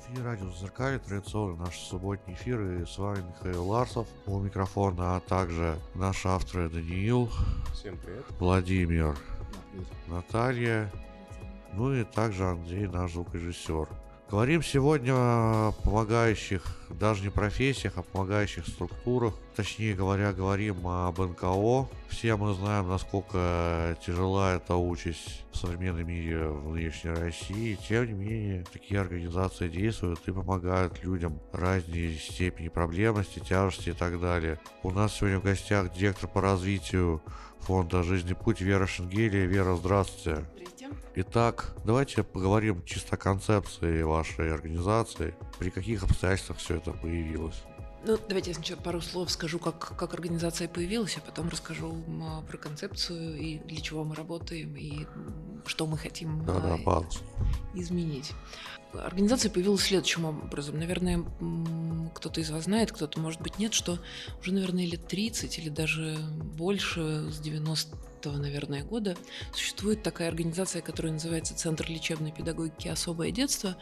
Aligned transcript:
эфире 0.00 0.22
радио 0.24 0.50
Зеркали, 0.52 0.98
традиционный 0.98 1.58
наш 1.58 1.78
субботний 1.78 2.34
эфир, 2.34 2.60
и 2.60 2.86
с 2.86 2.96
вами 2.98 3.22
Михаил 3.28 3.68
Ларсов 3.68 4.08
у 4.26 4.38
микрофона, 4.38 5.16
а 5.16 5.20
также 5.20 5.78
наши 5.94 6.28
авторы 6.28 6.68
Даниил, 6.68 7.30
Всем 7.74 7.98
привет. 7.98 8.24
Владимир, 8.38 9.16
Наталья, 10.06 10.90
ну 11.74 11.92
и 11.92 12.04
также 12.04 12.44
Андрей, 12.44 12.86
наш 12.86 13.12
звукорежиссер. 13.12 13.88
Говорим 14.30 14.62
сегодня 14.62 15.12
о 15.12 15.72
помогающих, 15.82 16.62
даже 16.88 17.24
не 17.24 17.30
профессиях, 17.30 17.94
а 17.96 18.02
помогающих 18.02 18.64
структурах. 18.68 19.34
Точнее 19.56 19.94
говоря, 19.94 20.32
говорим 20.32 20.86
об 20.86 21.18
НКО. 21.18 21.88
Все 22.08 22.36
мы 22.36 22.54
знаем, 22.54 22.88
насколько 22.88 23.98
тяжела 24.06 24.54
эта 24.54 24.76
участь 24.76 25.44
в 25.50 25.56
современном 25.56 26.06
мире 26.06 26.46
в 26.46 26.72
нынешней 26.72 27.10
России. 27.10 27.76
Тем 27.88 28.06
не 28.06 28.12
менее, 28.12 28.64
такие 28.72 29.00
организации 29.00 29.68
действуют 29.68 30.20
и 30.28 30.32
помогают 30.32 31.02
людям 31.02 31.40
разной 31.52 32.14
степени 32.14 32.68
проблемности, 32.68 33.40
тяжести 33.40 33.88
и 33.88 33.94
так 33.94 34.20
далее. 34.20 34.60
У 34.84 34.92
нас 34.92 35.14
сегодня 35.14 35.40
в 35.40 35.42
гостях 35.42 35.92
директор 35.92 36.28
по 36.28 36.40
развитию 36.40 37.20
фонда 37.58 38.04
«Жизненный 38.04 38.36
путь» 38.36 38.60
Вера 38.60 38.86
Шенгелия. 38.86 39.46
Вера, 39.46 39.74
здравствуйте. 39.74 40.46
Итак, 41.14 41.74
давайте 41.84 42.22
поговорим 42.22 42.84
чисто 42.84 43.16
о 43.16 43.18
концепции 43.18 44.02
вашей 44.02 44.52
организации. 44.54 45.34
При 45.58 45.70
каких 45.70 46.02
обстоятельствах 46.02 46.58
все 46.58 46.76
это 46.76 46.92
появилось? 46.92 47.62
Ну, 48.02 48.18
давайте 48.28 48.50
я 48.50 48.54
сначала 48.54 48.80
пару 48.80 49.00
слов 49.02 49.30
скажу, 49.30 49.58
как, 49.58 49.96
как 49.96 50.14
организация 50.14 50.68
появилась, 50.68 51.18
а 51.18 51.20
потом 51.20 51.50
расскажу 51.50 51.94
а, 52.22 52.40
про 52.42 52.56
концепцию 52.56 53.38
и 53.38 53.58
для 53.58 53.80
чего 53.80 54.04
мы 54.04 54.14
работаем, 54.14 54.74
и 54.74 55.06
что 55.66 55.86
мы 55.86 55.98
хотим 55.98 56.44
да, 56.46 56.58
да, 56.60 56.78
а, 56.86 57.02
изменить. 57.74 58.32
Организация 58.94 59.50
появилась 59.50 59.82
следующим 59.82 60.24
образом. 60.24 60.78
Наверное, 60.78 61.22
кто-то 62.14 62.40
из 62.40 62.50
вас 62.50 62.64
знает, 62.64 62.90
кто-то, 62.90 63.20
может 63.20 63.42
быть, 63.42 63.58
нет, 63.58 63.74
что 63.74 63.98
уже, 64.40 64.52
наверное, 64.52 64.86
лет 64.86 65.06
30 65.06 65.58
или 65.58 65.68
даже 65.68 66.16
больше, 66.56 67.30
с 67.30 67.38
90 67.38 67.96
наверное, 68.24 68.84
года 68.84 69.16
существует 69.54 70.02
такая 70.02 70.28
организация, 70.28 70.82
которая 70.82 71.12
называется 71.12 71.56
Центр 71.56 71.88
лечебной 71.88 72.32
педагогики 72.32 72.88
«Особое 72.88 73.30
детство», 73.30 73.76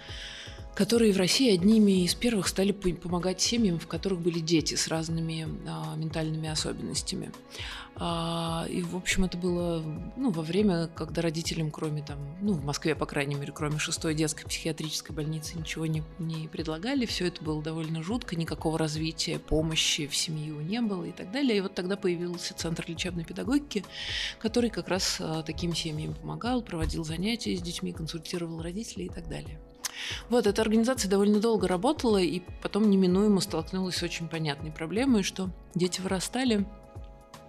которые 0.74 1.12
в 1.12 1.16
России 1.16 1.52
одними 1.52 2.04
из 2.04 2.14
первых 2.14 2.46
стали 2.48 2.72
помогать 2.72 3.40
семьям, 3.40 3.78
в 3.78 3.86
которых 3.86 4.20
были 4.20 4.38
дети 4.38 4.74
с 4.74 4.88
разными 4.88 5.48
а, 5.66 5.96
ментальными 5.96 6.48
особенностями. 6.48 7.32
А, 8.00 8.64
и, 8.70 8.82
в 8.82 8.94
общем, 8.94 9.24
это 9.24 9.36
было 9.36 9.82
ну, 10.16 10.30
во 10.30 10.42
время, 10.42 10.86
когда 10.94 11.20
родителям, 11.20 11.72
кроме 11.72 12.02
там, 12.02 12.18
ну, 12.40 12.52
в 12.52 12.64
Москве, 12.64 12.94
по 12.94 13.06
крайней 13.06 13.34
мере, 13.34 13.52
кроме 13.52 13.78
шестой 13.78 14.14
детской 14.14 14.44
психиатрической 14.44 15.14
больницы, 15.14 15.58
ничего 15.58 15.86
не, 15.86 16.04
не 16.20 16.46
предлагали. 16.46 17.06
Все 17.06 17.26
это 17.26 17.42
было 17.42 17.60
довольно 17.60 18.02
жутко, 18.02 18.36
никакого 18.36 18.78
развития, 18.78 19.40
помощи 19.40 20.06
в 20.06 20.14
семью 20.14 20.60
не 20.60 20.80
было 20.80 21.04
и 21.04 21.12
так 21.12 21.32
далее. 21.32 21.58
И 21.58 21.60
вот 21.60 21.74
тогда 21.74 21.96
появился 21.96 22.54
Центр 22.54 22.84
лечебной 22.86 23.24
педагогики, 23.24 23.84
который 24.38 24.70
как 24.70 24.86
раз 24.86 25.16
а, 25.18 25.42
таким 25.42 25.74
семьям 25.74 26.14
помогал, 26.14 26.62
проводил 26.62 27.04
занятия 27.04 27.56
с 27.56 27.60
детьми, 27.60 27.92
консультировал 27.92 28.62
родителей 28.62 29.06
и 29.06 29.10
так 29.10 29.28
далее. 29.28 29.58
Вот, 30.28 30.46
эта 30.46 30.62
организация 30.62 31.08
довольно 31.08 31.40
долго 31.40 31.68
работала, 31.68 32.18
и 32.18 32.42
потом 32.62 32.90
неминуемо 32.90 33.40
столкнулась 33.40 33.96
с 33.96 34.02
очень 34.02 34.28
понятной 34.28 34.70
проблемой, 34.70 35.22
что 35.22 35.50
дети 35.74 36.00
вырастали, 36.00 36.66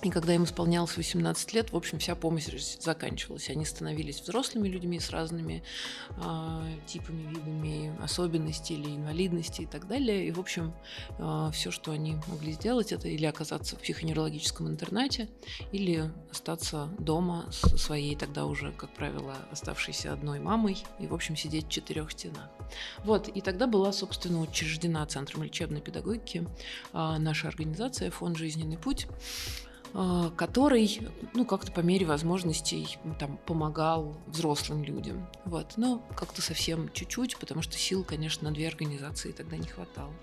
и 0.01 0.09
когда 0.09 0.33
им 0.33 0.45
исполнялось 0.45 0.95
18 0.95 1.53
лет, 1.53 1.73
в 1.73 1.75
общем, 1.75 1.99
вся 1.99 2.15
помощь 2.15 2.45
заканчивалась. 2.79 3.49
Они 3.49 3.65
становились 3.65 4.21
взрослыми 4.21 4.69
людьми 4.69 4.99
с 4.99 5.09
разными 5.09 5.61
э, 6.11 6.61
типами, 6.87 7.23
видами 7.33 8.01
особенностей 8.01 8.75
или 8.75 8.95
инвалидности 8.95 9.63
и 9.63 9.65
так 9.65 9.87
далее. 9.87 10.27
И, 10.27 10.31
в 10.31 10.39
общем, 10.39 10.73
э, 11.09 11.13
а, 11.19 11.51
все, 11.51 11.69
что 11.69 11.91
они 11.91 12.15
могли 12.27 12.53
сделать, 12.53 12.93
это 12.93 13.09
или 13.09 13.25
оказаться 13.25 13.75
в 13.75 13.79
психоневрологическом 13.79 14.69
интернате, 14.69 15.29
или 15.73 16.09
остаться 16.31 16.89
дома 16.97 17.45
со 17.51 17.77
своей 17.77 18.15
тогда 18.15 18.45
уже, 18.45 18.71
как 18.71 18.93
правило, 18.93 19.35
оставшейся 19.51 20.13
одной 20.13 20.39
мамой 20.39 20.77
и, 20.99 21.07
в 21.07 21.13
общем, 21.13 21.35
сидеть 21.35 21.65
в 21.65 21.69
четырех 21.69 22.11
стенах. 22.11 22.49
Вот, 23.03 23.27
и 23.27 23.41
тогда 23.41 23.67
была, 23.67 23.91
собственно, 23.91 24.41
учреждена 24.41 25.05
Центром 25.07 25.43
лечебной 25.43 25.81
педагогики 25.81 26.47
э, 26.93 27.17
наша 27.19 27.49
организация 27.49 28.11
«Фонд 28.11 28.37
«Жизненный 28.37 28.77
путь», 28.77 29.05
который, 30.35 30.99
ну, 31.33 31.45
как-то 31.45 31.71
по 31.71 31.79
мере 31.79 32.05
возможностей 32.05 32.97
там 33.19 33.37
помогал 33.45 34.17
взрослым 34.27 34.83
людям. 34.83 35.27
Вот. 35.45 35.73
Но 35.77 36.03
как-то 36.15 36.41
совсем 36.41 36.91
чуть-чуть, 36.93 37.37
потому 37.37 37.61
что 37.61 37.77
сил, 37.77 38.03
конечно, 38.03 38.49
на 38.49 38.53
две 38.53 38.67
организации 38.67 39.31
тогда 39.31 39.57
не 39.57 39.67
хватало. 39.67 40.13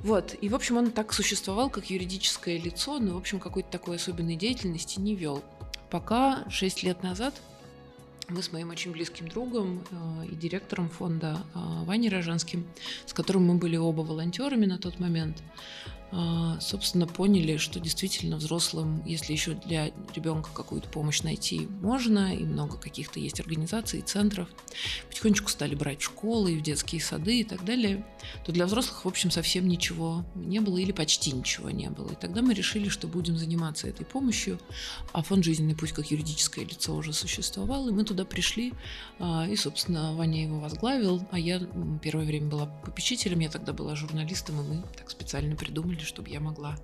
Вот. 0.00 0.34
И, 0.40 0.48
в 0.48 0.54
общем, 0.54 0.76
он 0.76 0.90
так 0.90 1.12
существовал, 1.12 1.70
как 1.70 1.90
юридическое 1.90 2.58
лицо, 2.58 2.98
но, 2.98 3.14
в 3.14 3.18
общем, 3.18 3.38
какой-то 3.38 3.70
такой 3.70 3.96
особенной 3.96 4.36
деятельности 4.36 4.98
не 4.98 5.14
вел. 5.14 5.42
Пока 5.90 6.48
шесть 6.48 6.82
лет 6.82 7.02
назад 7.02 7.34
мы 8.30 8.42
с 8.42 8.52
моим 8.52 8.70
очень 8.70 8.92
близким 8.92 9.28
другом 9.28 9.82
э, 9.90 10.26
и 10.30 10.34
директором 10.36 10.88
фонда 10.88 11.40
э, 11.54 11.58
Ваней 11.84 12.08
Рожанским, 12.08 12.66
с 13.04 13.12
которым 13.12 13.46
мы 13.46 13.54
были 13.56 13.76
оба 13.76 14.02
волонтерами 14.02 14.66
на 14.66 14.78
тот 14.78 15.00
момент, 15.00 15.42
а, 15.99 15.99
собственно, 16.60 17.06
поняли, 17.06 17.56
что 17.56 17.78
действительно 17.80 18.36
взрослым, 18.36 19.02
если 19.06 19.32
еще 19.32 19.54
для 19.54 19.90
ребенка 20.14 20.50
какую-то 20.52 20.88
помощь 20.88 21.22
найти 21.22 21.68
можно, 21.80 22.34
и 22.36 22.44
много 22.44 22.76
каких-то 22.76 23.20
есть 23.20 23.40
организаций, 23.40 24.00
центров, 24.00 24.48
потихонечку 25.08 25.48
стали 25.48 25.74
брать 25.74 26.00
в 26.00 26.04
школы, 26.04 26.56
в 26.56 26.62
детские 26.62 27.00
сады 27.00 27.40
и 27.40 27.44
так 27.44 27.64
далее, 27.64 28.04
то 28.44 28.52
для 28.52 28.66
взрослых, 28.66 29.04
в 29.04 29.08
общем, 29.08 29.30
совсем 29.30 29.68
ничего 29.68 30.24
не 30.34 30.60
было 30.60 30.78
или 30.78 30.92
почти 30.92 31.32
ничего 31.32 31.70
не 31.70 31.90
было. 31.90 32.12
И 32.12 32.16
тогда 32.16 32.42
мы 32.42 32.54
решили, 32.54 32.88
что 32.88 33.06
будем 33.06 33.36
заниматься 33.36 33.88
этой 33.88 34.04
помощью, 34.04 34.58
а 35.12 35.22
фонд 35.22 35.44
«Жизненный 35.44 35.76
путь» 35.76 35.92
как 35.92 36.10
юридическое 36.10 36.64
лицо 36.64 36.94
уже 36.94 37.12
существовал, 37.12 37.88
и 37.88 37.92
мы 37.92 38.04
туда 38.04 38.24
пришли, 38.24 38.72
а, 39.18 39.46
и, 39.48 39.56
собственно, 39.56 40.14
Ваня 40.14 40.42
его 40.42 40.60
возглавил, 40.60 41.26
а 41.30 41.38
я 41.38 41.60
первое 42.02 42.24
время 42.24 42.48
была 42.48 42.66
попечителем, 42.66 43.40
я 43.40 43.48
тогда 43.48 43.72
была 43.72 43.94
журналистом, 43.94 44.60
и 44.60 44.68
мы 44.68 44.82
так 44.96 45.10
специально 45.10 45.56
придумали, 45.56 45.99
или 46.00 46.06
чтобы 46.06 46.30
я 46.30 46.40
могла 46.40 46.76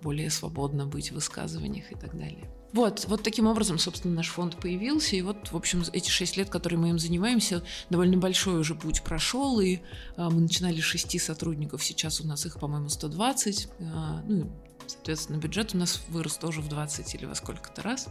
более 0.00 0.30
свободно 0.30 0.86
быть 0.86 1.10
в 1.10 1.14
высказываниях 1.14 1.92
и 1.92 1.94
так 1.94 2.16
далее. 2.16 2.50
Вот, 2.72 3.04
вот 3.06 3.22
таким 3.22 3.46
образом, 3.46 3.78
собственно, 3.78 4.14
наш 4.14 4.28
фонд 4.28 4.56
появился. 4.56 5.14
И 5.16 5.22
вот, 5.22 5.52
в 5.52 5.56
общем, 5.56 5.82
эти 5.92 6.08
шесть 6.08 6.38
лет, 6.38 6.48
которые 6.48 6.78
мы 6.78 6.88
им 6.88 6.98
занимаемся, 6.98 7.62
довольно 7.90 8.16
большой 8.16 8.58
уже 8.58 8.74
путь 8.74 9.02
прошел. 9.02 9.60
И 9.60 9.80
а, 10.16 10.30
мы 10.30 10.40
начинали 10.40 10.80
с 10.80 10.84
шести 10.84 11.18
сотрудников, 11.18 11.84
сейчас 11.84 12.20
у 12.22 12.26
нас 12.26 12.46
их, 12.46 12.58
по-моему, 12.58 12.88
120. 12.88 13.68
А, 13.80 14.22
ну, 14.26 14.50
соответственно, 14.86 15.36
бюджет 15.36 15.74
у 15.74 15.78
нас 15.78 16.00
вырос 16.08 16.38
тоже 16.38 16.62
в 16.62 16.68
20 16.68 17.14
или 17.14 17.26
во 17.26 17.34
сколько-то 17.34 17.82
раз. 17.82 18.08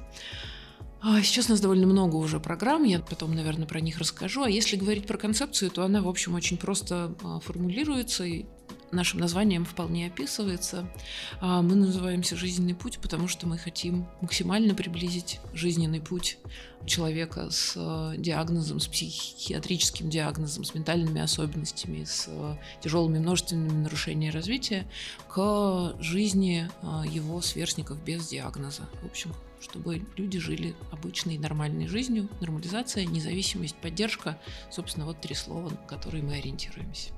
А 1.01 1.23
сейчас 1.23 1.47
у 1.47 1.53
нас 1.53 1.59
довольно 1.59 1.87
много 1.87 2.15
уже 2.17 2.39
программ, 2.39 2.83
я 2.83 2.99
потом, 2.99 3.33
наверное, 3.33 3.65
про 3.65 3.81
них 3.81 3.97
расскажу. 3.97 4.43
А 4.43 4.49
если 4.49 4.75
говорить 4.75 5.07
про 5.07 5.17
концепцию, 5.17 5.71
то 5.71 5.83
она, 5.83 6.03
в 6.03 6.07
общем, 6.07 6.35
очень 6.35 6.57
просто 6.57 7.15
формулируется. 7.43 8.23
И 8.23 8.45
нашим 8.91 9.19
названием 9.19 9.65
вполне 9.65 10.07
описывается. 10.07 10.87
А, 11.39 11.61
мы 11.61 11.75
называемся 11.75 12.35
«Жизненный 12.35 12.75
путь», 12.75 12.99
потому 12.99 13.27
что 13.27 13.47
мы 13.47 13.57
хотим 13.57 14.07
максимально 14.21 14.75
приблизить 14.75 15.39
жизненный 15.53 16.01
путь 16.01 16.37
человека 16.85 17.49
с 17.49 17.73
э, 17.75 18.17
диагнозом, 18.17 18.79
с 18.79 18.87
психиатрическим 18.87 20.09
диагнозом, 20.09 20.63
с 20.63 20.73
ментальными 20.73 21.21
особенностями, 21.21 22.03
с 22.03 22.25
э, 22.27 22.55
тяжелыми 22.81 23.19
множественными 23.19 23.83
нарушениями 23.83 24.33
развития 24.33 24.87
к 25.27 25.95
жизни 25.99 26.69
э, 26.81 27.03
его 27.07 27.41
сверстников 27.41 28.03
без 28.03 28.27
диагноза. 28.27 28.89
В 29.03 29.05
общем, 29.05 29.33
чтобы 29.59 30.01
люди 30.17 30.39
жили 30.39 30.75
обычной 30.91 31.37
нормальной 31.37 31.87
жизнью, 31.87 32.27
нормализация, 32.39 33.05
независимость, 33.05 33.75
поддержка, 33.75 34.39
собственно, 34.71 35.05
вот 35.05 35.21
три 35.21 35.35
слова, 35.35 35.69
на 35.69 35.77
которые 35.87 36.23
мы 36.23 36.35
ориентируемся. 36.35 37.11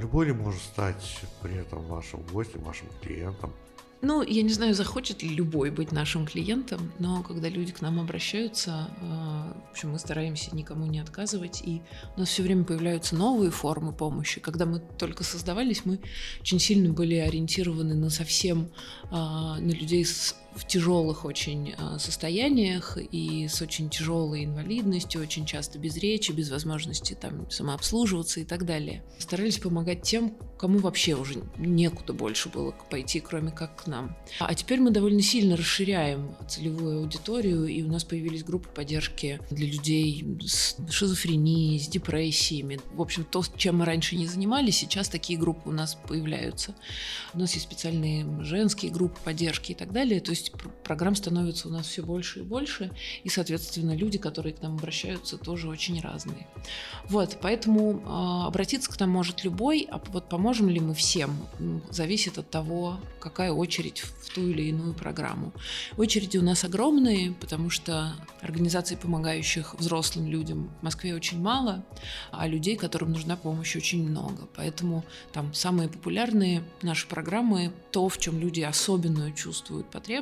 Любой 0.00 0.26
ли 0.26 0.32
может 0.32 0.62
стать 0.62 1.20
при 1.42 1.56
этом 1.56 1.84
вашим 1.84 2.22
гостем, 2.32 2.62
вашим 2.62 2.88
клиентом? 3.02 3.52
Ну, 4.02 4.22
я 4.22 4.40
не 4.40 4.48
знаю, 4.48 4.74
захочет 4.74 5.22
ли 5.22 5.28
любой 5.28 5.70
быть 5.70 5.92
нашим 5.92 6.26
клиентом, 6.26 6.90
но 6.98 7.22
когда 7.22 7.50
люди 7.50 7.72
к 7.72 7.82
нам 7.82 8.00
обращаются, 8.00 8.88
э, 8.98 9.04
в 9.68 9.70
общем, 9.72 9.90
мы 9.90 9.98
стараемся 9.98 10.56
никому 10.56 10.86
не 10.86 11.00
отказывать, 11.00 11.60
и 11.62 11.82
у 12.16 12.20
нас 12.20 12.30
все 12.30 12.42
время 12.42 12.64
появляются 12.64 13.14
новые 13.14 13.50
формы 13.50 13.92
помощи. 13.92 14.40
Когда 14.40 14.64
мы 14.64 14.78
только 14.78 15.22
создавались, 15.22 15.84
мы 15.84 16.00
очень 16.40 16.58
сильно 16.58 16.90
были 16.90 17.16
ориентированы 17.16 17.94
на 17.94 18.08
совсем, 18.08 18.70
э, 19.04 19.10
на 19.10 19.70
людей 19.70 20.06
с 20.06 20.34
в 20.54 20.66
тяжелых 20.66 21.24
очень 21.24 21.74
а, 21.78 21.98
состояниях 21.98 22.98
и 22.98 23.48
с 23.48 23.60
очень 23.62 23.88
тяжелой 23.88 24.44
инвалидностью, 24.44 25.20
очень 25.20 25.46
часто 25.46 25.78
без 25.78 25.96
речи, 25.96 26.32
без 26.32 26.50
возможности 26.50 27.14
там 27.14 27.50
самообслуживаться 27.50 28.40
и 28.40 28.44
так 28.44 28.66
далее. 28.66 29.04
Старались 29.18 29.58
помогать 29.58 30.02
тем, 30.02 30.36
кому 30.58 30.78
вообще 30.78 31.14
уже 31.14 31.42
некуда 31.56 32.12
больше 32.12 32.48
было 32.48 32.74
пойти, 32.90 33.20
кроме 33.20 33.50
как 33.50 33.84
к 33.84 33.86
нам. 33.86 34.16
А 34.40 34.54
теперь 34.54 34.80
мы 34.80 34.90
довольно 34.90 35.22
сильно 35.22 35.56
расширяем 35.56 36.36
целевую 36.48 37.00
аудиторию, 37.00 37.66
и 37.66 37.82
у 37.82 37.88
нас 37.88 38.04
появились 38.04 38.44
группы 38.44 38.68
поддержки 38.68 39.40
для 39.50 39.66
людей 39.66 40.24
с 40.44 40.76
шизофренией, 40.90 41.78
с 41.78 41.88
депрессиями. 41.88 42.80
В 42.92 43.00
общем, 43.00 43.24
то, 43.24 43.42
чем 43.56 43.78
мы 43.78 43.84
раньше 43.84 44.16
не 44.16 44.26
занимались, 44.26 44.76
сейчас 44.76 45.08
такие 45.08 45.38
группы 45.38 45.68
у 45.68 45.72
нас 45.72 45.96
появляются. 46.08 46.74
У 47.34 47.38
нас 47.38 47.54
есть 47.54 47.66
специальные 47.66 48.26
женские 48.42 48.90
группы 48.90 49.18
поддержки 49.24 49.72
и 49.72 49.74
так 49.74 49.92
далее. 49.92 50.20
То 50.20 50.30
есть 50.32 50.39
программ 50.84 51.14
становится 51.14 51.68
у 51.68 51.70
нас 51.70 51.86
все 51.86 52.02
больше 52.02 52.40
и 52.40 52.42
больше, 52.42 52.90
и, 53.24 53.28
соответственно, 53.28 53.94
люди, 53.94 54.18
которые 54.18 54.54
к 54.54 54.62
нам 54.62 54.76
обращаются, 54.76 55.38
тоже 55.38 55.68
очень 55.68 56.00
разные. 56.00 56.46
Вот, 57.08 57.38
поэтому 57.40 58.00
э, 58.00 58.46
обратиться 58.46 58.90
к 58.90 58.98
нам 59.00 59.10
может 59.10 59.44
любой, 59.44 59.86
а 59.90 60.00
вот 60.08 60.28
поможем 60.28 60.68
ли 60.68 60.80
мы 60.80 60.94
всем, 60.94 61.36
зависит 61.90 62.38
от 62.38 62.50
того, 62.50 63.00
какая 63.20 63.52
очередь 63.52 64.00
в 64.00 64.34
ту 64.34 64.48
или 64.48 64.64
иную 64.64 64.94
программу. 64.94 65.52
Очереди 65.96 66.38
у 66.38 66.42
нас 66.42 66.64
огромные, 66.64 67.32
потому 67.32 67.70
что 67.70 68.14
организаций, 68.40 68.96
помогающих 68.96 69.74
взрослым 69.74 70.26
людям 70.28 70.70
в 70.80 70.82
Москве 70.84 71.14
очень 71.14 71.40
мало, 71.40 71.84
а 72.30 72.46
людей, 72.46 72.76
которым 72.76 73.12
нужна 73.12 73.36
помощь, 73.36 73.76
очень 73.76 74.08
много. 74.08 74.48
Поэтому 74.56 75.04
там 75.32 75.52
самые 75.54 75.88
популярные 75.88 76.62
наши 76.82 77.06
программы, 77.06 77.72
то, 77.90 78.08
в 78.08 78.18
чем 78.18 78.38
люди 78.38 78.60
особенную 78.60 79.32
чувствуют 79.32 79.90
потребность, 79.90 80.20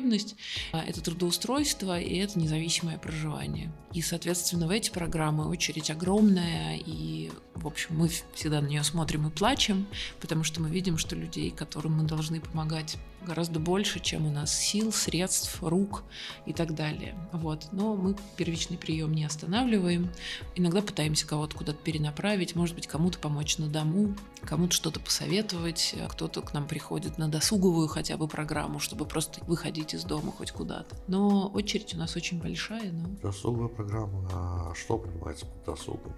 а, 0.71 0.83
это 0.83 1.01
трудоустройство 1.01 1.99
и 1.99 2.17
это 2.17 2.39
независимое 2.39 2.97
проживание. 2.97 3.71
И, 3.93 4.01
соответственно, 4.01 4.67
в 4.67 4.71
эти 4.71 4.89
программы 4.89 5.47
очередь 5.47 5.89
огромная, 5.89 6.77
и, 6.77 7.31
в 7.55 7.67
общем, 7.67 7.97
мы 7.97 8.09
всегда 8.33 8.61
на 8.61 8.67
нее 8.67 8.83
смотрим 8.83 9.27
и 9.27 9.31
плачем, 9.31 9.87
потому 10.19 10.43
что 10.43 10.61
мы 10.61 10.69
видим, 10.69 10.97
что 10.97 11.15
людей, 11.15 11.51
которым 11.51 11.97
мы 11.97 12.03
должны 12.03 12.39
помогать, 12.39 12.97
гораздо 13.25 13.59
больше, 13.59 13.99
чем 13.99 14.25
у 14.25 14.31
нас 14.31 14.53
сил, 14.53 14.91
средств, 14.91 15.61
рук 15.61 16.03
и 16.45 16.53
так 16.53 16.75
далее. 16.75 17.15
Вот. 17.31 17.67
Но 17.71 17.95
мы 17.95 18.15
первичный 18.37 18.77
прием 18.77 19.13
не 19.13 19.25
останавливаем. 19.25 20.09
Иногда 20.55 20.81
пытаемся 20.81 21.27
кого-то 21.27 21.57
куда-то 21.57 21.77
перенаправить, 21.77 22.55
может 22.55 22.75
быть, 22.75 22.87
кому-то 22.87 23.19
помочь 23.19 23.57
на 23.57 23.67
дому, 23.67 24.15
кому-то 24.41 24.73
что-то 24.73 24.99
посоветовать, 24.99 25.95
кто-то 26.09 26.41
к 26.41 26.53
нам 26.53 26.67
приходит 26.67 27.17
на 27.17 27.27
досуговую 27.27 27.87
хотя 27.87 28.17
бы 28.17 28.27
программу, 28.27 28.79
чтобы 28.79 29.05
просто 29.05 29.43
выходить 29.45 29.93
из 29.93 30.03
дома 30.03 30.31
хоть 30.31 30.51
куда-то. 30.51 30.95
Но 31.07 31.47
очередь 31.49 31.93
у 31.93 31.97
нас 31.97 32.15
очень 32.15 32.39
большая. 32.39 32.91
Но... 32.91 33.09
Досуговая 33.21 33.69
программа, 33.69 34.27
а 34.31 34.73
что 34.75 34.97
понимается 34.97 35.45
под 35.45 35.65
досугом? 35.65 36.15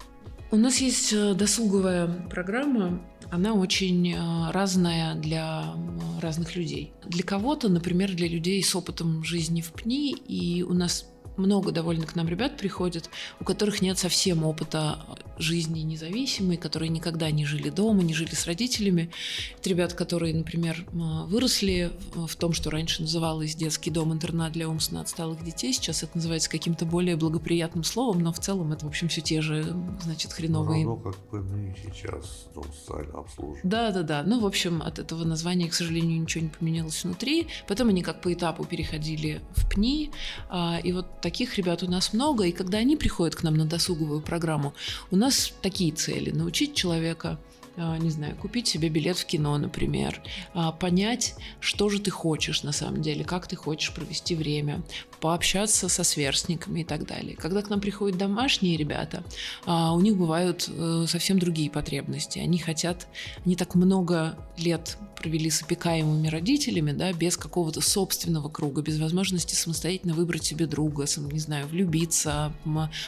У 0.52 0.56
нас 0.58 0.82
есть 0.82 1.14
э, 1.14 1.32
досуговая 1.32 2.06
программа, 2.28 3.00
она 3.30 3.54
очень 3.54 4.12
э, 4.12 4.50
разная 4.50 5.14
для 5.14 5.74
разных 6.20 6.54
людей. 6.56 6.92
Для 7.06 7.24
кого-то, 7.24 7.70
например, 7.70 8.14
для 8.14 8.28
людей 8.28 8.62
с 8.62 8.76
опытом 8.76 9.24
жизни 9.24 9.62
в 9.62 9.72
ПНИ, 9.72 10.10
и 10.28 10.62
у 10.62 10.74
нас 10.74 11.10
много 11.36 11.72
довольно 11.72 12.06
к 12.06 12.14
нам 12.14 12.28
ребят 12.28 12.56
приходят, 12.56 13.10
у 13.40 13.44
которых 13.44 13.82
нет 13.82 13.98
совсем 13.98 14.44
опыта 14.44 14.98
жизни 15.38 15.80
независимой, 15.80 16.56
которые 16.56 16.88
никогда 16.88 17.30
не 17.30 17.44
жили 17.44 17.70
дома, 17.70 18.02
не 18.02 18.14
жили 18.14 18.34
с 18.34 18.46
родителями. 18.46 19.10
Это 19.58 19.70
ребят, 19.70 19.94
которые, 19.94 20.34
например, 20.34 20.84
выросли 20.92 21.90
в 22.14 22.34
том, 22.36 22.52
что 22.52 22.70
раньше 22.70 23.02
называлось 23.02 23.54
детский 23.54 23.90
дом-интернат 23.90 24.52
для 24.52 24.68
умственно 24.68 25.00
отсталых 25.00 25.42
детей. 25.44 25.72
Сейчас 25.72 26.02
это 26.02 26.16
называется 26.16 26.50
каким-то 26.50 26.84
более 26.84 27.16
благоприятным 27.16 27.84
словом, 27.84 28.22
но 28.22 28.32
в 28.32 28.38
целом 28.38 28.72
это, 28.72 28.84
в 28.84 28.88
общем, 28.88 29.08
все 29.08 29.20
те 29.20 29.40
же, 29.40 29.74
значит, 30.02 30.32
хреновые... 30.32 30.84
Ну, 30.84 30.96
как 30.96 31.16
мы 31.32 31.74
сейчас 31.82 32.46
дом 32.54 32.64
социального 32.72 33.20
обслуживания. 33.20 33.60
Да, 33.64 33.90
да, 33.90 34.02
да. 34.02 34.22
Ну, 34.24 34.40
в 34.40 34.46
общем, 34.46 34.82
от 34.82 34.98
этого 34.98 35.24
названия, 35.24 35.68
к 35.68 35.74
сожалению, 35.74 36.20
ничего 36.20 36.44
не 36.44 36.50
поменялось 36.50 37.02
внутри. 37.02 37.48
Потом 37.66 37.88
они 37.88 38.02
как 38.02 38.20
по 38.20 38.32
этапу 38.32 38.64
переходили 38.64 39.40
в 39.56 39.68
ПНИ. 39.68 40.10
А, 40.48 40.78
и 40.82 40.92
вот 40.92 41.20
таких 41.22 41.56
ребят 41.56 41.82
у 41.82 41.90
нас 41.90 42.12
много. 42.12 42.44
И 42.44 42.52
когда 42.52 42.78
они 42.78 42.96
приходят 42.96 43.34
к 43.34 43.42
нам 43.42 43.54
на 43.54 43.64
досуговую 43.64 44.20
программу, 44.20 44.74
у 45.10 45.16
нас 45.16 45.52
такие 45.62 45.92
цели. 45.92 46.30
Научить 46.30 46.74
человека 46.74 47.38
не 47.76 48.10
знаю, 48.10 48.36
купить 48.36 48.68
себе 48.68 48.88
билет 48.88 49.16
в 49.16 49.24
кино, 49.24 49.56
например, 49.56 50.20
а, 50.54 50.72
понять, 50.72 51.34
что 51.60 51.88
же 51.88 52.00
ты 52.00 52.10
хочешь 52.10 52.62
на 52.62 52.72
самом 52.72 53.00
деле, 53.00 53.24
как 53.24 53.46
ты 53.46 53.56
хочешь 53.56 53.94
провести 53.94 54.34
время, 54.34 54.82
пообщаться 55.20 55.88
со 55.88 56.04
сверстниками 56.04 56.80
и 56.80 56.84
так 56.84 57.06
далее. 57.06 57.36
Когда 57.36 57.62
к 57.62 57.70
нам 57.70 57.80
приходят 57.80 58.18
домашние 58.18 58.76
ребята, 58.76 59.24
а, 59.64 59.94
у 59.94 60.00
них 60.00 60.16
бывают 60.16 60.68
э, 60.68 61.06
совсем 61.08 61.38
другие 61.38 61.70
потребности. 61.70 62.38
Они 62.40 62.58
хотят, 62.58 63.06
они 63.44 63.56
так 63.56 63.74
много 63.74 64.36
лет 64.58 64.98
провели 65.16 65.48
с 65.48 65.62
опекаемыми 65.62 66.26
родителями, 66.28 66.92
да, 66.92 67.12
без 67.12 67.36
какого-то 67.36 67.80
собственного 67.80 68.48
круга, 68.48 68.82
без 68.82 68.98
возможности 68.98 69.54
самостоятельно 69.54 70.14
выбрать 70.14 70.44
себе 70.44 70.66
друга, 70.66 71.06
сам, 71.06 71.30
не 71.30 71.38
знаю, 71.38 71.68
влюбиться, 71.68 72.52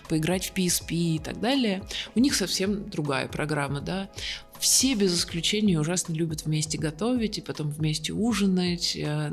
поиграть 0.08 0.46
в 0.46 0.54
PSP 0.54 0.94
и 0.94 1.18
так 1.18 1.40
далее. 1.40 1.82
У 2.14 2.20
них 2.20 2.34
совсем 2.34 2.88
другая 2.88 3.26
программа, 3.26 3.80
да 3.80 4.08
все 4.64 4.94
без 4.94 5.14
исключения 5.14 5.78
ужасно 5.78 6.14
любят 6.14 6.46
вместе 6.46 6.78
готовить 6.78 7.36
и 7.36 7.42
потом 7.42 7.68
вместе 7.68 8.14
ужинать. 8.14 8.96
Э, 8.96 9.30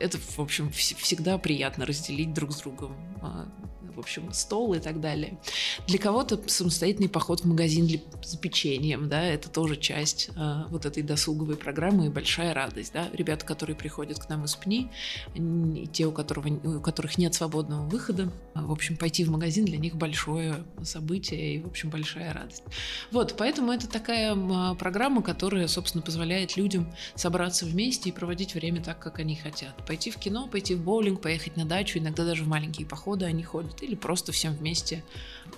это, 0.00 0.18
в 0.18 0.40
общем, 0.40 0.72
всегда 0.72 1.38
приятно 1.38 1.86
разделить 1.86 2.34
друг 2.34 2.50
с 2.50 2.56
другом 2.56 2.96
а, 3.22 3.46
в 3.94 3.98
общем, 3.98 4.32
стол 4.32 4.74
и 4.74 4.78
так 4.78 5.00
далее. 5.00 5.38
Для 5.86 5.98
кого-то 5.98 6.40
самостоятельный 6.46 7.08
поход 7.08 7.40
в 7.40 7.44
магазин 7.46 7.88
за 8.22 8.38
печеньем, 8.38 9.08
да, 9.08 9.22
это 9.22 9.48
тоже 9.48 9.76
часть 9.76 10.30
э, 10.36 10.64
вот 10.68 10.86
этой 10.86 11.02
досуговой 11.02 11.56
программы 11.56 12.06
и 12.06 12.08
большая 12.08 12.54
радость, 12.54 12.92
да. 12.92 13.08
Ребята, 13.12 13.44
которые 13.44 13.76
приходят 13.76 14.18
к 14.18 14.28
нам 14.28 14.44
из 14.44 14.54
ПНИ, 14.54 14.90
и 15.34 15.86
те, 15.92 16.06
у, 16.06 16.12
которого, 16.12 16.48
у 16.48 16.80
которых 16.80 17.18
нет 17.18 17.34
свободного 17.34 17.86
выхода, 17.86 18.32
в 18.54 18.70
общем, 18.70 18.96
пойти 18.96 19.24
в 19.24 19.30
магазин 19.30 19.64
для 19.64 19.78
них 19.78 19.96
большое 19.96 20.64
событие 20.82 21.54
и, 21.54 21.58
в 21.60 21.66
общем, 21.66 21.90
большая 21.90 22.32
радость. 22.32 22.62
Вот, 23.10 23.34
поэтому 23.36 23.72
это 23.72 23.88
такая 23.88 24.34
программа, 24.74 25.22
которая, 25.22 25.66
собственно, 25.68 26.02
позволяет 26.02 26.56
людям 26.56 26.92
собраться 27.14 27.66
вместе 27.66 28.08
и 28.10 28.12
проводить 28.12 28.54
время 28.54 28.82
так, 28.82 28.98
как 28.98 29.18
они 29.18 29.36
хотят. 29.36 29.74
Пойти 29.86 30.10
в 30.10 30.16
кино, 30.16 30.48
пойти 30.48 30.74
в 30.74 30.82
боулинг, 30.82 31.20
поехать 31.20 31.56
на 31.56 31.64
дачу, 31.64 31.98
иногда 31.98 32.24
даже 32.24 32.44
в 32.44 32.48
маленькие 32.48 32.86
походы 32.86 33.24
они 33.24 33.42
ходят 33.42 33.81
или 33.82 33.94
просто 33.94 34.32
всем 34.32 34.54
вместе 34.54 35.04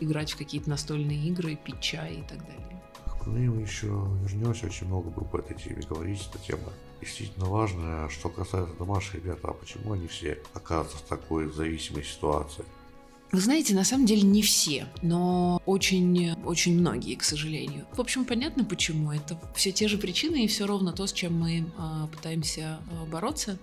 играть 0.00 0.32
в 0.32 0.36
какие-то 0.36 0.70
настольные 0.70 1.28
игры, 1.28 1.56
пить 1.56 1.80
чай 1.80 2.14
и 2.14 2.22
так 2.22 2.38
далее. 2.38 2.82
Мы 3.26 3.62
еще 3.62 3.86
вернемся, 4.22 4.66
очень 4.66 4.86
много 4.86 5.10
групп 5.10 5.30
по 5.30 5.38
этой 5.38 5.56
теме 5.56 5.82
говорить, 5.88 6.28
эта 6.30 6.38
тема 6.44 6.72
действительно 7.00 7.46
важная. 7.46 8.08
Что 8.08 8.28
касается 8.28 8.74
домашних 8.76 9.24
ребят, 9.24 9.38
а 9.42 9.52
почему 9.52 9.92
они 9.92 10.06
все 10.08 10.42
оказываются 10.52 10.98
в 10.98 11.08
такой 11.08 11.50
зависимой 11.50 12.04
ситуации? 12.04 12.64
Вы 13.32 13.40
знаете, 13.40 13.74
на 13.74 13.82
самом 13.82 14.06
деле 14.06 14.22
не 14.22 14.42
все, 14.42 14.86
но 15.02 15.60
очень, 15.66 16.34
очень 16.44 16.78
многие, 16.78 17.16
к 17.16 17.24
сожалению. 17.24 17.84
В 17.92 18.00
общем, 18.00 18.24
понятно 18.24 18.64
почему. 18.64 19.10
Это 19.10 19.36
все 19.56 19.72
те 19.72 19.88
же 19.88 19.98
причины 19.98 20.44
и 20.44 20.46
все 20.46 20.66
ровно 20.66 20.92
то, 20.92 21.06
с 21.06 21.12
чем 21.12 21.40
мы 21.40 21.66
а, 21.76 22.06
пытаемся 22.06 22.78
а, 22.92 23.06
бороться. 23.06 23.58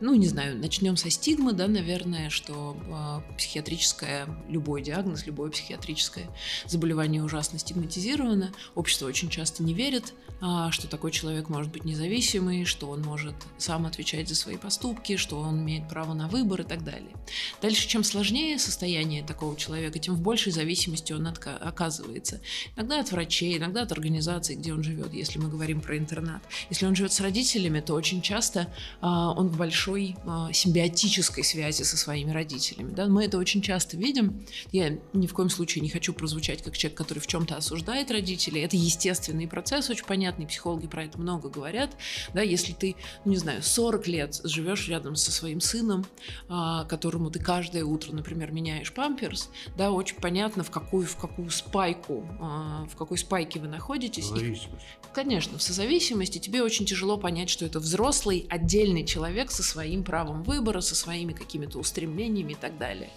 Ну, 0.00 0.14
не 0.14 0.26
знаю, 0.26 0.56
начнем 0.56 0.96
со 0.96 1.10
стигмы, 1.10 1.52
да, 1.52 1.68
наверное, 1.68 2.30
что 2.30 2.78
а, 2.90 3.22
психиатрическое, 3.36 4.26
любой 4.48 4.82
диагноз, 4.82 5.26
любое 5.26 5.50
психиатрическое 5.50 6.30
заболевание 6.66 7.22
ужасно 7.22 7.58
стигматизировано. 7.58 8.52
Общество 8.74 9.06
очень 9.06 9.28
часто 9.28 9.62
не 9.62 9.74
верит, 9.74 10.14
а, 10.40 10.70
что 10.70 10.88
такой 10.88 11.10
человек 11.10 11.50
может 11.50 11.70
быть 11.70 11.84
независимый, 11.84 12.64
что 12.64 12.88
он 12.88 13.02
может 13.02 13.34
сам 13.58 13.84
отвечать 13.84 14.28
за 14.28 14.34
свои 14.34 14.56
поступки, 14.56 15.16
что 15.16 15.40
он 15.40 15.60
имеет 15.60 15.88
право 15.88 16.14
на 16.14 16.28
выбор 16.28 16.62
и 16.62 16.64
так 16.64 16.84
далее. 16.84 17.12
Дальше, 17.60 17.86
чем 17.86 18.02
сложнее 18.02 18.58
состояние 18.58 18.99
состояние 19.00 19.22
такого 19.22 19.56
человека, 19.56 19.98
тем 19.98 20.14
в 20.14 20.20
большей 20.20 20.52
зависимости 20.52 21.14
он 21.14 21.26
оказывается. 21.26 22.40
Иногда 22.76 23.00
от 23.00 23.10
врачей, 23.12 23.56
иногда 23.56 23.82
от 23.82 23.92
организации, 23.92 24.54
где 24.56 24.74
он 24.74 24.82
живет, 24.82 25.14
если 25.14 25.38
мы 25.38 25.48
говорим 25.48 25.80
про 25.80 25.96
интернат. 25.96 26.42
Если 26.68 26.84
он 26.84 26.94
живет 26.94 27.12
с 27.12 27.20
родителями, 27.20 27.80
то 27.80 27.94
очень 27.94 28.20
часто 28.20 28.66
а, 29.00 29.32
он 29.32 29.48
в 29.48 29.56
большой 29.56 30.16
а, 30.26 30.52
симбиотической 30.52 31.44
связи 31.44 31.82
со 31.82 31.96
своими 31.96 32.30
родителями. 32.30 32.92
Да? 32.92 33.06
Мы 33.06 33.24
это 33.24 33.38
очень 33.38 33.62
часто 33.62 33.96
видим. 33.96 34.44
Я 34.70 34.98
ни 35.14 35.26
в 35.26 35.32
коем 35.32 35.48
случае 35.48 35.80
не 35.80 35.88
хочу 35.88 36.12
прозвучать 36.12 36.62
как 36.62 36.76
человек, 36.76 36.98
который 36.98 37.20
в 37.20 37.26
чем-то 37.26 37.56
осуждает 37.56 38.10
родителей. 38.10 38.60
Это 38.60 38.76
естественный 38.76 39.48
процесс, 39.48 39.88
очень 39.88 40.04
понятный. 40.04 40.46
Психологи 40.46 40.88
про 40.88 41.04
это 41.04 41.18
много 41.18 41.48
говорят. 41.48 41.96
Да? 42.34 42.42
Если 42.42 42.74
ты, 42.74 42.96
ну, 43.24 43.30
не 43.30 43.38
знаю, 43.38 43.62
40 43.62 44.06
лет 44.08 44.40
живешь 44.44 44.88
рядом 44.88 45.16
со 45.16 45.32
своим 45.32 45.60
сыном, 45.62 46.04
а, 46.48 46.84
которому 46.84 47.30
ты 47.30 47.38
каждое 47.38 47.84
утро, 47.84 48.12
например, 48.12 48.52
меняешь 48.52 48.89
покупаешь 48.90 48.92
памперс, 48.92 49.50
да, 49.76 49.90
очень 49.90 50.16
понятно, 50.16 50.62
в 50.62 50.70
какую, 50.70 51.06
в 51.06 51.16
какую 51.16 51.50
спайку, 51.50 52.24
а, 52.40 52.86
в 52.90 52.96
какой 52.96 53.18
спайке 53.18 53.60
вы 53.60 53.68
находитесь. 53.68 54.26
Зависимость. 54.26 54.84
Конечно, 55.12 55.58
в 55.58 55.62
созависимости 55.62 56.38
тебе 56.38 56.62
очень 56.62 56.86
тяжело 56.86 57.16
понять, 57.16 57.50
что 57.50 57.64
это 57.64 57.80
взрослый, 57.80 58.46
отдельный 58.48 59.04
человек 59.04 59.50
со 59.50 59.62
своим 59.62 60.04
правом 60.04 60.44
выбора, 60.44 60.80
со 60.80 60.94
своими 60.94 61.32
какими-то 61.32 61.78
устремлениями 61.78 62.52
и 62.52 62.56
так 62.56 62.78
далее. 62.78 63.10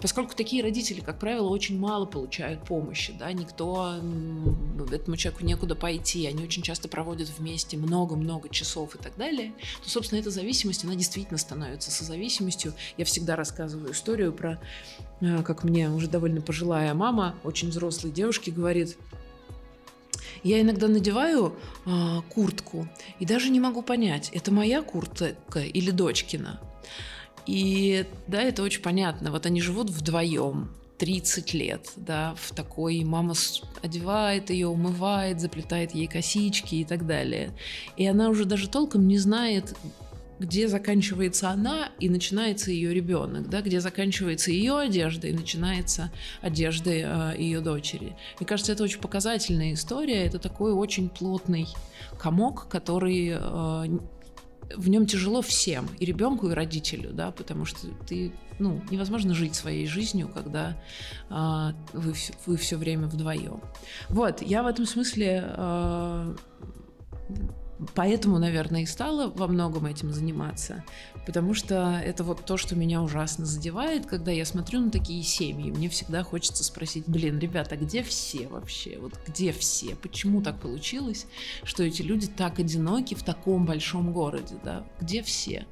Поскольку 0.00 0.34
такие 0.34 0.62
родители, 0.62 1.00
как 1.00 1.18
правило, 1.18 1.48
очень 1.48 1.78
мало 1.78 2.06
получают 2.06 2.64
помощи, 2.64 3.14
да, 3.18 3.30
никто, 3.32 3.96
этому 4.90 5.16
человеку 5.16 5.44
некуда 5.44 5.74
пойти, 5.74 6.26
они 6.26 6.42
очень 6.42 6.62
часто 6.62 6.88
проводят 6.88 7.28
вместе 7.38 7.76
много-много 7.76 8.48
часов 8.48 8.94
и 8.94 8.98
так 8.98 9.16
далее, 9.16 9.52
то, 9.82 9.90
собственно, 9.90 10.20
эта 10.20 10.30
зависимость, 10.30 10.84
она 10.84 10.94
действительно 10.94 11.38
становится 11.38 11.90
созависимостью. 11.90 12.72
Я 12.96 13.04
всегда 13.04 13.36
рассказываю 13.36 13.92
историю 13.92 14.32
про, 14.32 14.60
как 15.20 15.64
мне 15.64 15.90
уже 15.90 16.08
довольно 16.08 16.40
пожилая 16.40 16.94
мама, 16.94 17.34
очень 17.44 17.70
взрослой 17.70 18.10
девушки, 18.10 18.50
говорит, 18.50 18.96
я 20.42 20.60
иногда 20.60 20.88
надеваю 20.88 21.54
э, 21.86 22.20
куртку 22.28 22.86
и 23.18 23.24
даже 23.24 23.48
не 23.50 23.60
могу 23.60 23.82
понять, 23.82 24.30
это 24.32 24.52
моя 24.52 24.82
куртка 24.82 25.34
или 25.60 25.90
дочкина. 25.90 26.60
И 27.46 28.06
да, 28.26 28.42
это 28.42 28.62
очень 28.62 28.82
понятно. 28.82 29.30
Вот 29.30 29.46
они 29.46 29.60
живут 29.60 29.90
вдвоем. 29.90 30.70
30 30.96 31.54
лет, 31.54 31.90
да, 31.96 32.36
в 32.36 32.54
такой 32.54 33.02
мама 33.02 33.34
одевает 33.82 34.50
ее, 34.50 34.68
умывает, 34.68 35.40
заплетает 35.40 35.92
ей 35.92 36.06
косички 36.06 36.76
и 36.76 36.84
так 36.84 37.04
далее. 37.04 37.52
И 37.96 38.06
она 38.06 38.28
уже 38.28 38.44
даже 38.44 38.68
толком 38.68 39.08
не 39.08 39.18
знает, 39.18 39.76
где 40.44 40.68
заканчивается 40.68 41.50
она 41.50 41.88
и 41.98 42.08
начинается 42.08 42.70
ее 42.70 42.92
ребенок, 42.92 43.48
да, 43.48 43.62
где 43.62 43.80
заканчивается 43.80 44.50
ее 44.50 44.78
одежда 44.78 45.26
и 45.28 45.32
начинается 45.32 46.12
одежда 46.42 46.90
э, 46.90 47.34
ее 47.38 47.60
дочери. 47.60 48.14
Мне 48.38 48.46
кажется, 48.46 48.72
это 48.72 48.84
очень 48.84 49.00
показательная 49.00 49.72
история. 49.72 50.24
Это 50.24 50.38
такой 50.38 50.72
очень 50.72 51.08
плотный 51.08 51.66
комок, 52.18 52.68
который 52.68 53.30
э, 53.30 53.98
в 54.76 54.88
нем 54.88 55.06
тяжело 55.06 55.40
всем, 55.40 55.88
и 55.98 56.04
ребенку, 56.04 56.48
и 56.48 56.52
родителю, 56.52 57.10
да, 57.12 57.30
потому 57.30 57.64
что 57.64 57.88
ты, 58.06 58.32
ну, 58.58 58.82
невозможно 58.90 59.32
жить 59.34 59.54
своей 59.54 59.86
жизнью, 59.86 60.30
когда 60.32 60.76
э, 61.30 61.72
вы, 61.94 62.14
вы 62.44 62.56
все 62.58 62.76
время 62.76 63.06
вдвоем. 63.06 63.62
Вот, 64.10 64.42
я 64.42 64.62
в 64.62 64.66
этом 64.66 64.84
смысле 64.84 65.44
э, 65.46 66.36
Поэтому, 67.94 68.38
наверное, 68.38 68.82
и 68.82 68.86
стала 68.86 69.28
во 69.28 69.48
многом 69.48 69.86
этим 69.86 70.12
заниматься, 70.12 70.84
потому 71.26 71.54
что 71.54 72.00
это 72.04 72.22
вот 72.22 72.44
то, 72.44 72.56
что 72.56 72.76
меня 72.76 73.02
ужасно 73.02 73.46
задевает, 73.46 74.06
когда 74.06 74.30
я 74.30 74.44
смотрю 74.44 74.80
на 74.80 74.90
такие 74.90 75.22
семьи. 75.24 75.72
Мне 75.72 75.88
всегда 75.88 76.22
хочется 76.22 76.62
спросить, 76.62 77.04
блин, 77.08 77.38
ребята, 77.38 77.76
где 77.76 78.02
все 78.02 78.46
вообще? 78.46 78.98
Вот 78.98 79.14
где 79.26 79.52
все? 79.52 79.96
Почему 79.96 80.40
так 80.40 80.60
получилось, 80.60 81.26
что 81.64 81.82
эти 81.82 82.02
люди 82.02 82.28
так 82.28 82.60
одиноки 82.60 83.14
в 83.14 83.24
таком 83.24 83.66
большом 83.66 84.12
городе, 84.12 84.54
да? 84.62 84.84
Где 85.00 85.22
все? 85.22 85.66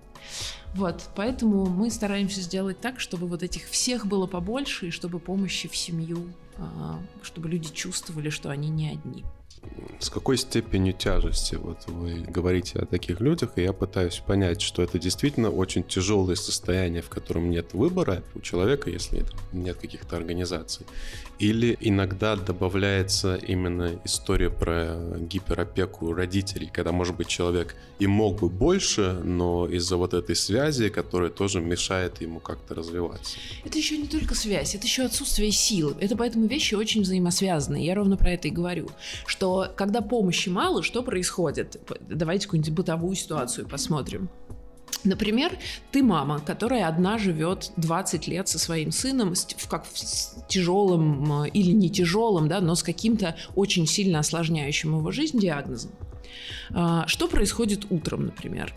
Вот, 0.74 1.08
поэтому 1.14 1.66
мы 1.66 1.90
стараемся 1.90 2.40
сделать 2.40 2.80
так, 2.80 2.98
чтобы 2.98 3.28
вот 3.28 3.42
этих 3.42 3.68
всех 3.68 4.06
было 4.06 4.26
побольше, 4.26 4.88
и 4.88 4.90
чтобы 4.90 5.20
помощи 5.20 5.68
в 5.68 5.76
семью, 5.76 6.32
а, 6.56 6.98
чтобы 7.20 7.48
люди 7.48 7.68
чувствовали, 7.68 8.30
что 8.30 8.50
они 8.50 8.70
не 8.70 8.90
одни 8.90 9.24
с 10.00 10.10
какой 10.10 10.36
степенью 10.36 10.92
тяжести 10.92 11.54
вот 11.54 11.86
вы 11.86 12.24
говорите 12.26 12.80
о 12.80 12.86
таких 12.86 13.20
людях, 13.20 13.52
и 13.56 13.62
я 13.62 13.72
пытаюсь 13.72 14.18
понять, 14.18 14.60
что 14.60 14.82
это 14.82 14.98
действительно 14.98 15.50
очень 15.50 15.84
тяжелое 15.84 16.34
состояние, 16.34 17.02
в 17.02 17.08
котором 17.08 17.50
нет 17.50 17.72
выбора 17.72 18.22
у 18.34 18.40
человека, 18.40 18.90
если 18.90 19.24
нет 19.52 19.76
каких-то 19.76 20.16
организаций. 20.16 20.86
Или 21.38 21.76
иногда 21.80 22.36
добавляется 22.36 23.34
именно 23.34 23.98
история 24.04 24.50
про 24.50 24.96
гиперопеку 25.18 26.12
родителей, 26.12 26.70
когда, 26.72 26.92
может 26.92 27.16
быть, 27.16 27.26
человек 27.26 27.74
и 27.98 28.06
мог 28.06 28.40
бы 28.40 28.48
больше, 28.48 29.12
но 29.24 29.66
из-за 29.68 29.96
вот 29.96 30.14
этой 30.14 30.36
связи, 30.36 30.88
которая 30.88 31.30
тоже 31.30 31.60
мешает 31.60 32.20
ему 32.20 32.40
как-то 32.40 32.74
развиваться. 32.74 33.36
Это 33.64 33.78
еще 33.78 33.96
не 33.96 34.06
только 34.06 34.34
связь, 34.34 34.74
это 34.74 34.86
еще 34.86 35.02
отсутствие 35.02 35.50
сил. 35.52 35.96
Это 36.00 36.16
поэтому 36.16 36.46
вещи 36.46 36.74
очень 36.74 37.02
взаимосвязаны. 37.02 37.84
Я 37.84 37.94
ровно 37.94 38.16
про 38.16 38.30
это 38.30 38.48
и 38.48 38.50
говорю, 38.50 38.90
что 39.26 39.72
когда 39.76 40.00
помощи 40.00 40.48
мало, 40.48 40.82
что 40.82 41.02
происходит? 41.02 41.80
Давайте 42.08 42.46
какую-нибудь 42.46 42.72
бытовую 42.72 43.16
ситуацию 43.16 43.68
посмотрим. 43.68 44.28
Например, 45.04 45.52
ты 45.90 46.02
мама, 46.02 46.40
которая 46.40 46.86
одна 46.86 47.18
живет 47.18 47.72
20 47.76 48.28
лет 48.28 48.48
со 48.48 48.58
своим 48.58 48.92
сыном, 48.92 49.34
в 49.34 49.68
как 49.68 49.84
в 49.84 50.46
тяжелым 50.48 51.44
или 51.46 51.72
не 51.72 51.90
тяжелым, 51.90 52.48
да, 52.48 52.60
но 52.60 52.74
с 52.74 52.82
каким-то 52.82 53.36
очень 53.54 53.86
сильно 53.86 54.20
осложняющим 54.20 54.96
его 54.96 55.10
жизнь 55.10 55.38
диагнозом. 55.38 55.90
А, 56.74 57.06
что 57.06 57.28
происходит 57.28 57.86
утром, 57.90 58.26
например? 58.26 58.74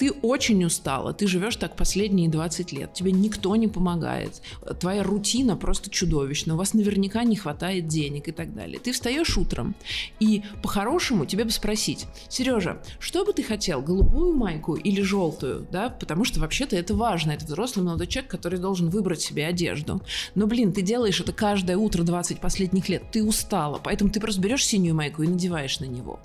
Ты 0.00 0.12
очень 0.22 0.64
устала, 0.64 1.12
ты 1.12 1.26
живешь 1.26 1.56
так 1.56 1.76
последние 1.76 2.30
20 2.30 2.72
лет, 2.72 2.94
тебе 2.94 3.12
никто 3.12 3.54
не 3.54 3.68
помогает, 3.68 4.40
твоя 4.80 5.02
рутина 5.02 5.58
просто 5.58 5.90
чудовищна, 5.90 6.54
у 6.54 6.56
вас 6.56 6.72
наверняка 6.72 7.22
не 7.22 7.36
хватает 7.36 7.86
денег 7.86 8.28
и 8.28 8.32
так 8.32 8.54
далее. 8.54 8.78
Ты 8.78 8.92
встаешь 8.92 9.36
утром, 9.36 9.74
и 10.18 10.42
по-хорошему 10.62 11.26
тебе 11.26 11.44
бы 11.44 11.50
спросить, 11.50 12.06
Сережа, 12.30 12.80
что 12.98 13.26
бы 13.26 13.34
ты 13.34 13.42
хотел, 13.42 13.82
голубую 13.82 14.34
майку 14.34 14.74
или 14.74 15.02
желтую, 15.02 15.66
да, 15.70 15.90
потому 15.90 16.24
что 16.24 16.40
вообще-то 16.40 16.76
это 16.76 16.94
важно, 16.94 17.32
это 17.32 17.44
взрослый 17.44 17.84
молодой 17.84 18.06
человек, 18.06 18.30
который 18.30 18.58
должен 18.58 18.88
выбрать 18.88 19.20
себе 19.20 19.44
одежду. 19.44 20.00
Но, 20.34 20.46
блин, 20.46 20.72
ты 20.72 20.80
делаешь 20.80 21.20
это 21.20 21.34
каждое 21.34 21.76
утро 21.76 22.04
20 22.04 22.40
последних 22.40 22.88
лет, 22.88 23.02
ты 23.12 23.22
устала, 23.22 23.78
поэтому 23.84 24.10
ты 24.10 24.18
просто 24.18 24.40
берешь 24.40 24.64
синюю 24.64 24.94
майку 24.94 25.22
и 25.24 25.28
надеваешь 25.28 25.78
на 25.78 25.84
него. 25.84 26.20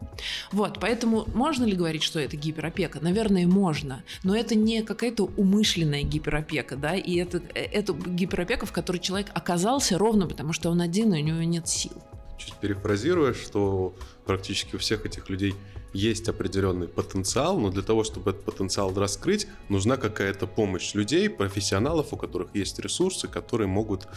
Вот, 0.53 0.77
поэтому 0.79 1.25
можно 1.33 1.65
ли 1.65 1.75
говорить, 1.75 2.03
что 2.03 2.21
это 2.21 2.37
гиперопека? 2.37 3.01
Наверное, 3.01 3.45
можно 3.45 3.64
можно, 3.65 4.03
но 4.23 4.35
это 4.35 4.53
не 4.53 4.83
какая-то 4.83 5.23
умышленная 5.23 6.03
гиперопека, 6.03 6.75
да, 6.75 6.93
и 6.93 7.15
это, 7.15 7.41
это 7.55 7.93
гиперопека, 7.93 8.67
в 8.67 8.71
которой 8.71 8.99
человек 8.99 9.27
оказался 9.33 9.97
ровно 9.97 10.27
потому, 10.27 10.53
что 10.53 10.69
он 10.69 10.81
один, 10.81 11.15
и 11.15 11.21
у 11.21 11.25
него 11.25 11.41
нет 11.41 11.67
сил. 11.67 11.93
Чуть 12.37 12.53
перефразируя, 12.55 13.33
что 13.33 13.95
практически 14.25 14.75
у 14.75 14.77
всех 14.77 15.05
этих 15.07 15.29
людей 15.29 15.55
есть 15.95 16.27
определенный 16.29 16.87
потенциал, 16.87 17.57
но 17.59 17.69
для 17.69 17.81
того, 17.81 18.03
чтобы 18.03 18.31
этот 18.31 18.43
потенциал 18.43 18.93
раскрыть, 18.93 19.47
нужна 19.69 19.97
какая-то 19.97 20.45
помощь 20.45 20.93
людей, 20.93 21.29
профессионалов, 21.29 22.13
у 22.13 22.17
которых 22.17 22.49
есть 22.53 22.79
ресурсы, 22.79 23.27
которые 23.27 23.67
могут, 23.67 24.07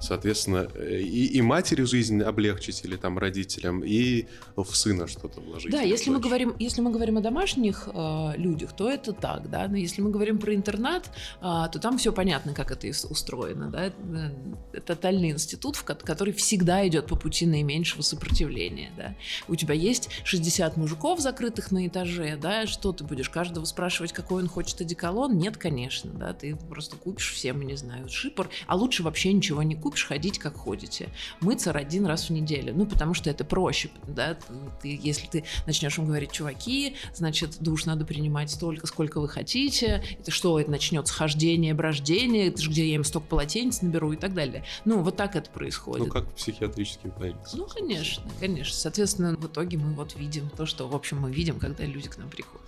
соответственно, 0.00 0.68
и, 0.88 1.26
и 1.26 1.42
матери 1.42 1.82
жизнь 1.82 2.22
облегчить 2.22 2.84
или 2.84 2.96
там 2.96 3.18
родителям, 3.18 3.82
и 3.84 4.26
в 4.56 4.74
сына 4.74 5.06
что-то 5.06 5.40
вложить. 5.40 5.70
Да, 5.70 5.82
если 5.82 6.10
мы 6.10 6.20
говорим, 6.20 6.54
если 6.58 6.80
мы 6.80 6.90
говорим 6.90 7.18
о 7.18 7.20
домашних 7.20 7.88
э, 7.92 8.32
людях, 8.36 8.74
то 8.74 8.90
это 8.90 9.12
так, 9.12 9.50
да. 9.50 9.68
Но 9.68 9.76
если 9.76 10.00
мы 10.00 10.10
говорим 10.10 10.38
про 10.38 10.54
интернат, 10.54 11.10
э, 11.40 11.42
то 11.42 11.78
там 11.78 11.98
все 11.98 12.12
понятно, 12.12 12.54
как 12.54 12.70
это 12.70 12.86
устроено, 13.10 13.70
да. 13.70 13.84
Это 13.84 13.96
э, 14.72 14.80
тотальный 14.80 15.30
институт, 15.30 15.76
который 15.78 16.32
всегда 16.32 16.86
идет 16.88 17.06
по 17.06 17.16
пути 17.16 17.46
наименьшего 17.46 18.02
сопротивления, 18.02 18.90
да. 18.96 19.14
У 19.48 19.54
тебя 19.56 19.74
есть 19.74 20.08
60 20.24 20.76
мужиков 20.76 21.20
закрытых 21.26 21.72
на 21.72 21.88
этаже, 21.88 22.38
да, 22.40 22.68
что 22.68 22.92
ты 22.92 23.02
будешь 23.02 23.28
каждого 23.28 23.64
спрашивать, 23.64 24.12
какой 24.12 24.42
он 24.42 24.48
хочет 24.48 24.80
одеколон? 24.80 25.36
Нет, 25.36 25.56
конечно, 25.56 26.10
да, 26.12 26.32
ты 26.32 26.54
просто 26.54 26.94
купишь 26.96 27.32
всем, 27.32 27.62
не 27.62 27.76
знаю, 27.76 28.08
шипор, 28.08 28.48
а 28.68 28.76
лучше 28.76 29.02
вообще 29.02 29.32
ничего 29.32 29.64
не 29.64 29.74
купишь, 29.74 30.06
ходить 30.06 30.38
как 30.38 30.56
ходите. 30.56 31.08
Мыться 31.40 31.72
один 31.72 32.06
раз 32.06 32.28
в 32.28 32.30
неделю, 32.30 32.72
ну, 32.76 32.86
потому 32.86 33.12
что 33.12 33.28
это 33.28 33.44
проще, 33.44 33.90
да, 34.06 34.38
ты, 34.80 34.98
если 35.02 35.26
ты 35.26 35.44
начнешь 35.66 35.98
им 35.98 36.06
говорить, 36.06 36.30
чуваки, 36.30 36.94
значит, 37.12 37.56
душ 37.58 37.86
надо 37.86 38.04
принимать 38.04 38.50
столько, 38.52 38.86
сколько 38.86 39.20
вы 39.20 39.28
хотите, 39.28 40.04
это 40.20 40.30
что, 40.30 40.60
это 40.60 40.70
начнется 40.70 41.12
хождение, 41.12 41.74
брождение, 41.74 42.48
это 42.48 42.62
же 42.62 42.70
где 42.70 42.88
я 42.88 42.94
им 42.94 43.02
столько 43.02 43.26
полотенец 43.26 43.82
наберу 43.82 44.12
и 44.12 44.16
так 44.16 44.32
далее. 44.32 44.64
Ну, 44.84 45.02
вот 45.02 45.16
так 45.16 45.34
это 45.34 45.50
происходит. 45.50 46.06
Ну, 46.06 46.12
как 46.12 46.28
в 46.28 46.34
психиатрических 46.34 47.18
больницах. 47.18 47.54
Ну, 47.54 47.66
конечно, 47.66 48.22
конечно. 48.38 48.74
Соответственно, 48.74 49.34
в 49.36 49.46
итоге 49.46 49.76
мы 49.78 49.92
вот 49.94 50.14
видим 50.16 50.48
то, 50.50 50.66
что, 50.66 50.86
в 50.86 50.94
общем, 50.94 51.15
общем, 51.16 51.22
мы 51.22 51.32
видим, 51.32 51.58
когда 51.58 51.84
люди 51.84 52.08
к 52.08 52.18
нам 52.18 52.28
приходят. 52.28 52.66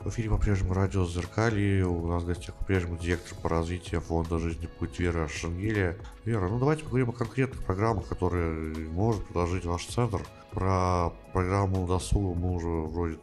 В 0.00 0.08
эфире 0.08 0.30
по-прежнему 0.30 0.72
радио 0.72 1.06
Зеркали. 1.06 1.82
У 1.82 2.06
нас 2.06 2.22
в 2.22 2.26
гостях 2.26 2.54
по-прежнему 2.54 2.98
директор 2.98 3.36
по 3.42 3.50
развитию 3.50 4.00
фонда 4.00 4.38
жизни 4.38 4.66
путь 4.78 4.98
Вера 4.98 5.28
Шангелия. 5.28 5.98
Вера, 6.24 6.48
ну 6.48 6.58
давайте 6.58 6.84
поговорим 6.84 7.10
о 7.10 7.12
конкретных 7.12 7.62
программах, 7.64 8.08
которые 8.08 8.88
может 8.88 9.24
предложить 9.26 9.66
ваш 9.66 9.84
центр. 9.86 10.22
Про 10.52 11.10
программу 11.32 11.86
досуга 11.86 12.34
мы 12.38 12.54
уже 12.54 12.68
вроде 12.68 13.18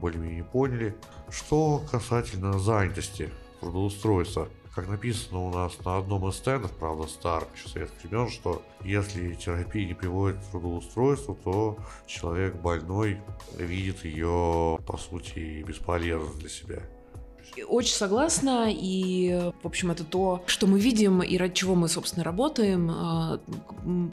более-менее 0.00 0.44
поняли. 0.44 0.94
Что 1.30 1.82
касательно 1.90 2.58
занятости, 2.58 3.30
трудоустройства 3.60 4.48
как 4.74 4.88
написано 4.88 5.40
у 5.40 5.50
нас 5.50 5.78
на 5.84 5.98
одном 5.98 6.28
из 6.28 6.36
стендов, 6.36 6.72
правда 6.72 7.06
старых 7.06 7.48
еще 7.54 7.68
советских 7.68 8.04
времен, 8.04 8.28
что 8.28 8.62
если 8.82 9.34
терапия 9.34 9.86
не 9.86 9.94
приводит 9.94 10.38
к 10.38 10.50
трудоустройству, 10.50 11.34
то 11.34 11.78
человек 12.06 12.56
больной 12.56 13.20
видит 13.56 14.04
ее, 14.04 14.78
по 14.86 14.96
сути, 14.96 15.62
бесполезной 15.62 16.38
для 16.38 16.48
себя. 16.48 16.82
Очень 17.66 17.94
согласна, 17.94 18.68
и, 18.70 19.52
в 19.62 19.66
общем, 19.66 19.90
это 19.90 20.04
то, 20.04 20.42
что 20.46 20.66
мы 20.66 20.80
видим 20.80 21.22
и 21.22 21.36
ради 21.36 21.54
чего 21.54 21.74
мы, 21.74 21.88
собственно, 21.88 22.24
работаем, 22.24 22.90
а, 22.90 23.40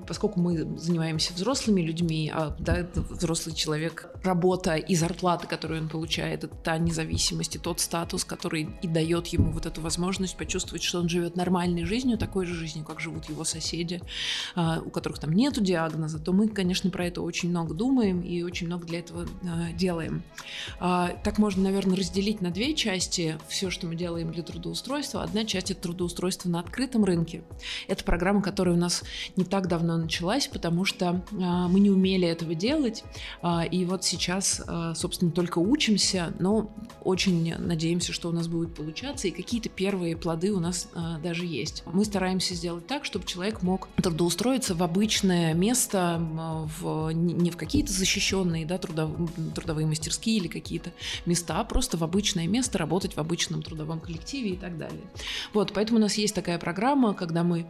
поскольку 0.07 0.39
мы 0.39 0.77
занимаемся 0.77 1.33
взрослыми 1.33 1.81
людьми, 1.81 2.31
а 2.33 2.55
да, 2.59 2.87
взрослый 2.95 3.55
человек, 3.55 4.09
работа 4.23 4.75
и 4.75 4.95
зарплата, 4.95 5.47
которую 5.47 5.81
он 5.81 5.89
получает, 5.89 6.43
это 6.43 6.55
та 6.55 6.77
независимость 6.77 7.55
и 7.55 7.59
тот 7.59 7.79
статус, 7.79 8.25
который 8.25 8.69
и 8.81 8.87
дает 8.87 9.27
ему 9.27 9.51
вот 9.51 9.65
эту 9.65 9.81
возможность 9.81 10.37
почувствовать, 10.37 10.83
что 10.83 10.99
он 10.99 11.09
живет 11.09 11.35
нормальной 11.35 11.85
жизнью, 11.85 12.17
такой 12.17 12.45
же 12.45 12.55
жизнью, 12.55 12.85
как 12.85 12.99
живут 12.99 13.29
его 13.29 13.43
соседи, 13.43 14.01
а, 14.55 14.81
у 14.83 14.89
которых 14.89 15.19
там 15.19 15.31
нету 15.33 15.61
диагноза, 15.61 16.19
то 16.19 16.33
мы, 16.33 16.47
конечно, 16.47 16.89
про 16.89 17.05
это 17.07 17.21
очень 17.21 17.49
много 17.49 17.73
думаем 17.73 18.21
и 18.21 18.41
очень 18.43 18.67
много 18.67 18.85
для 18.85 18.99
этого 18.99 19.27
а, 19.43 19.71
делаем. 19.73 20.23
Так 20.79 21.37
можно, 21.37 21.63
наверное, 21.63 21.97
разделить 21.97 22.41
на 22.41 22.51
две 22.51 22.73
части 22.73 23.24
все, 23.47 23.69
что 23.69 23.87
мы 23.87 23.95
делаем 23.95 24.31
для 24.31 24.43
трудоустройства. 24.43 25.23
Одна 25.23 25.45
часть 25.45 25.71
это 25.71 25.81
трудоустройство 25.81 26.49
на 26.49 26.59
открытом 26.59 27.03
рынке. 27.03 27.43
Это 27.87 28.03
программа, 28.03 28.41
которая 28.41 28.75
у 28.75 28.77
нас 28.77 29.03
не 29.35 29.43
так 29.43 29.67
давно 29.67 29.97
началась, 29.97 30.47
потому 30.47 30.85
что 30.85 31.23
а, 31.41 31.67
мы 31.67 31.79
не 31.79 31.89
умели 31.89 32.27
этого 32.27 32.55
делать. 32.55 33.03
А, 33.41 33.63
и 33.63 33.85
вот 33.85 34.03
сейчас, 34.03 34.61
а, 34.67 34.95
собственно, 34.95 35.31
только 35.31 35.59
учимся, 35.59 36.33
но 36.39 36.73
очень 37.03 37.55
надеемся, 37.57 38.13
что 38.13 38.29
у 38.29 38.31
нас 38.31 38.47
будет 38.47 38.75
получаться, 38.75 39.27
и 39.27 39.31
какие-то 39.31 39.69
первые 39.69 40.15
плоды 40.17 40.51
у 40.51 40.59
нас 40.59 40.89
даже 41.21 41.45
есть. 41.45 41.83
Мы 41.85 42.05
стараемся 42.05 42.55
сделать 42.55 42.87
так, 42.87 43.05
чтобы 43.05 43.25
человек 43.25 43.61
мог 43.61 43.87
трудоустроиться 44.01 44.75
в 44.75 44.83
обычное 44.83 45.53
место, 45.53 46.19
в, 46.79 47.11
не 47.11 47.51
в 47.51 47.57
какие-то 47.57 47.91
защищенные 47.91 48.65
да, 48.65 48.77
трудов, 48.77 49.11
трудовые 49.53 49.85
мастерские 49.87 50.37
или 50.37 50.47
какие-то 50.47 50.91
места, 51.25 51.59
а 51.59 51.63
просто 51.63 51.97
в 51.97 52.03
обычное 52.03 52.47
место 52.47 52.77
работать 52.77 53.14
в 53.15 53.19
обычном 53.19 53.61
трудовом 53.61 53.99
коллективе 53.99 54.51
и 54.51 54.55
так 54.57 54.77
далее. 54.77 55.03
Вот, 55.53 55.73
поэтому 55.73 55.99
у 55.99 56.01
нас 56.01 56.15
есть 56.15 56.35
такая 56.35 56.59
программа, 56.59 57.13
когда 57.13 57.43
мы 57.43 57.61
э, 57.61 57.65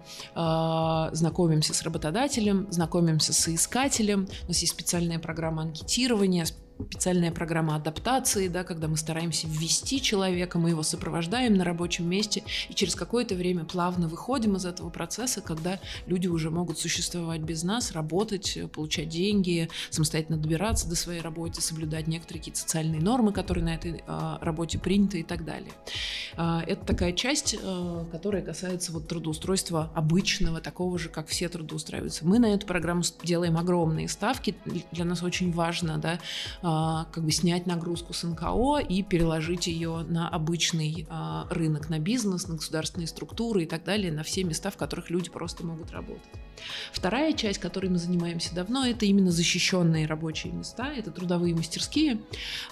знакомимся 1.16 1.74
с 1.74 1.84
работодателем, 1.84 2.68
знакомимся 2.72 3.34
с 3.34 3.48
искателем, 3.48 4.28
у 4.44 4.48
нас 4.48 4.60
есть 4.60 4.74
специальная 4.74 5.20
программа 5.20 5.64
анкетирования, 5.64 6.46
специальная 6.84 7.32
программа 7.32 7.76
адаптации, 7.76 8.48
да, 8.48 8.64
когда 8.64 8.88
мы 8.88 8.98
стараемся 8.98 9.48
ввести 9.48 10.02
человека, 10.02 10.60
мы 10.60 10.72
его 10.72 10.84
сопровождаем 10.84 11.54
на 11.54 11.64
рабочем 11.64 12.08
месте, 12.08 12.44
и 12.70 12.74
через 12.74 12.96
какое-то 12.96 13.36
время 13.36 13.64
плавно 13.66 14.08
выходим 14.08 14.56
из 14.56 14.66
этого 14.66 14.90
процесса, 14.90 15.42
когда 15.42 15.80
люди 16.06 16.28
уже 16.28 16.50
могут 16.50 16.80
существовать 16.80 17.42
без 17.42 17.64
нас, 17.64 17.92
работать, 17.92 18.58
получать 18.74 19.10
деньги, 19.10 19.70
самостоятельно 19.90 20.38
добираться 20.38 20.90
до 20.90 20.96
своей 20.96 21.22
работы, 21.22 21.62
соблюдать 21.62 22.08
некоторые 22.08 22.40
какие-то 22.40 22.60
социальные 22.60 23.02
нормы, 23.02 23.32
которые 23.32 23.64
на 23.64 23.76
этой 23.76 24.04
а, 24.08 24.40
работе 24.42 24.78
приняты 24.78 25.22
и 25.22 25.24
так 25.24 25.46
далее. 25.46 25.72
А, 26.36 26.62
это 26.68 26.86
такая 26.86 27.14
часть, 27.14 27.56
а, 27.62 28.06
которая 28.12 28.42
касается 28.42 28.92
вот 28.92 29.08
трудоустройства 29.08 29.92
обычного, 29.96 30.60
такого 30.60 31.00
же, 31.00 31.10
как 31.10 31.28
все 31.28 31.48
трудоустраиваются. 31.48 32.26
Мы 32.26 32.40
на 32.40 32.54
эту 32.54 32.66
программу 32.66 33.04
делаем 33.24 33.58
огромные 33.58 34.10
ставки, 34.10 34.56
для 34.92 35.06
нас 35.06 35.24
очень 35.24 35.52
важно, 35.52 35.98
да, 35.98 36.20
как 36.66 37.24
бы 37.24 37.32
снять 37.32 37.68
нагрузку 37.68 38.14
с 38.14 38.24
НКО 38.24 38.80
и 38.80 39.04
переложить 39.04 39.68
ее 39.68 40.04
на 40.08 40.28
обычный 40.28 41.06
а, 41.10 41.46
рынок, 41.52 41.90
на 41.90 42.00
бизнес, 42.00 42.48
на 42.48 42.56
государственные 42.56 43.08
структуры 43.08 43.64
и 43.64 43.66
так 43.68 43.84
далее, 43.84 44.12
на 44.12 44.24
все 44.24 44.44
места, 44.44 44.72
в 44.72 44.78
которых 44.78 45.12
люди 45.12 45.30
просто 45.30 45.64
могут 45.64 45.92
работать. 45.92 46.24
Вторая 46.92 47.34
часть, 47.34 47.60
которой 47.60 47.88
мы 47.88 48.00
занимаемся 48.00 48.56
давно, 48.56 48.84
это 48.84 49.06
именно 49.06 49.30
защищенные 49.30 50.08
рабочие 50.08 50.54
места, 50.54 50.92
это 50.92 51.12
трудовые 51.12 51.54
мастерские, 51.54 52.20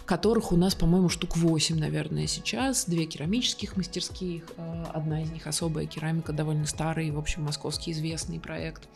которых 0.05 0.51
у 0.51 0.57
нас, 0.57 0.73
по-моему, 0.73 1.09
штук 1.09 1.37
8, 1.37 1.77
наверное, 1.77 2.25
сейчас, 2.25 2.85
две 2.85 3.05
керамических 3.05 3.77
мастерских, 3.77 4.45
а, 4.57 4.89
одна 4.91 5.21
из 5.21 5.29
них 5.29 5.45
особая 5.45 5.85
керамика, 5.85 6.33
довольно 6.33 6.65
старый, 6.65 7.11
в 7.11 7.19
общем, 7.19 7.43
московский 7.43 7.91
известный 7.91 8.39
проект 8.39 8.89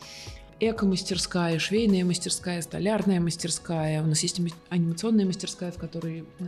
эко-мастерская, 0.59 1.59
швейная 1.59 2.03
мастерская, 2.03 2.61
столярная 2.61 3.19
мастерская. 3.19 4.01
У 4.01 4.07
нас 4.07 4.21
есть 4.21 4.41
анимационная 4.69 5.25
мастерская, 5.25 5.71
в 5.71 5.77
которой 5.77 6.25
э, 6.39 6.45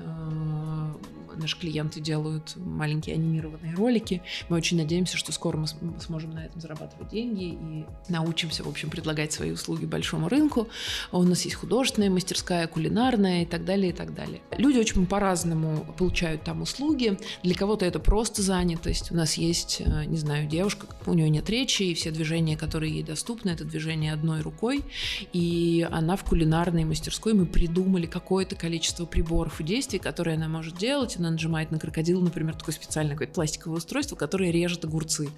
наши 1.39 1.57
клиенты 1.57 1.99
делают 1.99 2.53
маленькие 2.55 3.15
анимированные 3.15 3.73
ролики. 3.75 4.21
Мы 4.49 4.57
очень 4.57 4.77
надеемся, 4.77 5.17
что 5.17 5.31
скоро 5.31 5.57
мы 5.57 5.67
сможем 5.99 6.31
на 6.31 6.45
этом 6.45 6.61
зарабатывать 6.61 7.09
деньги 7.09 7.57
и 7.59 7.85
научимся, 8.09 8.63
в 8.63 8.67
общем, 8.67 8.89
предлагать 8.89 9.31
свои 9.31 9.51
услуги 9.51 9.85
большому 9.85 10.29
рынку. 10.29 10.67
У 11.11 11.23
нас 11.23 11.43
есть 11.43 11.55
художественная 11.55 12.09
мастерская, 12.09 12.67
кулинарная 12.67 13.43
и 13.43 13.45
так 13.45 13.65
далее, 13.65 13.89
и 13.89 13.93
так 13.93 14.13
далее. 14.13 14.41
Люди 14.57 14.77
очень 14.79 15.05
по-разному 15.05 15.85
получают 15.97 16.43
там 16.43 16.61
услуги. 16.61 17.17
Для 17.43 17.55
кого-то 17.55 17.85
это 17.85 17.99
просто 17.99 18.41
занятость. 18.41 19.11
У 19.11 19.15
нас 19.15 19.35
есть, 19.35 19.81
э, 19.85 20.05
не 20.05 20.17
знаю, 20.17 20.47
девушка, 20.47 20.87
у 21.05 21.13
нее 21.13 21.29
нет 21.29 21.49
речи, 21.49 21.83
и 21.83 21.93
все 21.93 22.11
движения, 22.11 22.57
которые 22.57 22.93
ей 22.93 23.03
доступны, 23.03 23.51
это 23.51 23.63
движение 23.63 23.98
движение 23.99 24.13
одной 24.13 24.41
рукой, 24.41 24.83
и 25.33 25.87
она 25.91 26.15
в 26.15 26.23
кулинарной 26.23 26.85
мастерской, 26.85 27.33
мы 27.33 27.45
придумали 27.45 28.05
какое-то 28.05 28.55
количество 28.55 29.05
приборов 29.05 29.59
и 29.59 29.63
действий, 29.63 29.99
которые 29.99 30.35
она 30.35 30.47
может 30.47 30.77
делать. 30.77 31.17
Она 31.17 31.31
нажимает 31.31 31.71
на 31.71 31.79
крокодил, 31.79 32.21
например, 32.21 32.55
такое 32.55 32.73
специальное 32.73 33.15
какое-то 33.15 33.33
пластиковое 33.33 33.77
устройство, 33.77 34.15
которое 34.15 34.51
режет 34.51 34.85
огурцы. 34.85 35.29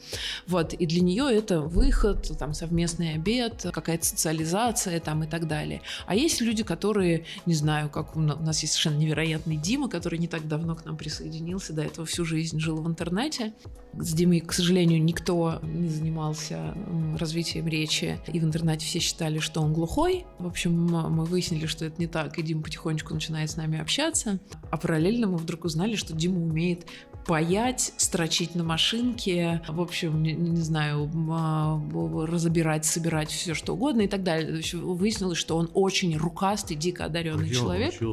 Вот, 0.48 0.74
и 0.74 0.86
для 0.86 1.02
нее 1.02 1.28
это 1.32 1.62
выход, 1.62 2.32
там, 2.38 2.54
совместный 2.54 3.16
обед, 3.16 3.66
какая-то 3.74 4.06
социализация 4.06 5.00
там 5.00 5.24
и 5.24 5.28
так 5.28 5.48
далее. 5.48 5.82
А 6.06 6.16
есть 6.16 6.42
люди, 6.42 6.64
которые, 6.64 7.26
не 7.46 7.54
знаю, 7.54 7.90
как 7.90 8.16
у 8.16 8.20
нас 8.20 8.62
есть 8.62 8.74
совершенно 8.74 8.98
невероятный 8.98 9.58
Дима, 9.58 9.90
который 9.90 10.20
не 10.20 10.28
так 10.28 10.48
давно 10.48 10.76
к 10.76 10.86
нам 10.86 10.98
присоединился, 10.98 11.74
до 11.74 11.82
этого 11.84 12.06
всю 12.06 12.26
жизнь 12.26 12.60
жил 12.60 12.78
в 12.82 12.88
интернете. 12.88 13.54
С 13.94 14.14
Димой, 14.14 14.40
к 14.40 14.54
сожалению, 14.54 15.04
никто 15.04 15.60
не 15.64 15.90
занимался 15.90 16.74
развитием 17.20 17.68
речи 17.68 18.20
и 18.28 18.40
в 18.40 18.44
интернете 18.52 18.86
все 18.86 19.00
считали, 19.00 19.40
что 19.40 19.62
он 19.62 19.74
глухой. 19.74 20.26
В 20.38 20.46
общем, 20.46 20.86
мы 20.86 21.26
выяснили, 21.26 21.66
что 21.66 21.86
это 21.86 22.00
не 22.00 22.08
так, 22.08 22.38
и 22.38 22.44
Дима 22.44 22.62
потихонечку 22.62 23.14
начинает 23.14 23.50
с 23.50 23.56
нами 23.56 23.80
общаться. 23.80 24.40
А 24.70 24.78
параллельно 24.78 25.28
мы 25.28 25.38
вдруг 25.38 25.66
узнали, 25.66 25.96
что 25.96 26.14
Дима 26.14 26.44
умеет 26.44 26.86
паять, 27.26 27.94
строчить 27.98 28.56
на 28.56 28.64
машинке, 28.64 29.62
в 29.68 29.80
общем, 29.80 30.22
не, 30.24 30.34
не 30.34 30.62
знаю, 30.62 31.10
а, 31.32 31.80
разобирать, 32.26 32.86
собирать 32.86 33.30
все 33.30 33.54
что 33.54 33.74
угодно 33.74 34.02
и 34.02 34.08
так 34.08 34.24
далее. 34.24 34.62
Выяснилось, 34.74 35.38
что 35.38 35.56
он 35.58 35.70
очень 35.74 36.18
рукастый, 36.18 36.76
дико 36.76 37.06
одаренный 37.06 37.46
Где 37.46 37.56
человек. 37.56 37.94
Он? 38.02 38.08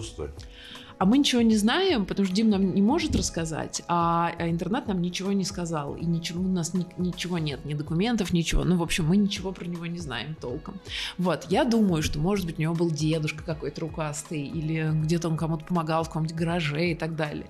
А 0.99 1.05
мы 1.05 1.19
ничего 1.19 1.43
не 1.43 1.57
знаем, 1.57 2.07
потому 2.07 2.27
что 2.27 2.35
Дим 2.35 2.51
нам 2.51 2.75
не 2.75 2.83
может 2.83 3.15
рассказать, 3.15 3.83
а, 3.87 4.33
а 4.37 4.49
интернет 4.49 4.89
нам 4.89 5.01
ничего 5.01 5.33
не 5.33 5.45
сказал. 5.45 5.95
И 5.95 6.05
ничего, 6.05 6.43
у 6.43 6.49
нас 6.49 6.75
ни, 6.75 6.87
ничего 6.99 7.39
нет, 7.39 7.65
ни 7.65 7.75
документов, 7.75 8.33
ничего. 8.33 8.65
Ну, 8.65 8.77
в 8.77 8.83
общем, 8.83 9.07
мы 9.07 9.17
ничего 9.17 9.53
про 9.53 9.65
него 9.65 9.87
не 9.87 9.99
знаем 9.99 10.35
толком. 10.41 10.81
Вот, 11.17 11.47
я 11.51 11.65
думаю, 11.65 12.03
что, 12.03 12.19
может 12.19 12.47
быть, 12.47 12.59
у 12.59 12.63
него 12.63 12.75
был 12.75 12.91
дедушка 12.91 13.45
какой-то 13.45 13.83
рукастый, 13.83 14.43
или 14.43 14.91
где-то 14.93 15.29
он 15.29 15.37
кому-то 15.37 15.65
помогал 15.65 16.03
в 16.03 16.09
каком-нибудь 16.09 16.37
гараже 16.37 16.91
и 16.91 16.95
так 16.97 17.15
далее. 17.15 17.47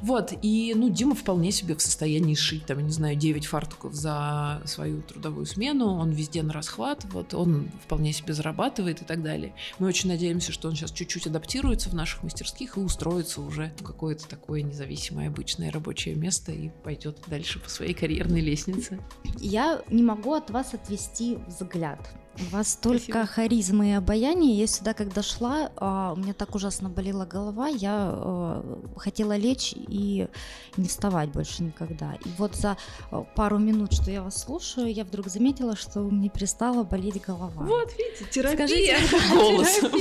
Вот, 0.00 0.32
и, 0.40 0.72
ну, 0.74 0.88
Дима 0.88 1.14
вполне 1.14 1.52
себе 1.52 1.74
в 1.74 1.82
состоянии 1.82 2.34
сшить, 2.34 2.64
там, 2.64 2.78
не 2.80 2.92
знаю, 2.92 3.16
9 3.16 3.46
фартуков 3.46 3.92
за 3.94 4.62
свою 4.64 5.02
трудовую 5.02 5.44
смену, 5.44 5.96
он 5.96 6.12
везде 6.12 6.42
на 6.42 6.54
расхват, 6.54 7.04
вот, 7.12 7.34
он 7.34 7.68
вполне 7.84 8.14
себе 8.14 8.32
зарабатывает 8.32 9.02
и 9.02 9.04
так 9.04 9.22
далее. 9.22 9.52
Мы 9.78 9.86
очень 9.88 10.08
надеемся, 10.08 10.50
что 10.52 10.68
он 10.68 10.76
сейчас 10.76 10.92
чуть-чуть 10.92 11.26
адаптируется 11.26 11.90
в 11.90 11.94
наших 11.94 12.22
мастерских 12.22 12.78
и 12.78 12.85
устроиться 12.86 13.42
уже 13.42 13.72
в 13.78 13.84
какое-то 13.84 14.26
такое 14.26 14.62
независимое 14.62 15.28
обычное 15.28 15.70
рабочее 15.70 16.14
место 16.14 16.52
и 16.52 16.70
пойдет 16.82 17.18
дальше 17.26 17.60
по 17.60 17.68
своей 17.68 17.94
карьерной 17.94 18.40
лестнице. 18.40 18.98
Я 19.38 19.82
не 19.90 20.02
могу 20.02 20.34
от 20.34 20.50
вас 20.50 20.72
отвести 20.74 21.38
взгляд. 21.46 21.98
У 22.38 22.54
вас 22.54 22.72
столько 22.72 22.98
Спасибо. 22.98 23.26
харизмы 23.26 23.90
и 23.90 23.92
обаяния. 23.92 24.54
Я 24.54 24.66
сюда, 24.66 24.92
когда 24.92 25.22
шла, 25.22 25.70
а, 25.76 26.12
у 26.12 26.16
меня 26.16 26.34
так 26.34 26.54
ужасно 26.54 26.90
болела 26.90 27.24
голова, 27.24 27.68
я 27.68 28.10
а, 28.12 28.80
хотела 28.96 29.36
лечь 29.36 29.72
и 29.74 30.28
не 30.76 30.88
вставать 30.88 31.30
больше 31.30 31.62
никогда. 31.62 32.14
И 32.24 32.28
вот 32.36 32.54
за 32.54 32.76
а, 33.10 33.22
пару 33.22 33.58
минут, 33.58 33.94
что 33.94 34.10
я 34.10 34.22
вас 34.22 34.42
слушаю, 34.42 34.92
я 34.92 35.04
вдруг 35.04 35.28
заметила, 35.28 35.76
что 35.76 36.02
у 36.02 36.10
меня 36.10 36.28
перестала 36.28 36.82
болеть 36.84 37.22
голова. 37.22 37.64
Вот, 37.64 37.92
видите, 37.96 38.26
терапия 38.30 38.98
Скажите, 38.98 38.98
голосом. 39.34 39.92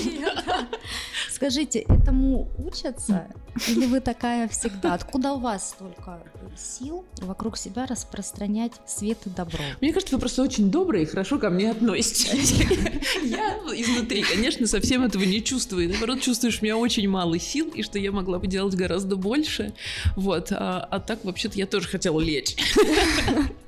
Скажите, 1.32 1.80
этому 1.80 2.50
учатся? 2.58 3.28
Или 3.68 3.86
вы 3.86 4.02
такая 4.02 4.48
всегда? 4.50 4.94
Откуда 4.94 5.34
у 5.34 5.40
вас 5.40 5.70
столько 5.70 6.22
сил 6.58 7.06
вокруг 7.22 7.58
себя 7.58 7.86
распространять 7.86 8.74
свет 8.86 9.18
и 9.26 9.30
добро? 9.30 9.60
Мне 9.80 9.94
кажется, 9.94 10.16
вы 10.16 10.20
просто 10.20 10.44
очень 10.44 10.70
добрые 10.70 11.04
и 11.04 11.06
хорошо 11.06 11.40
ко 11.40 11.50
мне 11.50 11.72
относитесь. 11.72 12.25
Я 13.24 13.60
изнутри, 13.76 14.24
конечно, 14.24 14.68
совсем 14.68 15.04
этого 15.04 15.24
не 15.24 15.44
чувствую. 15.44 15.90
Наоборот, 15.90 16.22
чувствую, 16.22 16.52
что 16.52 16.62
у 16.62 16.66
меня 16.66 16.78
очень 16.78 17.08
мало 17.08 17.40
сил 17.40 17.72
и 17.74 17.84
что 17.84 18.00
я 18.00 18.12
могла 18.12 18.40
бы 18.40 18.48
делать 18.48 18.76
гораздо 18.76 19.16
больше. 19.16 19.74
Вот. 20.16 20.52
А, 20.52 20.88
а 20.90 21.00
так, 21.00 21.24
вообще-то, 21.24 21.58
я 21.58 21.66
тоже 21.66 21.88
хотела 21.88 22.20
лечь. 22.20 22.56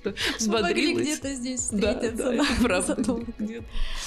что 0.00 0.14
взбодрилась. 0.38 1.02
где-то 1.02 1.34
здесь 1.34 1.60
встретиться. 1.60 2.32
Да, 2.32 2.32
да, 2.32 2.46
правда. 2.62 2.96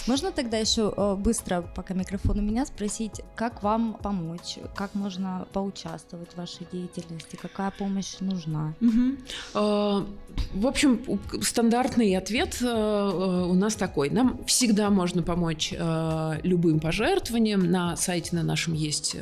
Можно 0.07 0.31
тогда 0.31 0.57
еще 0.57 0.93
э, 0.95 1.15
быстро, 1.15 1.61
пока 1.75 1.93
микрофон 1.93 2.39
у 2.39 2.41
меня, 2.41 2.65
спросить, 2.65 3.21
как 3.35 3.63
вам 3.63 3.93
помочь, 4.01 4.57
как 4.75 4.95
можно 4.95 5.47
поучаствовать 5.53 6.31
в 6.33 6.37
вашей 6.37 6.65
деятельности, 6.71 7.37
какая 7.41 7.71
помощь 7.71 8.15
нужна? 8.19 8.73
В 9.53 10.67
общем, 10.67 11.01
стандартный 11.41 12.15
ответ 12.15 12.57
э, 12.61 13.45
у 13.49 13.53
нас 13.53 13.75
такой. 13.75 14.09
Нам 14.09 14.43
всегда 14.45 14.89
можно 14.89 15.23
помочь 15.23 15.73
э, 15.77 16.39
любым 16.43 16.79
пожертвованием. 16.79 17.69
На 17.69 17.95
сайте 17.97 18.35
на 18.35 18.43
нашем 18.43 18.73
есть 18.73 19.15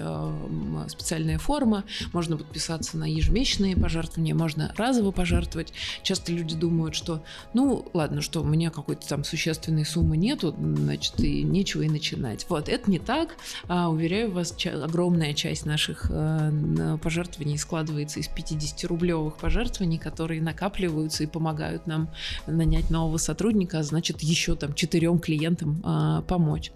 специальная 0.88 1.38
форма. 1.40 1.84
Можно 2.14 2.38
подписаться 2.38 2.98
на 2.98 3.06
ежемесячные 3.06 3.76
пожертвования, 3.76 4.36
можно 4.36 4.74
разово 4.78 5.12
пожертвовать. 5.12 5.74
Часто 6.04 6.32
люди 6.32 6.56
думают, 6.60 6.96
что, 6.96 7.24
ну, 7.54 7.88
ладно, 7.94 8.22
что 8.22 8.42
у 8.42 8.46
меня 8.46 8.70
какой-то 8.70 9.08
там 9.08 9.24
существенной 9.24 9.86
суммы 9.86 10.18
нету, 10.18 10.56
значит, 10.58 11.20
и 11.20 11.44
нечего 11.44 11.84
и 11.84 11.90
начинать. 11.90 12.46
Вот, 12.50 12.70
это 12.70 12.90
не 12.92 13.00
так. 13.00 13.36
А, 13.68 13.90
уверяю 13.90 14.32
вас, 14.32 14.56
огромная 14.66 15.34
часть 15.34 15.66
наших 15.66 16.08
э, 16.10 16.98
пожертвований 17.02 17.58
складывается 17.58 18.20
из 18.20 18.28
50-рублевых 18.28 19.38
пожертвований, 19.40 19.98
которые 19.98 20.42
накапливаются 20.42 21.24
и 21.24 21.28
помогают 21.28 21.88
нам 21.88 22.10
нанять 22.48 22.90
нового 22.90 23.18
сотрудника, 23.18 23.80
а 23.80 23.84
значит, 23.84 24.22
еще 24.22 24.56
там 24.56 24.74
четырем 24.74 25.20
клиентам 25.20 25.82
а, 25.84 26.22
помочь. 26.24 26.72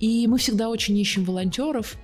И 0.00 0.26
мы 0.26 0.38
всегда 0.38 0.68
очень 0.68 0.96
ищем 0.96 1.24
волонтеров, 1.24 1.96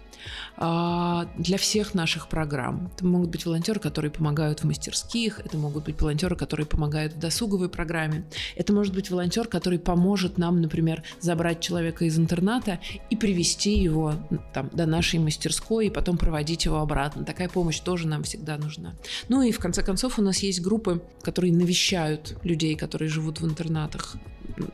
а, 0.57 1.27
для 1.37 1.59
всех 1.59 1.95
наших 1.95 2.29
программ. 2.29 2.91
Это 2.95 3.07
могут 3.07 3.31
быть 3.31 3.47
волонтеры, 3.47 3.81
которые 3.81 4.11
помогают 4.11 4.61
в 4.61 4.65
мастерских, 4.65 5.41
это 5.41 5.57
могут 5.57 5.85
быть 5.85 6.01
волонтеры, 6.01 6.37
которые 6.37 6.67
помогают 6.67 7.15
в 7.15 7.19
досуговой 7.23 7.69
программе, 7.69 8.25
это 8.57 8.73
может 8.73 8.95
быть 8.95 9.11
волонтер, 9.11 9.49
который 9.49 9.79
поможет 9.79 10.39
нам, 10.39 10.61
например, 10.61 11.03
забрать 11.21 11.61
человека 11.61 12.05
из 12.05 12.19
интерната 12.19 12.81
и 13.09 13.17
привести 13.17 13.79
его 13.79 14.15
там, 14.53 14.69
до 14.73 14.87
нашей 14.87 15.19
мастерской 15.19 15.87
и 15.87 15.91
потом 15.91 16.19
проводить 16.19 16.67
его 16.67 16.79
обратно. 16.79 17.25
Такая 17.25 17.49
помощь 17.49 17.81
тоже 17.81 18.07
нам 18.07 18.25
всегда 18.25 18.59
нужна. 18.59 18.95
Ну 19.29 19.43
и 19.43 19.53
в 19.53 19.59
конце 19.59 19.83
концов 19.83 20.19
у 20.19 20.23
нас 20.23 20.39
есть 20.39 20.61
группы, 20.61 21.03
которые 21.23 21.53
навещают 21.53 22.37
людей, 22.43 22.77
которые 22.77 23.09
живут 23.09 23.41
в 23.41 23.47
интернатах 23.47 24.17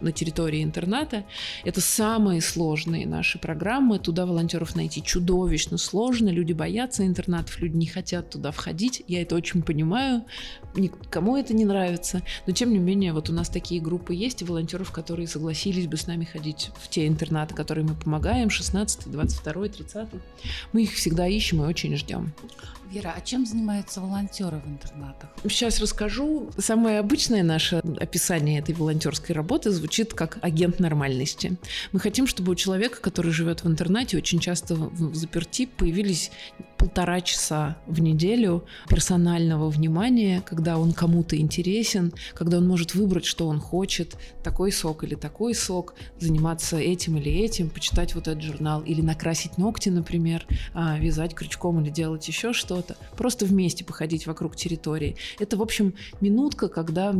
на 0.00 0.12
территории 0.12 0.62
интерната. 0.62 1.24
Это 1.64 1.80
самые 1.80 2.40
сложные 2.40 3.06
наши 3.06 3.38
программы. 3.38 3.98
Туда 3.98 4.26
волонтеров 4.26 4.74
найти 4.76 5.02
чудовищно 5.02 5.78
сложно. 5.78 6.28
Люди 6.28 6.52
боятся 6.52 7.06
интернатов, 7.06 7.58
люди 7.60 7.76
не 7.76 7.86
хотят 7.86 8.30
туда 8.30 8.50
входить. 8.50 9.02
Я 9.06 9.22
это 9.22 9.36
очень 9.36 9.62
понимаю. 9.62 10.24
Никому 10.74 11.36
это 11.36 11.54
не 11.54 11.64
нравится. 11.64 12.22
Но 12.46 12.52
тем 12.52 12.72
не 12.72 12.78
менее, 12.78 13.12
вот 13.12 13.30
у 13.30 13.32
нас 13.32 13.48
такие 13.48 13.80
группы 13.80 14.14
есть, 14.14 14.42
волонтеров, 14.42 14.90
которые 14.90 15.26
согласились 15.26 15.86
бы 15.86 15.96
с 15.96 16.06
нами 16.06 16.24
ходить 16.24 16.70
в 16.78 16.88
те 16.88 17.06
интернаты, 17.06 17.54
которые 17.54 17.84
мы 17.84 17.94
помогаем, 17.94 18.50
16, 18.50 19.10
22, 19.10 19.68
30. 19.68 20.08
Мы 20.72 20.82
их 20.82 20.92
всегда 20.92 21.26
ищем 21.26 21.62
и 21.62 21.66
очень 21.66 21.96
ждем. 21.96 22.32
Вера, 22.90 23.12
а 23.14 23.20
чем 23.20 23.44
занимаются 23.44 24.00
волонтеры 24.00 24.62
в 24.64 24.68
интернатах? 24.68 25.28
Сейчас 25.42 25.78
расскажу. 25.78 26.50
Самое 26.56 27.00
обычное 27.00 27.42
наше 27.42 27.82
описание 28.00 28.60
этой 28.60 28.74
волонтерской 28.74 29.34
работы 29.34 29.70
звучит 29.70 30.14
как 30.14 30.38
агент 30.40 30.80
нормальности. 30.80 31.58
Мы 31.92 32.00
хотим, 32.00 32.26
чтобы 32.26 32.52
у 32.52 32.54
человека, 32.54 33.00
который 33.02 33.30
живет 33.30 33.62
в 33.62 33.68
интернате, 33.68 34.16
очень 34.16 34.38
часто 34.38 34.74
в 34.74 35.14
заперти 35.14 35.66
появились 35.66 36.30
полтора 36.78 37.20
часа 37.20 37.76
в 37.86 38.00
неделю 38.00 38.64
персонального 38.88 39.68
внимания, 39.68 40.42
когда 40.46 40.78
он 40.78 40.92
кому-то 40.92 41.36
интересен, 41.36 42.14
когда 42.34 42.58
он 42.58 42.68
может 42.68 42.94
выбрать, 42.94 43.24
что 43.24 43.48
он 43.48 43.60
хочет, 43.60 44.16
такой 44.42 44.72
сок 44.72 45.04
или 45.04 45.16
такой 45.16 45.54
сок, 45.54 45.94
заниматься 46.18 46.78
этим 46.78 47.16
или 47.16 47.32
этим, 47.32 47.68
почитать 47.68 48.14
вот 48.14 48.28
этот 48.28 48.42
журнал 48.42 48.80
или 48.82 49.02
накрасить 49.02 49.58
ногти, 49.58 49.88
например, 49.88 50.46
а, 50.72 50.98
вязать 50.98 51.34
крючком 51.34 51.80
или 51.82 51.90
делать 51.90 52.26
еще 52.28 52.52
что-то. 52.78 52.96
Просто 53.16 53.44
вместе 53.44 53.84
походить 53.84 54.26
вокруг 54.26 54.56
территории. 54.56 55.16
Это, 55.38 55.56
в 55.56 55.62
общем, 55.62 55.94
минутка, 56.20 56.68
когда 56.68 57.14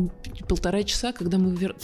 полтора 0.47 0.83
часа, 0.83 1.11
когда 1.11 1.37
мы 1.37 1.55
вер... 1.55 1.75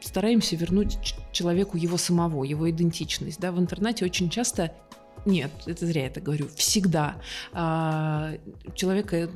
стараемся 0.00 0.56
вернуть 0.56 0.98
человеку 1.32 1.76
его 1.76 1.96
самого, 1.96 2.44
его 2.44 2.70
идентичность. 2.70 3.40
Да? 3.40 3.52
В 3.52 3.58
интернете 3.58 4.04
очень 4.04 4.28
часто 4.30 4.74
нет, 5.24 5.50
это 5.66 5.86
зря 5.86 6.02
я 6.02 6.06
это 6.08 6.20
говорю. 6.20 6.48
Всегда 6.56 7.16
а, 7.52 8.32
у 8.66 8.72
человека 8.72 9.30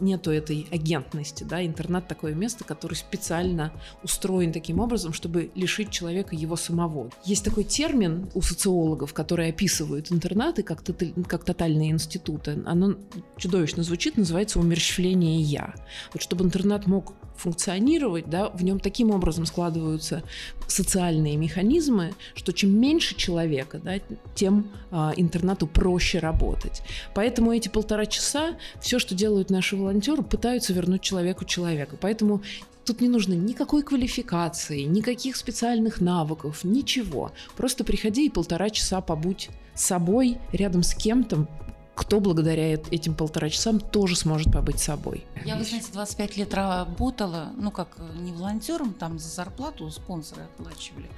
нету 0.00 0.30
этой 0.30 0.66
агентности, 0.70 1.44
да. 1.44 1.64
Интернат 1.64 2.08
такое 2.08 2.34
место, 2.34 2.64
которое 2.64 2.94
специально 2.94 3.72
устроен 4.02 4.52
таким 4.52 4.78
образом, 4.78 5.12
чтобы 5.12 5.50
лишить 5.54 5.90
человека 5.90 6.36
его 6.36 6.56
самого. 6.56 7.10
Есть 7.24 7.44
такой 7.44 7.64
термин 7.64 8.30
у 8.34 8.42
социологов, 8.42 9.12
которые 9.12 9.50
описывают 9.50 10.12
интернаты 10.12 10.62
как, 10.62 10.82
как 11.26 11.44
тотальные 11.44 11.90
институты. 11.90 12.62
Оно 12.66 12.94
чудовищно 13.36 13.82
звучит, 13.82 14.16
называется 14.16 14.60
умерщвление 14.60 15.40
я. 15.40 15.74
Вот 16.12 16.22
чтобы 16.22 16.44
интернат 16.44 16.86
мог 16.86 17.14
функционировать, 17.36 18.28
да, 18.28 18.50
в 18.50 18.62
нем 18.62 18.78
таким 18.78 19.10
образом 19.10 19.46
складываются 19.46 20.22
социальные 20.68 21.36
механизмы, 21.36 22.14
что 22.34 22.52
чем 22.52 22.78
меньше 22.78 23.14
человека, 23.14 23.78
да, 23.78 23.94
тем 24.34 24.70
а, 24.90 25.12
интернату 25.16 25.66
проще 25.66 26.18
работать. 26.18 26.82
Поэтому 27.14 27.52
эти 27.52 27.68
полтора 27.68 28.06
часа 28.06 28.56
все, 28.80 28.98
что 28.98 29.14
делают 29.14 29.50
наши 29.50 29.76
волонтеры, 29.76 30.22
пытаются 30.22 30.72
вернуть 30.72 31.02
человеку 31.02 31.44
человека. 31.44 31.96
Поэтому 32.00 32.42
Тут 32.84 33.00
не 33.00 33.08
нужно 33.08 33.34
никакой 33.34 33.84
квалификации, 33.84 34.82
никаких 34.82 35.36
специальных 35.36 36.00
навыков, 36.00 36.64
ничего. 36.64 37.30
Просто 37.56 37.84
приходи 37.84 38.26
и 38.26 38.30
полтора 38.30 38.70
часа 38.70 39.00
побудь 39.00 39.50
с 39.74 39.84
собой, 39.84 40.38
рядом 40.52 40.82
с 40.82 40.92
кем-то, 40.92 41.46
кто 41.94 42.20
благодаря 42.20 42.72
этим 42.72 43.14
полтора 43.14 43.50
часам 43.50 43.78
тоже 43.78 44.16
сможет 44.16 44.52
побыть 44.52 44.78
собой. 44.78 45.26
Я, 45.44 45.56
вы 45.56 45.64
знаете, 45.64 45.92
25 45.92 46.36
лет 46.38 46.54
работала, 46.54 47.50
ну 47.56 47.70
как 47.70 47.98
не 48.16 48.32
волонтером, 48.32 48.94
там 48.94 49.18
за 49.18 49.28
зарплату 49.28 49.90
спонсоры 49.90 50.42
оплачивали, 50.42 51.10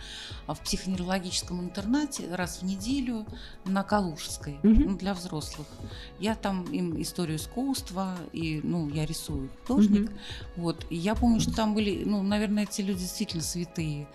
а 0.46 0.54
в 0.54 0.60
психоневрологическом 0.60 1.60
интернате 1.60 2.24
раз 2.34 2.58
в 2.58 2.64
неделю 2.64 3.24
на 3.64 3.84
Калужской, 3.84 4.54
угу. 4.62 4.90
ну, 4.90 4.96
для 4.96 5.14
взрослых. 5.14 5.68
Я 6.18 6.34
там 6.34 6.64
им 6.64 7.00
историю 7.00 7.36
искусства, 7.36 8.16
и, 8.32 8.60
ну, 8.62 8.88
я 8.88 9.06
рисую 9.06 9.50
художник. 9.62 10.10
Угу. 10.10 10.18
Вот, 10.56 10.86
и 10.90 10.96
я 10.96 11.14
помню, 11.14 11.40
что 11.40 11.54
там 11.54 11.74
были, 11.74 12.02
ну, 12.04 12.22
наверное, 12.22 12.64
эти 12.64 12.80
люди 12.80 13.00
действительно 13.00 13.42
святые, 13.42 14.08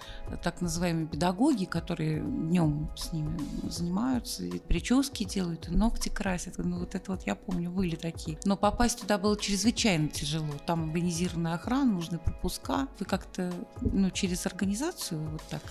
так 0.44 0.62
называемые 0.62 1.08
педагоги, 1.08 1.66
которые 1.66 2.22
днем 2.22 2.90
с 2.98 3.14
ними 3.14 3.40
занимаются, 3.70 4.44
и 4.44 4.60
прически 4.60 5.24
делают, 5.24 5.70
и 5.70 5.72
ногти 5.72 6.10
красят. 6.10 6.49
Ну, 6.58 6.80
вот 6.80 6.96
это 6.96 7.12
вот 7.12 7.24
я 7.26 7.36
помню, 7.36 7.70
были 7.70 7.96
такие. 7.96 8.38
Но 8.46 8.58
попасть 8.58 9.02
туда 9.02 9.18
было 9.18 9.38
чрезвычайно 9.38 10.10
тяжело. 10.10 10.54
Там 10.66 10.86
организированная 10.86 11.54
охрана, 11.54 11.94
нужны 11.94 12.18
пропуска. 12.18 12.88
Вы 13.00 13.06
как-то, 13.06 13.54
ну, 13.82 14.10
через 14.12 14.46
организацию 14.46 15.30
вот 15.32 15.42
так 15.50 15.62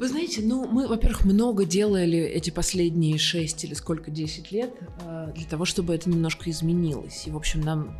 вы 0.00 0.08
знаете, 0.08 0.40
ну, 0.42 0.66
мы, 0.66 0.88
во-первых, 0.88 1.26
много 1.26 1.66
делали 1.66 2.18
эти 2.18 2.48
последние 2.48 3.18
6 3.18 3.64
или 3.64 3.74
сколько, 3.74 4.10
10 4.10 4.50
лет 4.50 4.72
а, 5.02 5.30
для 5.32 5.46
того, 5.46 5.66
чтобы 5.66 5.94
это 5.94 6.08
немножко 6.08 6.48
изменилось. 6.48 7.26
И, 7.26 7.30
в 7.30 7.36
общем, 7.36 7.60
нам 7.60 7.94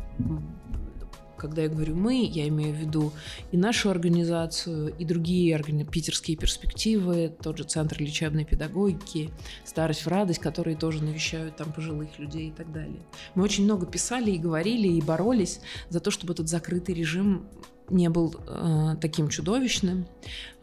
когда 1.41 1.63
я 1.63 1.69
говорю 1.69 1.95
мы, 1.95 2.23
я 2.23 2.47
имею 2.47 2.73
в 2.73 2.77
виду 2.77 3.11
и 3.51 3.57
нашу 3.57 3.89
организацию, 3.89 4.95
и 4.95 5.03
другие 5.03 5.55
органи- 5.55 5.83
питерские 5.83 6.37
перспективы, 6.37 7.35
тот 7.41 7.57
же 7.57 7.63
Центр 7.63 7.99
лечебной 7.99 8.45
педагогики, 8.45 9.31
Старость 9.65 10.05
в 10.05 10.07
радость, 10.07 10.39
которые 10.39 10.77
тоже 10.77 11.03
навещают 11.03 11.55
там 11.55 11.73
пожилых 11.73 12.19
людей 12.19 12.49
и 12.49 12.51
так 12.51 12.71
далее. 12.71 13.01
Мы 13.33 13.43
очень 13.43 13.63
много 13.63 13.85
писали 13.85 14.31
и 14.31 14.37
говорили, 14.37 14.87
и 14.87 15.01
боролись 15.01 15.61
за 15.89 15.99
то, 15.99 16.11
чтобы 16.11 16.33
этот 16.33 16.47
закрытый 16.47 16.93
режим 16.93 17.47
не 17.89 18.09
был 18.09 18.35
э, 18.47 18.95
таким 19.01 19.29
чудовищным. 19.29 20.05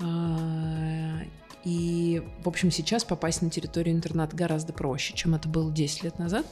Э, 0.00 1.24
и, 1.64 2.22
в 2.44 2.48
общем, 2.48 2.70
сейчас 2.70 3.04
попасть 3.04 3.42
на 3.42 3.50
территорию 3.50 3.94
интерната 3.96 4.36
гораздо 4.36 4.72
проще, 4.72 5.14
чем 5.14 5.34
это 5.34 5.48
было 5.48 5.72
10 5.72 6.04
лет 6.04 6.18
назад. 6.18 6.46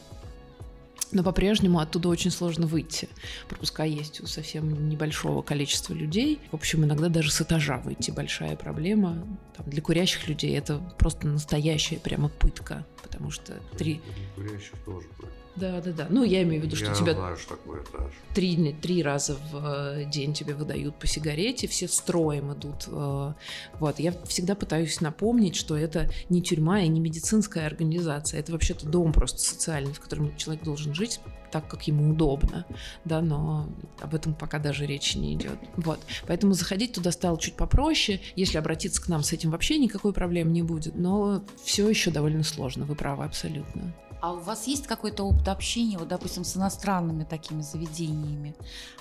Но 1.12 1.22
по-прежнему 1.22 1.78
оттуда 1.78 2.08
очень 2.08 2.30
сложно 2.30 2.66
выйти. 2.66 3.08
Пропуска 3.48 3.84
есть 3.84 4.20
у 4.20 4.26
совсем 4.26 4.88
небольшого 4.88 5.42
количества 5.42 5.94
людей. 5.94 6.40
В 6.50 6.54
общем, 6.54 6.84
иногда 6.84 7.08
даже 7.08 7.30
с 7.30 7.40
этажа 7.40 7.78
выйти 7.78 8.10
большая 8.10 8.56
проблема. 8.56 9.26
Там, 9.56 9.68
для 9.70 9.82
курящих 9.82 10.28
людей 10.28 10.56
это 10.56 10.78
просто 10.98 11.26
настоящая 11.26 11.96
прямо 11.96 12.28
пытка, 12.28 12.86
потому 13.02 13.30
что 13.30 13.54
три... 13.78 14.00
Для 14.36 14.44
курящих 14.44 14.74
тоже 14.84 15.08
пытка. 15.16 15.45
Да, 15.56 15.80
да, 15.80 15.92
да. 15.92 16.06
Ну, 16.10 16.22
я 16.22 16.42
имею 16.42 16.62
в 16.62 16.64
виду, 16.66 16.76
что 16.76 16.86
я 16.86 16.94
тебя 16.94 17.14
знаю, 17.14 17.36
что 17.36 17.56
такое 17.56 17.82
этаж. 17.82 18.12
три, 18.34 18.74
три 18.74 19.02
раза 19.02 19.36
в 19.50 19.56
э, 19.56 20.04
день 20.04 20.34
тебе 20.34 20.54
выдают 20.54 20.98
по 20.98 21.06
сигарете, 21.06 21.66
все 21.66 21.88
строем 21.88 22.52
идут. 22.52 22.84
э, 22.88 23.32
Вот. 23.80 23.98
Я 23.98 24.12
всегда 24.26 24.54
пытаюсь 24.54 25.00
напомнить, 25.00 25.56
что 25.56 25.76
это 25.76 26.10
не 26.28 26.42
тюрьма 26.42 26.80
и 26.82 26.88
не 26.88 27.00
медицинская 27.00 27.66
организация. 27.66 28.40
Это 28.40 28.52
вообще-то 28.52 28.86
дом 28.86 29.12
просто 29.12 29.38
социальный, 29.38 29.92
в 29.92 30.00
котором 30.00 30.36
человек 30.36 30.62
должен 30.62 30.94
жить 30.94 31.20
так, 31.50 31.68
как 31.68 31.84
ему 31.84 32.10
удобно, 32.10 32.66
да, 33.04 33.22
но 33.22 33.68
об 34.00 34.14
этом 34.14 34.34
пока 34.34 34.58
даже 34.58 34.84
речи 34.84 35.16
не 35.16 35.34
идет. 35.34 35.58
Вот. 35.76 36.00
Поэтому 36.26 36.52
заходить 36.52 36.92
туда 36.92 37.12
стало 37.12 37.38
чуть 37.38 37.54
попроще. 37.54 38.20
Если 38.34 38.58
обратиться 38.58 39.00
к 39.00 39.08
нам 39.08 39.22
с 39.22 39.32
этим 39.32 39.50
вообще 39.52 39.78
никакой 39.78 40.12
проблем 40.12 40.52
не 40.52 40.62
будет, 40.62 40.96
но 40.96 41.42
все 41.64 41.88
еще 41.88 42.10
довольно 42.10 42.42
сложно, 42.42 42.84
вы 42.84 42.94
правы 42.94 43.24
абсолютно. 43.24 43.94
А 44.20 44.32
у 44.32 44.38
вас 44.38 44.66
есть 44.66 44.86
какой-то 44.86 45.24
опыт 45.24 45.48
общения, 45.48 45.98
вот, 45.98 46.08
допустим, 46.08 46.44
с 46.44 46.56
иностранными 46.56 47.24
такими 47.24 47.62
заведениями? 47.62 48.54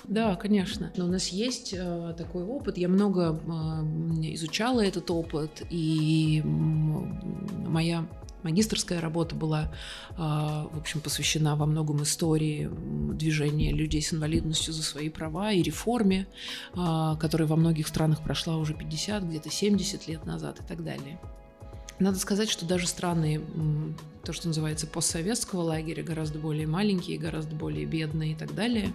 Да, 0.04 0.36
конечно. 0.36 0.92
Но 0.96 1.06
у 1.06 1.08
нас 1.08 1.28
есть 1.28 1.74
э, 1.76 2.14
такой 2.16 2.44
опыт. 2.44 2.78
Я 2.78 2.88
много 2.88 3.34
э, 3.34 3.48
изучала 4.34 4.84
этот 4.84 5.10
опыт, 5.10 5.62
и 5.70 6.42
моя 6.44 8.06
магистрская 8.46 9.00
работа 9.00 9.34
была, 9.34 9.72
э, 10.10 10.16
в 10.16 10.78
общем, 10.78 11.00
посвящена 11.00 11.56
во 11.56 11.66
многом 11.66 12.02
истории 12.02 12.70
движения 13.14 13.72
людей 13.72 14.02
с 14.02 14.12
инвалидностью 14.12 14.72
за 14.72 14.82
свои 14.82 15.08
права 15.08 15.52
и 15.52 15.62
реформе, 15.62 16.26
э, 16.74 17.16
которая 17.20 17.48
во 17.48 17.56
многих 17.56 17.88
странах 17.88 18.22
прошла 18.22 18.56
уже 18.56 18.74
50, 18.74 19.24
где-то 19.24 19.50
70 19.50 20.08
лет 20.08 20.24
назад 20.24 20.60
и 20.60 20.62
так 20.62 20.84
далее. 20.84 21.18
Надо 21.98 22.18
сказать, 22.18 22.50
что 22.50 22.66
даже 22.66 22.86
страны, 22.86 23.40
то, 24.22 24.32
что 24.32 24.48
называется 24.48 24.86
постсоветского 24.86 25.62
лагеря, 25.62 26.02
гораздо 26.02 26.38
более 26.38 26.66
маленькие, 26.66 27.18
гораздо 27.18 27.54
более 27.54 27.86
бедные 27.86 28.32
и 28.32 28.34
так 28.34 28.54
далее, 28.54 28.92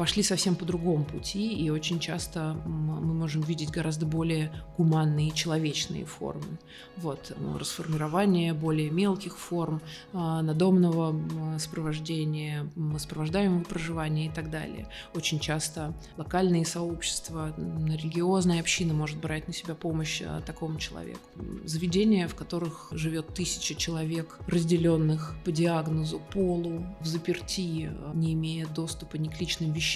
пошли 0.00 0.22
совсем 0.22 0.56
по 0.56 0.64
другому 0.64 1.04
пути, 1.04 1.52
и 1.52 1.68
очень 1.68 2.00
часто 2.00 2.56
мы 2.64 3.12
можем 3.12 3.42
видеть 3.42 3.68
гораздо 3.68 4.06
более 4.06 4.50
гуманные 4.78 5.30
человечные 5.30 6.06
формы. 6.06 6.56
Вот, 6.96 7.34
м, 7.36 7.58
расформирование 7.58 8.54
более 8.54 8.88
мелких 8.90 9.36
форм, 9.36 9.82
а, 10.14 10.40
надомного 10.40 11.14
сопровождения, 11.58 12.66
сопровождаемого 12.96 13.62
проживания 13.62 14.28
и 14.28 14.30
так 14.30 14.50
далее. 14.50 14.88
Очень 15.14 15.38
часто 15.38 15.92
локальные 16.16 16.64
сообщества, 16.64 17.54
религиозная 17.58 18.60
община 18.60 18.94
может 18.94 19.18
брать 19.18 19.48
на 19.48 19.52
себя 19.52 19.74
помощь 19.74 20.22
а, 20.24 20.40
такому 20.40 20.78
человеку. 20.78 21.20
Заведения, 21.66 22.26
в 22.26 22.34
которых 22.34 22.88
живет 22.92 23.34
тысяча 23.34 23.74
человек, 23.74 24.38
разделенных 24.46 25.36
по 25.44 25.52
диагнозу, 25.52 26.22
полу, 26.32 26.86
в 27.00 27.06
заперти, 27.06 27.90
а, 27.92 28.12
не 28.14 28.32
имея 28.32 28.66
доступа 28.66 29.18
ни 29.18 29.28
к 29.28 29.38
личным 29.38 29.72
вещам, 29.74 29.89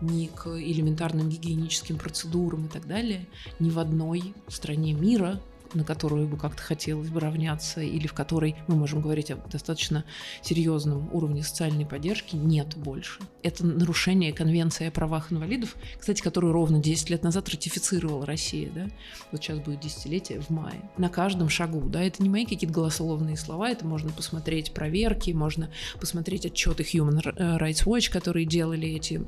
ни 0.00 0.26
к 0.26 0.46
элементарным 0.46 1.28
гигиеническим 1.28 1.98
процедурам 1.98 2.66
и 2.66 2.68
так 2.68 2.86
далее, 2.86 3.26
ни 3.58 3.70
в 3.70 3.78
одной 3.78 4.34
стране 4.48 4.92
мира 4.92 5.40
на 5.74 5.84
которую 5.84 6.28
бы 6.28 6.36
как-то 6.36 6.62
хотелось 6.62 7.08
бы 7.08 7.20
равняться, 7.20 7.80
или 7.80 8.06
в 8.06 8.12
которой 8.12 8.56
мы 8.66 8.76
можем 8.76 9.00
говорить 9.00 9.30
о 9.30 9.36
достаточно 9.36 10.04
серьезном 10.42 11.08
уровне 11.12 11.42
социальной 11.42 11.86
поддержки, 11.86 12.36
нет 12.36 12.76
больше. 12.76 13.20
Это 13.42 13.64
нарушение 13.64 14.32
Конвенции 14.32 14.86
о 14.86 14.90
правах 14.90 15.32
инвалидов, 15.32 15.74
кстати, 15.98 16.22
которую 16.22 16.52
ровно 16.52 16.78
10 16.78 17.10
лет 17.10 17.22
назад 17.22 17.48
ратифицировала 17.48 18.26
Россия, 18.26 18.70
да, 18.74 18.88
вот 19.32 19.42
сейчас 19.42 19.58
будет 19.58 19.80
десятилетие 19.80 20.40
в 20.40 20.50
мае, 20.50 20.90
на 20.98 21.08
каждом 21.08 21.48
шагу, 21.48 21.80
да, 21.88 22.02
это 22.02 22.22
не 22.22 22.28
мои 22.28 22.44
какие-то 22.44 22.74
голословные 22.74 23.36
слова, 23.36 23.70
это 23.70 23.86
можно 23.86 24.10
посмотреть 24.10 24.72
проверки, 24.72 25.30
можно 25.30 25.70
посмотреть 26.00 26.46
отчеты 26.46 26.82
Human 26.82 27.20
Rights 27.58 27.84
Watch, 27.84 28.10
которые 28.10 28.46
делали 28.46 28.88
эти 28.88 29.22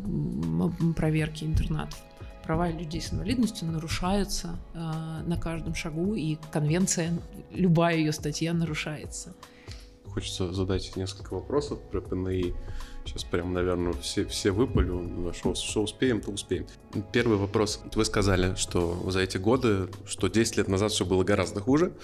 проверки 0.96 1.44
интернатов 1.44 1.98
права 2.48 2.70
людей 2.70 3.02
с 3.02 3.12
инвалидностью 3.12 3.68
нарушаются 3.68 4.58
э, 4.72 4.78
на 4.78 5.37
каждом 5.37 5.74
шагу, 5.74 6.14
и 6.14 6.38
конвенция, 6.50 7.12
любая 7.50 7.96
ее 7.96 8.11
статья 8.11 8.54
нарушается. 8.54 9.34
Хочется 10.06 10.50
задать 10.54 10.96
несколько 10.96 11.34
вопросов 11.34 11.78
про 11.90 12.00
ПНИ. 12.00 12.54
Сейчас 13.09 13.25
прям, 13.25 13.55
наверное, 13.55 13.94
все, 13.94 14.27
все 14.27 14.51
выпалю, 14.51 15.01
на 15.01 15.33
что, 15.33 15.55
что 15.55 15.83
успеем, 15.83 16.21
то 16.21 16.31
успеем. 16.31 16.66
Первый 17.11 17.38
вопрос. 17.38 17.81
Вы 17.94 18.05
сказали, 18.05 18.55
что 18.55 19.11
за 19.11 19.21
эти 19.21 19.38
годы, 19.38 19.88
что 20.07 20.29
10 20.29 20.59
лет 20.59 20.68
назад 20.68 20.92
все 20.92 21.07
было 21.07 21.25
гораздо 21.25 21.62
хуже, 21.62 21.94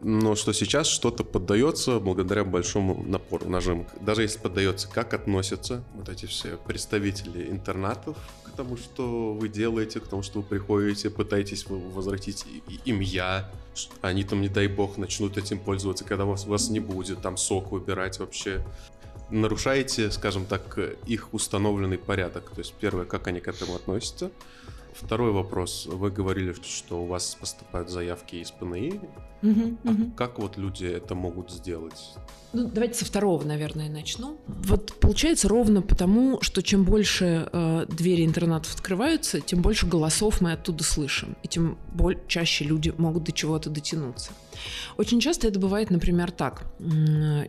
но 0.00 0.34
что 0.34 0.54
сейчас 0.54 0.86
что-то 0.86 1.24
поддается 1.24 2.00
благодаря 2.00 2.42
большому 2.44 3.02
напору, 3.02 3.50
нажиму. 3.50 3.86
Даже 4.00 4.22
если 4.22 4.38
поддается, 4.38 4.88
как 4.88 5.12
относятся 5.12 5.84
вот 5.94 6.08
эти 6.08 6.24
все 6.24 6.56
представители 6.56 7.50
интернатов 7.50 8.16
к 8.44 8.56
тому, 8.56 8.78
что 8.78 9.34
вы 9.34 9.50
делаете, 9.50 10.00
к 10.00 10.08
тому, 10.08 10.22
что 10.22 10.40
вы 10.40 10.46
приходите, 10.46 11.10
пытаетесь 11.10 11.66
возвратить 11.68 12.46
им 12.86 13.00
я, 13.00 13.50
они 14.00 14.24
там, 14.24 14.40
не 14.40 14.48
дай 14.48 14.68
бог, 14.68 14.96
начнут 14.96 15.36
этим 15.36 15.58
пользоваться, 15.58 16.04
когда 16.04 16.24
вас, 16.24 16.46
вас 16.46 16.70
не 16.70 16.80
будет, 16.80 17.20
там 17.20 17.36
сок 17.36 17.72
выбирать 17.72 18.18
вообще 18.18 18.64
нарушаете, 19.30 20.10
скажем 20.10 20.44
так, 20.46 20.78
их 21.06 21.32
установленный 21.34 21.98
порядок. 21.98 22.50
То 22.50 22.60
есть 22.60 22.74
первое, 22.74 23.04
как 23.04 23.26
они 23.26 23.40
к 23.40 23.48
этому 23.48 23.74
относятся. 23.74 24.30
Второй 24.94 25.30
вопрос. 25.32 25.86
Вы 25.86 26.10
говорили, 26.10 26.54
что 26.64 27.02
у 27.02 27.06
вас 27.06 27.34
поступают 27.38 27.90
заявки 27.90 28.36
из 28.36 28.50
ПНИ. 28.50 28.98
Мгм, 29.42 29.78
А 29.84 29.90
мгм. 29.90 30.10
как 30.12 30.38
вот 30.38 30.56
люди 30.56 30.86
это 30.86 31.14
могут 31.14 31.50
сделать? 31.50 32.14
Ну, 32.54 32.66
давайте 32.68 32.94
со 33.00 33.04
второго, 33.04 33.44
наверное, 33.44 33.90
начну. 33.90 34.38
Вот 34.46 34.94
получается 34.98 35.48
ровно 35.48 35.82
потому, 35.82 36.40
что 36.40 36.62
чем 36.62 36.84
больше 36.84 37.46
э, 37.52 37.84
двери 37.90 38.24
интернатов 38.24 38.74
открываются, 38.74 39.42
тем 39.42 39.60
больше 39.60 39.86
голосов 39.86 40.40
мы 40.40 40.52
оттуда 40.52 40.82
слышим, 40.82 41.36
и 41.42 41.48
тем 41.48 41.76
боль- 41.92 42.18
чаще 42.26 42.64
люди 42.64 42.94
могут 42.96 43.24
до 43.24 43.32
чего-то 43.32 43.68
дотянуться. 43.68 44.30
Очень 44.96 45.20
часто 45.20 45.48
это 45.48 45.58
бывает, 45.58 45.90
например, 45.90 46.30
так. 46.30 46.64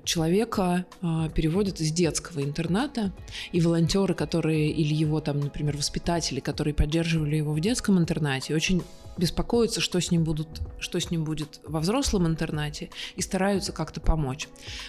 Человека 0.03 0.85
э, 1.01 1.29
переводят 1.33 1.79
из 1.79 1.91
детского 1.91 2.43
интерната, 2.43 3.11
и 3.51 3.61
волонтеры, 3.61 4.13
которые, 4.13 4.69
или 4.69 4.93
его 4.93 5.21
там, 5.21 5.39
например, 5.39 5.77
воспитатели, 5.77 6.39
которые 6.39 6.73
поддерживали 6.73 7.35
его 7.35 7.53
в 7.53 7.59
детском 7.59 7.97
интернате, 7.97 8.55
очень 8.55 8.83
беспокоятся, 9.17 9.81
что 9.81 9.99
с 9.99 10.11
ним 10.11 10.23
будут, 10.23 10.47
что 10.79 10.99
с 10.99 11.11
ним 11.11 11.23
будет 11.23 11.59
во 11.65 11.79
взрослом 11.79 12.27
интернате, 12.27 12.89
и 13.15 13.21
стараются 13.21 13.71
как-то 13.71 14.01
помочь. 14.01 14.47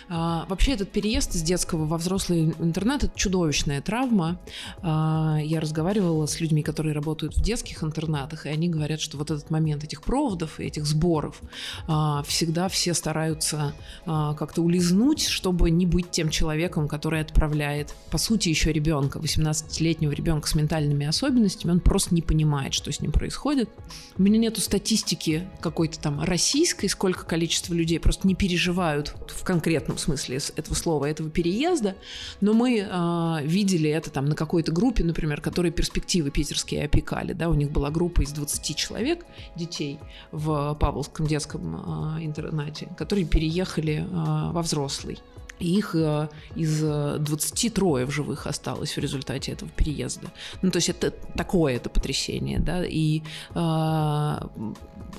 А, 0.09 0.47
вообще 0.49 0.73
этот 0.73 0.91
переезд 0.91 1.35
из 1.35 1.43
детского 1.43 1.85
во 1.85 1.99
взрослый 1.99 2.55
интернат 2.59 3.05
это 3.05 3.19
чудовищная 3.19 3.81
травма. 3.81 4.41
А, 4.83 5.38
я 5.43 5.61
разговаривала 5.61 6.27
с 6.27 6.41
людьми, 6.41 6.62
которые 6.62 6.95
работают 6.95 7.37
в 7.37 7.43
детских 7.43 7.83
интернатах, 7.83 8.47
и 8.47 8.49
они 8.49 8.69
говорят, 8.69 9.01
что 9.01 9.17
вот 9.17 9.31
этот 9.31 9.51
момент 9.51 9.85
этих 9.85 10.03
проводов 10.03 10.61
и 10.61 10.64
этих 10.64 10.87
сборов 10.87 11.41
а, 11.87 12.23
всегда 12.25 12.69
все 12.69 12.95
стараются 12.95 13.75
а, 14.07 14.35
как-то 14.35 14.62
улизнуть, 14.62 15.27
чтобы 15.27 15.71
не 15.71 15.87
быть 15.87 16.11
тем 16.11 16.31
человеком, 16.31 16.88
который 16.88 17.21
отправляет, 17.21 17.95
по 18.11 18.19
сути, 18.19 18.49
еще 18.49 18.73
ребенка, 18.73 19.19
18-летнего 19.19 20.12
ребенка 20.12 20.49
с 20.49 20.55
ментальными 20.55 21.07
особенностями, 21.07 21.73
он 21.73 21.81
просто 21.81 22.14
не 22.14 22.23
понимает, 22.23 22.75
что 22.75 22.93
с 22.93 23.01
ним 23.01 23.12
происходит. 23.12 23.71
У 24.19 24.23
меня 24.23 24.37
нету 24.37 24.61
статистики 24.61 25.49
какой-то 25.61 26.01
там 26.01 26.21
российской, 26.21 26.89
сколько 26.89 27.25
количество 27.25 27.73
людей 27.73 28.01
просто 28.01 28.27
не 28.27 28.35
переживают 28.35 29.15
в 29.29 29.45
конкретном 29.45 29.97
смысле 29.97 30.41
этого 30.57 30.75
слова, 30.75 31.05
этого 31.05 31.31
переезда, 31.31 31.95
но 32.41 32.53
мы 32.53 32.85
а, 32.91 33.41
видели 33.45 33.89
это 33.89 34.11
там 34.11 34.25
на 34.25 34.35
какой-то 34.35 34.73
группе, 34.73 35.05
например, 35.05 35.41
которые 35.41 35.71
перспективы 35.71 36.33
питерские 36.33 36.85
опекали, 36.85 37.33
да, 37.33 37.49
у 37.49 37.55
них 37.55 37.71
была 37.71 37.91
группа 37.91 38.23
из 38.23 38.33
20 38.33 38.77
человек, 38.77 39.25
детей 39.55 40.01
в 40.33 40.77
Павловском 40.81 41.25
детском 41.25 41.77
а, 41.77 42.19
интернате, 42.21 42.89
которые 42.99 43.25
переехали 43.25 44.05
а, 44.13 44.51
во 44.51 44.63
взрослый. 44.63 45.21
Их 45.59 45.94
э, 45.94 46.29
из 46.55 46.83
э, 46.83 47.16
23 47.18 48.05
в 48.05 48.11
живых 48.11 48.47
осталось 48.47 48.97
в 48.97 49.01
результате 49.01 49.53
этого 49.53 49.71
переезда. 49.71 50.29
Ну, 50.62 50.71
то 50.71 50.77
есть 50.79 50.88
это 50.88 51.11
такое 51.11 51.77
это 51.77 51.88
потрясение, 51.88 52.59
да, 52.59 52.85
и 52.85 53.23
э, 53.55 54.38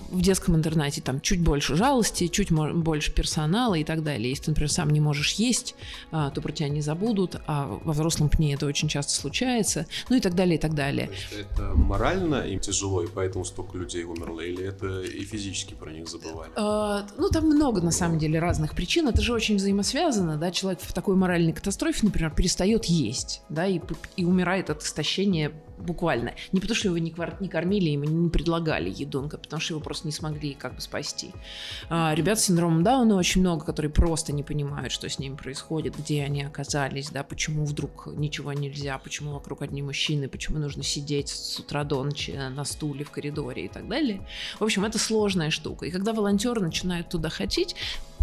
в 0.09 0.21
детском 0.21 0.55
интернате 0.55 1.01
там 1.01 1.21
чуть 1.21 1.41
больше 1.41 1.75
жалости, 1.75 2.27
чуть 2.27 2.51
больше 2.51 3.11
персонала 3.13 3.75
и 3.75 3.83
так 3.83 4.03
далее. 4.03 4.29
Если 4.29 4.45
ты, 4.45 4.51
например, 4.51 4.71
сам 4.71 4.89
не 4.89 4.99
можешь 4.99 5.33
есть, 5.33 5.75
а, 6.11 6.29
то 6.31 6.41
про 6.41 6.51
тебя 6.51 6.69
не 6.69 6.81
забудут, 6.81 7.37
а 7.47 7.79
во 7.83 7.93
взрослом 7.93 8.29
пне 8.29 8.53
это 8.53 8.65
очень 8.65 8.87
часто 8.87 9.13
случается, 9.13 9.87
ну 10.09 10.15
и 10.15 10.19
так 10.19 10.35
далее, 10.35 10.55
и 10.55 10.59
так 10.59 10.73
далее. 10.73 11.09
Это 11.37 11.73
морально 11.75 12.47
им 12.47 12.59
тяжело, 12.59 13.03
и 13.03 13.07
поэтому 13.07 13.45
столько 13.45 13.77
людей 13.77 14.03
умерло, 14.03 14.41
или 14.41 14.65
это 14.65 15.01
и 15.01 15.23
физически 15.23 15.73
про 15.73 15.91
них 15.91 16.07
забывали? 16.07 16.51
А, 16.55 17.05
Ну, 17.17 17.29
там 17.29 17.45
много, 17.45 17.81
на 17.81 17.91
самом 17.91 18.17
деле, 18.19 18.39
разных 18.39 18.75
причин. 18.75 19.07
Это 19.07 19.21
же 19.21 19.33
очень 19.33 19.55
взаимосвязано. 19.55 20.37
да, 20.37 20.51
человек 20.51 20.81
в 20.81 20.93
такой 20.93 21.15
моральной 21.15 21.53
катастрофе, 21.53 21.99
например, 22.03 22.31
перестает 22.31 22.85
есть, 22.85 23.41
да, 23.49 23.67
и, 23.67 23.79
и 24.15 24.25
умирает 24.25 24.69
от 24.69 24.83
истощения 24.83 25.51
буквально. 25.79 26.33
Не 26.51 26.59
потому, 26.59 26.75
что 26.75 26.89
его 26.89 26.97
не, 26.97 27.11
квар- 27.11 27.37
не 27.39 27.47
кормили, 27.47 27.89
ему 27.89 28.05
не 28.05 28.29
предлагали 28.29 28.89
еду, 28.89 29.29
а 29.31 29.37
потому 29.37 29.61
что 29.61 29.73
его 29.73 29.81
просто 29.81 30.07
не 30.07 30.11
смогли 30.11 30.53
как 30.53 30.75
бы 30.75 30.81
спасти. 30.81 31.31
А, 31.89 32.13
ребят 32.15 32.39
с 32.39 32.43
синдромом 32.45 32.83
Дауна 32.83 33.15
очень 33.15 33.41
много, 33.41 33.65
которые 33.65 33.91
просто 33.91 34.33
не 34.33 34.43
понимают, 34.43 34.91
что 34.91 35.09
с 35.09 35.19
ними 35.19 35.35
происходит, 35.35 35.97
где 35.97 36.23
они 36.23 36.43
оказались, 36.43 37.09
да, 37.09 37.23
почему 37.23 37.65
вдруг 37.65 38.07
ничего 38.07 38.53
нельзя, 38.53 38.97
почему 38.97 39.33
вокруг 39.33 39.61
одни 39.61 39.81
мужчины, 39.81 40.27
почему 40.27 40.59
нужно 40.59 40.83
сидеть 40.83 41.29
с 41.29 41.59
утра 41.59 41.83
до 41.83 42.03
ночи 42.03 42.31
на 42.31 42.65
стуле 42.65 43.03
в 43.03 43.11
коридоре 43.11 43.65
и 43.65 43.67
так 43.67 43.87
далее. 43.87 44.21
В 44.59 44.63
общем, 44.63 44.85
это 44.85 44.99
сложная 44.99 45.49
штука. 45.49 45.85
И 45.85 45.91
когда 45.91 46.13
волонтеры 46.13 46.61
начинают 46.61 47.09
туда 47.09 47.29
ходить, 47.29 47.75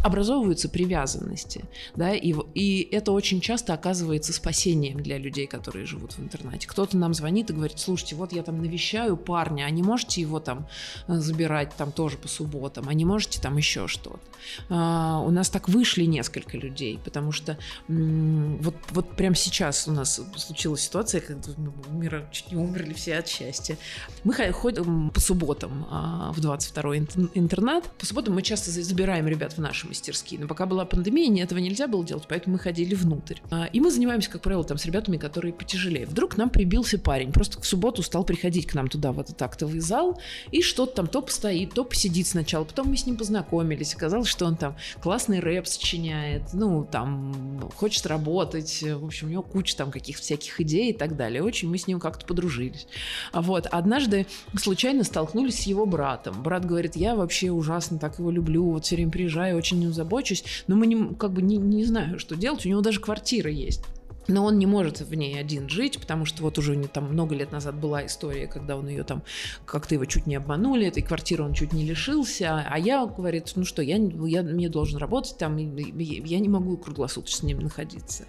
образовываются 0.07 0.69
привязанности, 0.69 1.65
да, 1.95 2.15
и, 2.15 2.35
и 2.55 2.89
это 2.93 3.13
очень 3.13 3.41
часто 3.41 3.75
оказывается 3.75 4.33
спасением 4.33 5.01
для 5.03 5.19
людей, 5.19 5.47
которые 5.47 5.87
живут 5.87 6.13
в 6.13 6.21
интернате. 6.21 6.67
Кто-то 6.67 6.97
нам 6.97 7.15
звонит 7.15 7.51
и 7.51 7.53
говорит, 7.53 7.79
слушайте, 7.79 8.17
вот 8.17 8.33
я 8.33 8.43
там 8.43 8.63
навещаю 8.63 9.17
парня, 9.17 9.65
а 9.65 9.71
не 9.71 9.83
можете 9.83 10.21
его 10.21 10.41
там 10.41 10.67
э, 11.09 11.15
забирать 11.17 11.75
там 11.77 11.93
тоже 11.93 12.17
по 12.17 12.29
субботам, 12.29 12.89
а 12.89 12.95
не 12.95 13.05
можете 13.05 13.41
там 13.41 13.57
еще 13.57 13.89
что-то. 13.89 14.21
А, 14.69 15.21
у 15.21 15.31
нас 15.31 15.51
так 15.51 15.69
вышли 15.69 16.05
несколько 16.05 16.57
людей, 16.57 16.99
потому 17.05 17.33
что 17.33 17.59
м- 17.89 18.59
вот, 18.59 18.75
вот 18.91 19.17
прямо 19.17 19.35
сейчас 19.35 19.89
у 19.89 19.93
нас 19.93 20.21
случилась 20.37 20.83
ситуация, 20.83 21.21
когда 21.21 21.51
мира 21.91 22.29
чуть 22.33 22.53
не 22.53 22.57
умерли 22.57 22.93
все 22.93 23.19
от 23.19 23.29
счастья. 23.29 23.77
Мы 24.25 24.35
ходим 24.53 25.11
по 25.11 25.21
субботам 25.21 25.87
а, 25.91 26.33
в 26.33 26.39
22-й 26.39 27.31
интернат. 27.35 27.85
По 27.99 28.07
субботам 28.07 28.35
мы 28.35 28.43
часто 28.43 28.71
забираем 28.71 29.27
ребят 29.27 29.55
в 29.55 29.59
наши 29.59 29.87
мастерские. 29.97 30.41
Но 30.41 30.47
пока 30.47 30.67
была 30.67 30.85
пандемия, 30.85 31.43
этого 31.43 31.59
нельзя 31.59 31.89
было 31.89 32.05
делать, 32.05 32.25
поэтому 32.29 32.55
мы 32.55 32.59
ходили 32.59 32.95
внутрь. 32.95 33.37
А, 33.51 33.67
и 33.67 33.81
мы 33.81 33.91
занимаемся, 33.91 34.31
как 34.31 34.43
правило, 34.43 34.65
там 34.65 34.79
с 34.79 34.85
ребятами, 34.85 35.17
которые 35.17 35.53
потяжелее. 35.53 36.07
Вдруг 36.07 36.37
нам 36.37 36.51
прибился 36.51 36.99
парень, 36.99 37.33
просто 37.33 37.61
в 37.61 37.67
субботу 37.67 38.03
стал 38.03 38.25
приходить 38.25 38.67
к 38.67 38.75
нам 38.75 38.89
туда, 38.89 39.13
в 39.13 39.21
этот 39.21 39.41
актовый 39.41 39.81
зал, 39.81 40.21
и 40.51 40.63
что-то 40.63 40.97
там 40.97 41.07
то 41.07 41.23
постоит, 41.23 41.73
то 41.75 41.85
посидит 41.85 42.27
сначала. 42.27 42.65
Потом 42.65 42.89
мы 42.89 42.97
с 42.97 43.07
ним 43.07 43.17
познакомились. 43.17 43.95
Оказалось, 43.95 44.29
что 44.29 44.47
он 44.47 44.57
там 44.57 44.77
классный 45.01 45.41
рэп 45.41 45.67
сочиняет, 45.67 46.53
ну, 46.53 46.87
там, 46.91 47.71
хочет 47.77 48.07
работать. 48.07 48.83
В 48.83 49.05
общем, 49.05 49.29
у 49.29 49.31
него 49.31 49.43
куча 49.43 49.77
там 49.77 49.91
каких-то 49.91 50.23
всяких 50.23 50.61
идей 50.61 50.91
и 50.91 50.93
так 50.93 51.17
далее. 51.17 51.43
Очень 51.43 51.71
мы 51.71 51.79
с 51.79 51.87
ним 51.87 52.01
как-то 52.01 52.27
подружились. 52.27 52.87
А 53.33 53.43
вот. 53.43 53.67
Однажды 53.67 54.27
случайно 54.57 55.05
столкнулись 55.05 55.63
с 55.63 55.63
его 55.63 55.87
братом. 55.87 56.43
Брат 56.43 56.65
говорит, 56.65 56.97
я 56.97 57.15
вообще 57.15 57.51
ужасно 57.51 57.99
так 57.99 58.19
его 58.19 58.31
люблю, 58.31 58.65
вот 58.71 58.85
все 58.85 58.97
время 58.97 59.11
приезжаю, 59.11 59.57
очень 59.57 59.76
нем 59.77 59.93
забочусь, 59.93 60.45
но 60.67 60.77
мы 60.77 60.87
не, 60.87 61.15
как 61.15 61.33
бы 61.33 61.43
не, 61.43 61.57
не 61.57 61.85
знаю, 61.85 62.19
что 62.19 62.37
делать. 62.37 62.65
У 62.67 62.69
него 62.69 62.81
даже 62.81 63.01
квартира 63.01 63.51
есть. 63.51 63.83
Но 64.29 64.45
он 64.45 64.59
не 64.59 64.67
может 64.67 65.01
в 65.01 65.15
ней 65.15 65.39
один 65.39 65.69
жить, 65.69 66.01
потому 66.01 66.25
что 66.25 66.43
вот 66.43 66.59
уже 66.59 66.75
не 66.75 66.89
там 66.89 67.05
много 67.13 67.35
лет 67.35 67.53
назад 67.53 67.77
была 67.77 68.07
история, 68.07 68.47
когда 68.47 68.77
он 68.77 68.89
ее 68.89 69.05
там 69.05 69.23
как-то 69.65 69.95
его 69.95 70.05
чуть 70.05 70.27
не 70.27 70.35
обманули, 70.35 70.87
этой 70.87 71.03
квартиры 71.03 71.45
он 71.45 71.53
чуть 71.53 71.73
не 71.73 71.85
лишился, 71.85 72.67
а 72.69 72.79
я, 72.79 73.07
говорит, 73.07 73.53
ну 73.55 73.65
что, 73.65 73.83
я, 73.83 73.97
я 73.97 74.43
мне 74.43 74.69
должен 74.69 74.99
работать 74.99 75.39
там, 75.39 75.57
я 75.57 76.39
не 76.39 76.49
могу 76.49 76.77
круглосуточно 76.77 77.37
с 77.37 77.43
ним 77.43 77.61
находиться. 77.61 78.25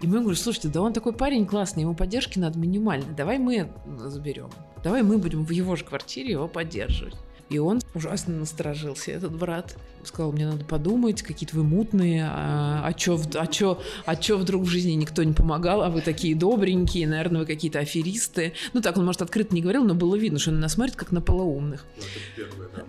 И 0.00 0.06
мы 0.06 0.20
говорим, 0.20 0.36
слушайте, 0.36 0.68
да 0.68 0.80
он 0.80 0.92
такой 0.92 1.12
парень 1.12 1.46
классный, 1.46 1.82
ему 1.82 1.94
поддержки 1.94 2.38
надо 2.38 2.58
минимально, 2.58 3.12
давай 3.14 3.38
мы 3.38 3.70
заберем, 4.06 4.50
давай 4.82 5.02
мы 5.02 5.18
будем 5.18 5.44
в 5.44 5.50
его 5.50 5.76
же 5.76 5.84
квартире 5.84 6.32
его 6.32 6.48
поддерживать. 6.48 7.16
И 7.54 7.58
он 7.58 7.80
ужасно 7.94 8.34
насторожился, 8.34 9.12
этот 9.12 9.32
брат. 9.32 9.76
Сказал, 10.02 10.32
мне 10.32 10.44
надо 10.44 10.64
подумать, 10.64 11.22
какие-то 11.22 11.54
вы 11.54 11.62
мутные, 11.62 12.26
а, 12.28 12.82
а 12.84 12.92
чё, 12.92 13.16
а, 13.36 13.46
чё, 13.46 13.80
а 14.06 14.16
чё 14.16 14.38
вдруг 14.38 14.64
в 14.64 14.66
жизни 14.66 14.90
никто 14.90 15.22
не 15.22 15.34
помогал, 15.34 15.82
а 15.82 15.88
вы 15.88 16.00
такие 16.00 16.34
добренькие, 16.34 17.06
наверное, 17.06 17.42
вы 17.42 17.46
какие-то 17.46 17.78
аферисты. 17.78 18.54
Ну 18.72 18.80
так, 18.80 18.96
он, 18.96 19.04
может, 19.04 19.22
открыто 19.22 19.54
не 19.54 19.62
говорил, 19.62 19.84
но 19.84 19.94
было 19.94 20.16
видно, 20.16 20.40
что 20.40 20.50
он 20.50 20.58
нас 20.58 20.72
смотрит 20.72 20.96
как 20.96 21.12
на 21.12 21.20
полоумных. 21.20 21.86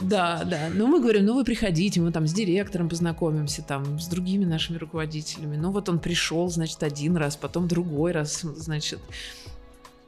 да. 0.02 0.44
да, 0.44 0.70
Но 0.74 0.88
мы 0.88 1.00
говорим, 1.00 1.26
ну 1.26 1.36
вы 1.36 1.44
приходите, 1.44 2.02
мы 2.02 2.12
там 2.12 2.26
с 2.26 2.34
директором 2.34 2.90
познакомимся, 2.90 3.62
там, 3.62 4.00
с 4.00 4.08
другими 4.08 4.46
нашими 4.46 4.78
руководителями. 4.78 5.58
Ну 5.58 5.70
вот 5.70 5.90
он 5.90 6.00
пришел, 6.00 6.50
значит, 6.50 6.82
один 6.82 7.18
раз, 7.18 7.36
потом 7.36 7.68
другой 7.68 8.14
раз, 8.14 8.42
значит 8.42 9.00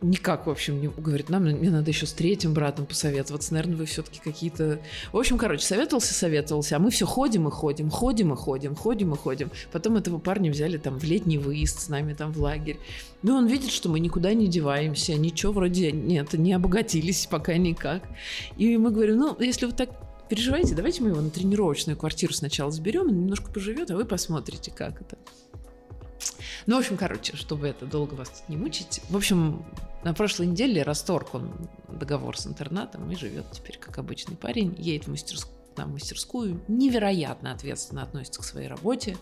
никак, 0.02 0.46
в 0.46 0.50
общем, 0.50 0.80
не 0.80 0.88
говорит, 0.88 1.30
нам 1.30 1.44
мне 1.44 1.70
надо 1.70 1.90
еще 1.90 2.06
с 2.06 2.14
третьим 2.14 2.54
братом 2.54 2.86
посоветоваться, 2.86 3.54
наверное, 3.54 3.78
вы 3.78 3.86
все-таки 3.86 4.20
какие-то... 4.24 4.80
В 5.12 5.18
общем, 5.18 5.38
короче, 5.38 5.66
советовался, 5.66 6.14
советовался, 6.14 6.76
а 6.76 6.80
мы 6.80 6.92
все 6.92 7.06
ходим 7.06 7.48
и 7.48 7.52
ходим, 7.52 7.90
ходим 7.90 8.34
и 8.34 8.36
ходим, 8.36 8.76
ходим 8.76 9.14
и 9.14 9.18
ходим. 9.18 9.52
Потом 9.72 9.98
этого 9.98 10.20
парня 10.20 10.52
взяли 10.52 10.78
там 10.78 11.00
в 11.00 11.04
летний 11.04 11.38
выезд 11.38 11.82
с 11.82 11.90
нами 11.90 12.14
там 12.14 12.32
в 12.32 12.40
лагерь. 12.40 12.78
Ну, 13.24 13.36
он 13.36 13.48
видит, 13.48 13.72
что 13.72 13.90
мы 13.90 14.00
никуда 14.00 14.34
не 14.34 14.48
деваемся, 14.48 15.16
ничего 15.16 15.52
вроде 15.52 15.92
нет, 15.92 16.34
не 16.34 16.54
обогатились 16.54 17.28
пока 17.30 17.58
никак. 17.58 18.04
И 18.58 18.78
мы 18.78 18.92
говорим, 18.92 19.18
ну, 19.18 19.38
если 19.40 19.66
вы 19.66 19.72
так 19.72 19.90
переживаете, 20.30 20.76
давайте 20.76 21.02
мы 21.02 21.10
его 21.10 21.22
на 21.22 21.30
тренировочную 21.30 21.98
квартиру 21.98 22.34
сначала 22.34 22.72
заберем, 22.72 23.08
он 23.08 23.22
немножко 23.22 23.52
поживет, 23.52 23.90
а 23.92 23.96
вы 23.96 24.06
посмотрите, 24.06 24.72
как 24.72 25.02
это. 25.02 25.18
Ну, 26.65 26.75
в 26.75 26.80
общем, 26.80 26.97
короче, 26.97 27.36
чтобы 27.36 27.67
это 27.67 27.86
долго 27.86 28.13
вас 28.13 28.43
не 28.47 28.58
мучить. 28.58 29.01
В 29.10 29.15
общем, 29.15 29.65
на 30.03 30.13
прошлой 30.13 30.47
неделе 30.47 30.84
расторг 30.84 31.34
он 31.34 31.69
договор 31.88 32.38
с 32.38 32.47
интернатом 32.47 33.10
и 33.12 33.15
живет 33.15 33.45
теперь 33.51 33.77
как 33.77 33.97
обычный 33.97 34.36
парень, 34.36 34.75
едет 34.77 35.08
в 35.08 35.12
мастерскую 35.12 35.58
на 35.77 35.86
мастерскую, 35.86 36.60
невероятно 36.67 37.51
ответственно 37.51 38.03
относится 38.03 38.41
к 38.41 38.43
своей 38.43 38.67
работе, 38.67 39.17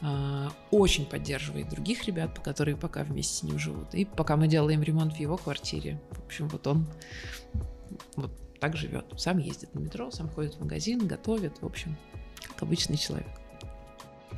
а, 0.00 0.50
очень 0.70 1.06
поддерживает 1.06 1.68
других 1.68 2.06
ребят, 2.06 2.38
которые 2.40 2.76
пока 2.76 3.04
вместе 3.04 3.34
с 3.34 3.42
ним 3.42 3.58
живут. 3.58 3.94
И 3.94 4.04
пока 4.04 4.36
мы 4.36 4.48
делаем 4.48 4.82
ремонт 4.82 5.14
в 5.14 5.20
его 5.20 5.36
квартире, 5.36 6.00
в 6.10 6.24
общем, 6.24 6.48
вот 6.48 6.66
он 6.66 6.86
вот 8.16 8.30
так 8.60 8.76
живет. 8.76 9.06
Сам 9.16 9.38
ездит 9.38 9.74
на 9.74 9.80
метро, 9.80 10.10
сам 10.10 10.28
ходит 10.28 10.54
в 10.54 10.60
магазин, 10.60 11.06
готовит, 11.06 11.60
в 11.60 11.66
общем, 11.66 11.96
как 12.48 12.62
обычный 12.62 12.96
человек. 12.96 13.39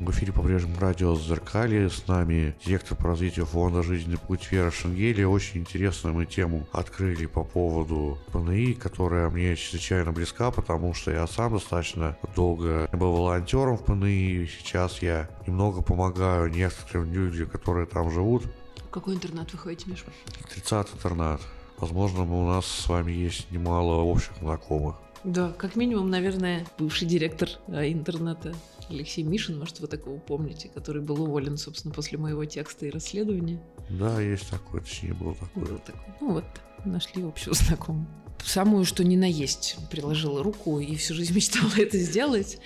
В 0.00 0.10
эфире 0.10 0.32
по-прежнему 0.32 0.78
радио 0.80 1.14
Зеркали. 1.16 1.86
С 1.88 2.08
нами 2.08 2.56
директор 2.64 2.96
по 2.96 3.08
развитию 3.08 3.46
фонда 3.46 3.82
«Жизненный 3.82 4.18
путь» 4.18 4.50
Вера 4.50 4.70
Шенгели. 4.70 5.22
Очень 5.22 5.60
интересную 5.60 6.14
мы 6.14 6.26
тему 6.26 6.66
открыли 6.72 7.26
по 7.26 7.44
поводу 7.44 8.18
ПНИ, 8.32 8.74
которая 8.74 9.28
мне 9.30 9.54
чрезвычайно 9.54 10.12
близка, 10.12 10.50
потому 10.50 10.94
что 10.94 11.10
я 11.12 11.26
сам 11.26 11.52
достаточно 11.52 12.16
долго 12.34 12.88
был 12.92 13.12
волонтером 13.12 13.76
в 13.76 13.84
ПНИ. 13.84 14.48
Сейчас 14.58 15.02
я 15.02 15.28
немного 15.46 15.82
помогаю 15.82 16.50
некоторым 16.50 17.12
людям, 17.12 17.48
которые 17.48 17.86
там 17.86 18.10
живут. 18.10 18.44
В 18.76 18.90
какой 18.90 19.14
интернат 19.14 19.52
вы 19.52 19.58
ходите, 19.58 19.88
Миша? 19.88 20.06
30 20.54 20.94
интернат. 20.94 21.40
Возможно, 21.78 22.22
у 22.22 22.46
нас 22.48 22.66
с 22.66 22.88
вами 22.88 23.12
есть 23.12 23.50
немало 23.50 24.02
общих 24.02 24.32
знакомых. 24.40 24.96
Да, 25.24 25.52
как 25.56 25.76
минимум, 25.76 26.10
наверное, 26.10 26.66
бывший 26.78 27.06
директор 27.06 27.48
э, 27.68 27.92
интернета 27.92 28.54
Алексей 28.92 29.22
Мишин, 29.22 29.58
может, 29.58 29.80
вы 29.80 29.86
такого 29.88 30.18
помните, 30.18 30.70
который 30.72 31.02
был 31.02 31.22
уволен, 31.22 31.56
собственно, 31.56 31.94
после 31.94 32.18
моего 32.18 32.44
текста 32.44 32.86
и 32.86 32.90
расследования. 32.90 33.62
Да, 33.90 34.20
есть 34.20 34.48
такой, 34.50 34.80
точнее, 34.80 35.14
был 35.14 35.34
такой. 35.34 35.64
Был 35.64 35.78
такой. 35.78 36.14
Ну 36.20 36.32
вот, 36.34 36.44
нашли 36.84 37.22
общего 37.22 37.54
знакомого 37.54 38.06
самую, 38.44 38.84
что 38.84 39.04
ни 39.04 39.16
на 39.16 39.28
есть, 39.28 39.76
приложила 39.90 40.42
руку 40.42 40.80
и 40.80 40.96
всю 40.96 41.14
жизнь 41.14 41.34
мечтала 41.36 41.70
это 41.76 41.98
сделать. 41.98 42.58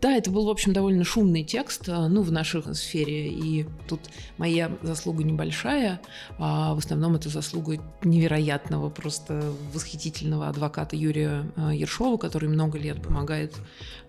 Да, 0.00 0.12
это 0.12 0.30
был, 0.30 0.46
в 0.46 0.50
общем, 0.50 0.72
довольно 0.72 1.04
шумный 1.04 1.44
текст, 1.44 1.88
а, 1.88 2.08
ну, 2.08 2.22
в 2.22 2.32
нашей 2.32 2.60
сфере, 2.74 3.28
и 3.28 3.66
тут 3.88 4.00
моя 4.38 4.76
заслуга 4.82 5.24
небольшая, 5.24 6.00
а 6.38 6.74
в 6.74 6.78
основном 6.78 7.14
это 7.14 7.28
заслуга 7.28 7.82
невероятного, 8.02 8.90
просто 8.90 9.52
восхитительного 9.72 10.48
адвоката 10.48 10.96
Юрия 10.96 11.50
а, 11.56 11.74
Ершова, 11.74 12.16
который 12.16 12.48
много 12.48 12.78
лет 12.78 13.02
помогает 13.02 13.54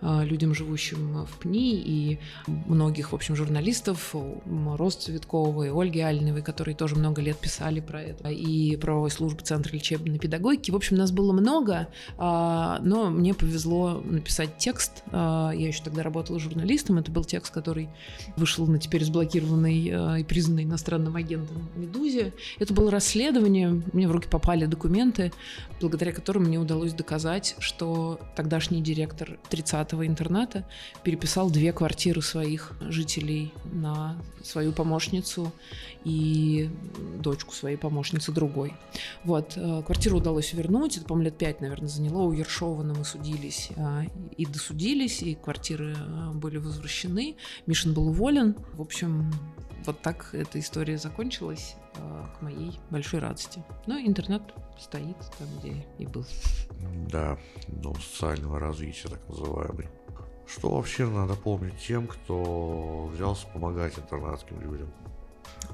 а, 0.01 0.23
людям, 0.23 0.55
живущим 0.55 1.25
в 1.25 1.39
ПНИ, 1.39 1.75
и 1.75 2.19
многих, 2.47 3.11
в 3.11 3.15
общем, 3.15 3.35
журналистов, 3.35 4.15
Рост 4.45 5.03
Цветковой, 5.03 5.71
Ольги 5.71 5.99
Алиновой, 5.99 6.41
которые 6.41 6.75
тоже 6.75 6.95
много 6.95 7.21
лет 7.21 7.37
писали 7.37 7.79
про 7.79 8.01
это, 8.01 8.29
и 8.29 8.75
правовой 8.77 9.11
службы 9.11 9.41
Центра 9.43 9.73
лечебной 9.73 10.19
педагогики. 10.19 10.71
В 10.71 10.75
общем, 10.75 10.97
нас 10.97 11.10
было 11.11 11.31
много, 11.33 11.87
а, 12.17 12.79
но 12.81 13.09
мне 13.09 13.33
повезло 13.33 14.01
написать 14.03 14.57
текст. 14.57 15.03
А, 15.11 15.51
я 15.51 15.67
еще 15.67 15.83
тогда 15.83 16.03
работала 16.03 16.39
журналистом. 16.39 16.97
Это 16.97 17.11
был 17.11 17.23
текст, 17.23 17.53
который 17.53 17.89
вышел 18.35 18.67
на 18.67 18.79
теперь 18.79 19.03
сблокированный 19.03 19.91
а, 19.93 20.15
и 20.15 20.23
признанный 20.23 20.63
иностранным 20.63 21.15
агентом 21.15 21.69
«Медузе». 21.75 22.33
Это 22.59 22.73
было 22.73 22.91
расследование. 22.91 23.81
Мне 23.93 24.07
в 24.07 24.11
руки 24.11 24.27
попали 24.29 24.65
документы, 24.65 25.31
благодаря 25.79 26.11
которым 26.11 26.43
мне 26.43 26.59
удалось 26.59 26.93
доказать, 26.93 27.55
что 27.59 28.19
тогдашний 28.35 28.81
директор 28.81 29.37
30-го 29.49 30.05
интерната 30.05 30.65
переписал 31.03 31.49
две 31.49 31.73
квартиры 31.73 32.21
своих 32.21 32.73
жителей 32.81 33.53
на 33.71 34.17
свою 34.43 34.71
помощницу 34.71 35.51
и 36.03 36.69
дочку 37.19 37.53
своей 37.53 37.77
помощницы 37.77 38.31
другой. 38.31 38.73
Вот, 39.23 39.53
квартиру 39.85 40.17
удалось 40.17 40.53
вернуть, 40.53 41.00
это, 41.01 41.07
по-моему, 41.07 41.25
лет 41.25 41.37
пять, 41.37 41.61
наверное, 41.61 41.89
заняло. 41.89 42.23
У 42.23 42.31
Ершована 42.31 42.93
мы 42.93 43.03
судились 43.03 43.71
а, 43.77 44.03
и 44.37 44.45
досудились, 44.45 45.21
и 45.21 45.35
квартиры 45.35 45.95
а, 45.97 46.31
были 46.31 46.57
возвращены. 46.57 47.37
Мишин 47.65 47.93
был 47.93 48.07
уволен. 48.09 48.55
В 48.73 48.81
общем, 48.81 49.31
вот 49.85 50.01
так 50.01 50.29
эта 50.33 50.59
история 50.59 50.97
закончилась 50.97 51.75
а, 51.95 52.27
к 52.37 52.41
моей 52.41 52.79
большой 52.89 53.19
радости. 53.19 53.63
Но 53.87 53.99
интернет 53.99 54.43
стоит 54.79 55.17
там, 55.37 55.47
где 55.59 55.85
и 55.97 56.05
был. 56.05 56.25
Да, 57.09 57.37
дом 57.67 57.99
социального 57.99 58.59
развития, 58.59 59.09
так 59.09 59.27
называемый. 59.27 59.87
Что 60.47 60.69
вообще 60.69 61.07
надо 61.07 61.35
помнить 61.35 61.79
тем, 61.79 62.07
кто 62.07 63.09
взялся 63.13 63.47
помогать 63.47 63.97
интернатским 63.97 64.59
людям? 64.61 64.91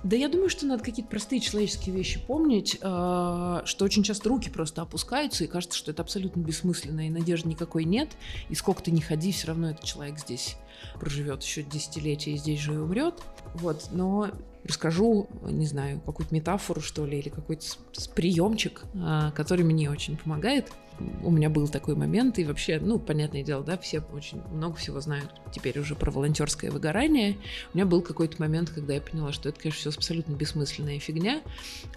Да 0.04 0.16
я 0.16 0.30
думаю, 0.30 0.50
что 0.50 0.66
надо 0.66 0.84
какие-то 0.84 1.10
простые 1.10 1.40
человеческие 1.40 1.96
вещи 1.96 2.20
помнить, 2.20 2.76
э, 2.76 3.62
что 3.66 3.86
очень 3.86 4.04
часто 4.04 4.30
руки 4.30 4.50
просто 4.50 4.82
опускаются, 4.82 5.44
и 5.44 5.48
кажется, 5.48 5.78
что 5.78 5.92
это 5.92 6.02
абсолютно 6.02 6.42
бессмысленно, 6.42 7.08
и 7.08 7.10
надежды 7.10 7.50
никакой 7.50 7.84
нет, 7.84 8.10
и 8.50 8.56
сколько 8.56 8.84
ты 8.84 8.92
не 8.92 9.02
ходи, 9.02 9.32
все 9.32 9.48
равно 9.48 9.72
этот 9.72 9.84
человек 9.84 10.20
здесь 10.20 10.56
проживет 11.00 11.44
еще 11.44 11.64
десятилетия 11.64 12.34
и 12.34 12.38
здесь 12.38 12.60
же 12.60 12.76
и 12.76 12.78
умрет. 12.78 13.16
Вот, 13.56 13.90
но 13.92 14.30
расскажу, 14.64 15.28
не 15.44 15.66
знаю, 15.66 16.00
какую-то 16.02 16.34
метафору, 16.34 16.82
что 16.82 17.06
ли, 17.06 17.20
или 17.20 17.30
какой-то 17.30 17.66
приемчик, 18.16 18.84
э, 18.94 19.32
который 19.36 19.66
мне 19.66 19.90
очень 19.90 20.18
помогает 20.18 20.72
у 21.24 21.32
меня 21.32 21.50
был 21.50 21.68
такой 21.68 21.96
момент, 21.96 22.40
и 22.40 22.46
вообще, 22.46 22.80
ну, 22.80 23.00
понятное 23.00 23.44
дело, 23.44 23.64
да, 23.64 23.78
все 23.78 24.02
очень 24.14 24.42
много 24.52 24.76
всего 24.76 25.00
знают 25.00 25.32
теперь 25.52 25.80
уже 25.80 25.96
про 25.96 26.12
волонтерское 26.12 26.72
выгорание. 26.72 27.38
У 27.74 27.78
меня 27.78 27.86
был 27.86 28.02
какой-то 28.02 28.42
момент, 28.42 28.70
когда 28.70 28.94
я 28.94 29.02
поняла, 29.02 29.32
что 29.32 29.50
это, 29.50 29.60
конечно, 29.60 29.80
все 29.80 29.98
абсолютно 29.98 30.34
бессмысленная 30.34 31.00
фигня. 31.00 31.42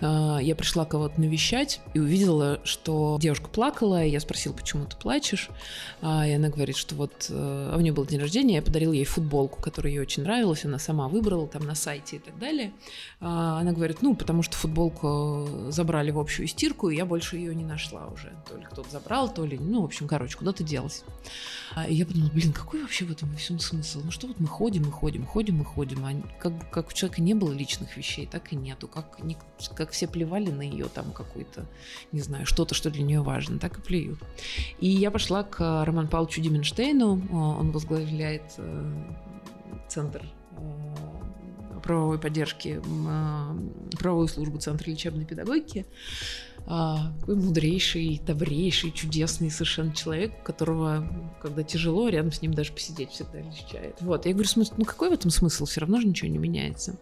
А, 0.01 0.39
я 0.41 0.55
пришла 0.55 0.85
кого-то 0.85 1.21
навещать 1.21 1.81
и 1.95 1.99
увидела, 1.99 2.61
что 2.65 3.19
девушка 3.21 3.49
плакала, 3.49 4.05
и 4.05 4.11
я 4.11 4.21
спросила, 4.21 4.53
почему 4.53 4.87
ты 4.87 4.97
плачешь, 4.97 5.49
а, 6.03 6.27
и 6.27 6.33
она 6.33 6.49
говорит, 6.49 6.77
что 6.77 6.95
вот 6.95 7.27
э, 7.31 7.71
а 7.73 7.77
у 7.77 7.81
нее 7.81 7.93
был 7.93 8.07
день 8.07 8.21
рождения, 8.21 8.57
я 8.57 8.63
подарила 8.63 8.93
ей 8.93 9.05
футболку, 9.05 9.61
которая 9.61 9.93
ей 9.93 10.01
очень 10.01 10.23
нравилась, 10.23 10.65
она 10.65 10.79
сама 10.79 11.09
выбрала 11.09 11.47
там 11.47 11.65
на 11.67 11.75
сайте 11.75 12.17
и 12.17 12.19
так 12.19 12.39
далее. 12.39 12.73
Она 13.21 13.73
говорит, 13.73 14.03
ну, 14.03 14.15
потому 14.15 14.43
что 14.43 14.57
футболку 14.57 15.47
забрали 15.69 16.11
в 16.11 16.19
общую 16.19 16.47
стирку, 16.49 16.91
и 16.91 16.97
я 16.97 17.05
больше 17.05 17.37
ее 17.37 17.55
не 17.55 17.65
нашла 17.65 18.07
уже. 18.07 18.33
То 18.49 18.57
ли 18.57 18.65
кто-то 18.65 18.90
забрал, 18.91 19.33
то 19.33 19.45
ли, 19.45 19.59
ну, 19.59 19.83
в 19.83 19.85
общем, 19.85 20.09
короче, 20.09 20.37
куда-то 20.37 20.63
делась. 20.63 21.05
А, 21.75 21.87
и 21.87 21.95
я 21.95 22.07
подумала, 22.07 22.31
блин, 22.31 22.53
какой 22.53 22.83
вообще 22.83 23.05
в 23.05 23.13
этом 23.13 23.35
всем 23.37 23.59
смысл? 23.59 24.01
Ну 24.05 24.11
что 24.11 24.27
вот 24.27 24.41
мы 24.41 24.49
ходим 24.49 24.83
и 24.83 24.91
ходим, 24.91 25.25
ходим 25.25 25.61
и 25.63 25.65
ходим, 25.65 26.05
а 26.05 26.13
как, 26.41 26.71
как 26.71 26.89
у 26.89 26.93
человека 26.93 27.23
не 27.23 27.35
было 27.35 27.53
личных 27.53 27.97
вещей, 27.97 28.27
так 28.27 28.53
и 28.53 28.57
нету. 28.57 28.89
Как, 28.89 29.23
не, 29.23 29.37
как 29.75 29.91
все 29.91 30.09
плевали 30.09 30.51
на 30.51 30.63
ее 30.63 30.87
там 30.87 31.13
какой-то, 31.13 31.67
не 32.13 32.21
знаю, 32.21 32.47
что-то, 32.47 32.75
что 32.75 32.91
для 32.91 33.03
нее 33.03 33.23
важно, 33.23 33.59
так 33.59 33.79
и 33.79 33.83
плюют. 33.83 34.19
И 34.79 34.89
я 34.89 35.11
пошла 35.11 35.43
к 35.45 35.85
Роману 35.85 36.09
Павловичу 36.09 36.41
Дименштейну, 36.41 37.29
он 37.31 37.71
возглавляет 37.71 38.55
э, 38.59 39.15
центр 39.89 40.25
э, 40.57 41.81
правовой 41.83 42.19
поддержки, 42.19 42.81
э, 42.85 43.97
правовую 43.99 44.29
службу 44.29 44.59
Центра 44.59 44.91
лечебной 44.91 45.25
педагогики 45.25 45.87
а, 46.67 47.13
такой 47.21 47.37
мудрейший, 47.37 48.21
добрейший, 48.27 48.93
чудесный 48.93 49.51
совершенно 49.51 49.95
человек, 49.95 50.43
которого, 50.43 51.07
когда 51.41 51.63
тяжело, 51.63 52.09
рядом 52.09 52.33
с 52.33 52.43
ним 52.43 52.55
даже 52.55 52.73
посидеть 52.73 53.11
всегда 53.11 53.41
легчает. 53.41 53.97
Вот, 54.01 54.27
я 54.27 54.33
говорю, 54.33 54.49
смысл, 54.49 54.75
ну 54.77 54.85
какой 54.85 55.11
в 55.11 55.13
этом 55.13 55.31
смысл? 55.31 55.65
Все 55.65 55.81
равно 55.81 56.01
же 56.01 56.07
ничего 56.07 56.29
не 56.29 56.39
меняется. 56.39 56.97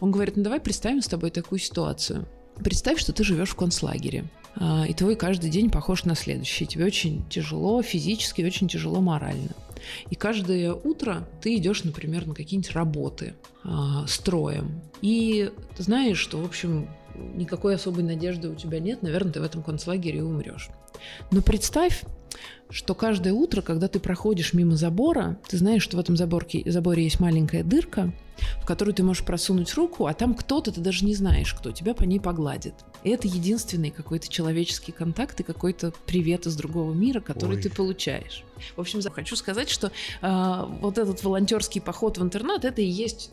Он 0.00 0.10
говорит, 0.10 0.36
ну 0.36 0.42
давай 0.42 0.60
представим 0.60 1.02
с 1.02 1.08
тобой 1.08 1.30
такую 1.30 1.58
ситуацию. 1.58 2.26
Представь, 2.56 2.98
что 2.98 3.12
ты 3.12 3.24
живешь 3.24 3.50
в 3.50 3.56
концлагере, 3.56 4.24
а, 4.56 4.84
и 4.88 4.94
твой 4.94 5.14
каждый 5.16 5.50
день 5.50 5.70
похож 5.70 6.04
на 6.04 6.14
следующий. 6.14 6.66
Тебе 6.66 6.84
очень 6.84 7.24
тяжело 7.28 7.82
физически, 7.82 8.42
очень 8.42 8.68
тяжело 8.68 9.00
морально. 9.00 9.50
И 10.10 10.16
каждое 10.16 10.72
утро 10.72 11.28
ты 11.40 11.56
идешь, 11.56 11.84
например, 11.84 12.26
на 12.26 12.34
какие-нибудь 12.34 12.72
работы 12.72 13.34
э, 13.64 13.68
строем. 14.06 14.80
И 15.00 15.52
ты 15.76 15.82
знаешь, 15.82 16.18
что, 16.18 16.38
в 16.38 16.44
общем, 16.44 16.88
никакой 17.34 17.74
особой 17.74 18.04
надежды 18.04 18.48
у 18.48 18.54
тебя 18.54 18.80
нет, 18.80 19.02
наверное, 19.02 19.32
ты 19.32 19.40
в 19.40 19.44
этом 19.44 19.62
концлагере 19.62 20.22
умрешь. 20.22 20.70
Но 21.30 21.42
представь, 21.42 22.04
что 22.70 22.94
каждое 22.94 23.32
утро, 23.32 23.62
когда 23.62 23.88
ты 23.88 23.98
проходишь 24.00 24.52
мимо 24.52 24.76
забора, 24.76 25.38
ты 25.48 25.56
знаешь, 25.56 25.82
что 25.82 25.96
в 25.96 26.00
этом 26.00 26.16
заборке, 26.16 26.62
заборе 26.70 27.04
есть 27.04 27.20
маленькая 27.20 27.62
дырка, 27.64 28.12
в 28.62 28.66
которую 28.66 28.94
ты 28.94 29.02
можешь 29.02 29.24
просунуть 29.24 29.74
руку, 29.74 30.06
а 30.06 30.14
там 30.14 30.34
кто-то, 30.34 30.70
ты 30.70 30.80
даже 30.80 31.04
не 31.04 31.14
знаешь, 31.14 31.54
кто, 31.54 31.72
тебя 31.72 31.94
по 31.94 32.04
ней 32.04 32.20
погладит. 32.20 32.74
И 33.04 33.10
это 33.10 33.26
единственный 33.26 33.90
какой-то 33.90 34.28
человеческий 34.28 34.92
контакт 34.92 35.40
и 35.40 35.42
какой-то 35.42 35.92
привет 36.06 36.46
из 36.46 36.56
другого 36.56 36.92
мира, 36.92 37.20
который 37.20 37.56
Ой. 37.56 37.62
ты 37.62 37.70
получаешь. 37.70 38.44
В 38.76 38.80
общем, 38.80 39.00
хочу 39.10 39.34
сказать, 39.36 39.70
что 39.70 39.90
э, 40.20 40.64
вот 40.80 40.98
этот 40.98 41.22
волонтерский 41.24 41.80
поход 41.80 42.18
в 42.18 42.22
интернат, 42.22 42.64
это 42.64 42.82
и 42.82 42.86
есть 42.86 43.30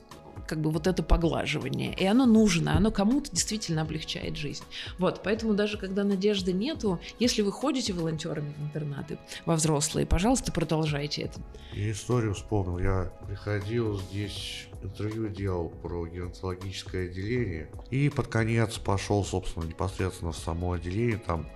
как 0.47 0.59
бы 0.59 0.71
вот 0.71 0.87
это 0.87 1.03
поглаживание. 1.03 1.93
И 1.93 2.05
оно 2.05 2.25
нужно, 2.25 2.77
оно 2.77 2.91
кому-то 2.91 3.31
действительно 3.31 3.81
облегчает 3.81 4.37
жизнь. 4.37 4.63
Вот, 4.97 5.21
поэтому 5.23 5.53
даже 5.53 5.77
когда 5.77 6.03
надежды 6.03 6.53
нету, 6.53 6.99
если 7.19 7.41
вы 7.41 7.51
ходите 7.51 7.93
волонтерами 7.93 8.53
в 8.57 8.63
интернаты, 8.63 9.17
во 9.45 9.55
взрослые, 9.55 10.05
пожалуйста, 10.05 10.51
продолжайте 10.51 11.23
это. 11.23 11.39
Я 11.73 11.91
историю 11.91 12.33
вспомнил. 12.33 12.79
Я 12.79 13.11
приходил 13.27 13.99
здесь 13.99 14.67
интервью 14.85 15.27
делал 15.27 15.69
про 15.69 16.05
геронтологическое 16.05 17.05
отделение. 17.05 17.69
И 17.89 18.09
под 18.09 18.27
конец 18.27 18.77
пошел, 18.77 19.23
собственно, 19.25 19.65
непосредственно 19.65 20.31
в 20.31 20.37
само 20.37 20.73
отделение, 20.73 21.17
там 21.17 21.47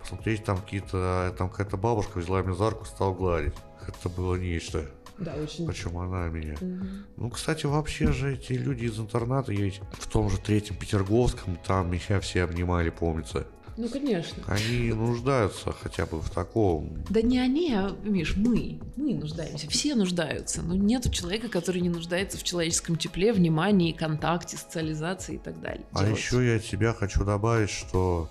посмотреть, 0.00 0.44
там 0.44 0.58
какие-то, 0.58 1.34
там 1.38 1.50
какая-то 1.50 1.76
бабушка 1.76 2.18
взяла 2.18 2.42
меня 2.42 2.54
за 2.54 2.70
руку, 2.70 2.86
стал 2.86 3.14
гладить. 3.14 3.54
Это 3.86 4.08
было 4.08 4.36
нечто. 4.36 4.90
Да, 5.20 5.34
очень. 5.34 5.66
Причем 5.66 5.98
она 5.98 6.28
меня. 6.28 6.54
Угу. 6.54 6.86
Ну, 7.16 7.30
кстати, 7.30 7.66
вообще 7.66 8.12
же 8.12 8.34
эти 8.34 8.54
люди 8.54 8.86
из 8.86 8.98
интерната, 8.98 9.52
я 9.52 9.64
ведь 9.64 9.80
в 9.92 10.08
том 10.08 10.30
же 10.30 10.38
третьем 10.38 10.76
Петерговском, 10.76 11.56
там 11.66 11.90
меня 11.90 12.20
все 12.20 12.42
обнимали, 12.42 12.90
помнится. 12.90 13.46
Ну, 13.76 13.88
конечно. 13.88 14.42
Они 14.46 14.92
нуждаются 14.92 15.72
хотя 15.72 16.04
бы 16.04 16.20
в 16.20 16.28
таком. 16.30 17.02
Да 17.08 17.22
не 17.22 17.38
они, 17.38 17.72
а, 17.72 17.96
Миш, 18.02 18.36
мы. 18.36 18.80
Мы 18.96 19.14
нуждаемся. 19.14 19.68
Все 19.70 19.94
нуждаются. 19.94 20.62
Но 20.62 20.74
нет 20.74 21.10
человека, 21.12 21.48
который 21.48 21.80
не 21.80 21.88
нуждается 21.88 22.36
в 22.36 22.42
человеческом 22.42 22.96
тепле, 22.96 23.32
внимании, 23.32 23.92
контакте, 23.92 24.56
социализации 24.58 25.36
и 25.36 25.38
так 25.38 25.60
далее. 25.60 25.86
А 25.92 26.04
Делать. 26.04 26.18
еще 26.18 26.46
я 26.46 26.56
от 26.56 26.64
тебя 26.64 26.92
хочу 26.92 27.24
добавить, 27.24 27.70
что 27.70 28.28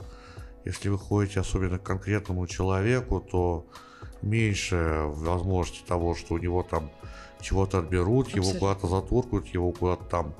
если 0.66 0.90
вы 0.90 1.00
ходите 1.00 1.40
особенно 1.40 1.80
к 1.80 1.84
конкретному 1.84 2.46
человеку, 2.46 3.20
то 3.20 3.66
меньше 4.22 5.04
возможности 5.06 5.84
того, 5.88 6.16
что 6.16 6.36
у 6.36 6.38
него 6.38 6.64
там 6.64 6.90
чего-то 7.42 7.80
отберут, 7.80 8.28
Абсолютно. 8.28 8.50
его 8.50 8.60
куда-то 8.60 8.88
затуркают, 8.88 9.48
его 9.48 9.72
куда-то 9.72 10.04
там 10.06 10.34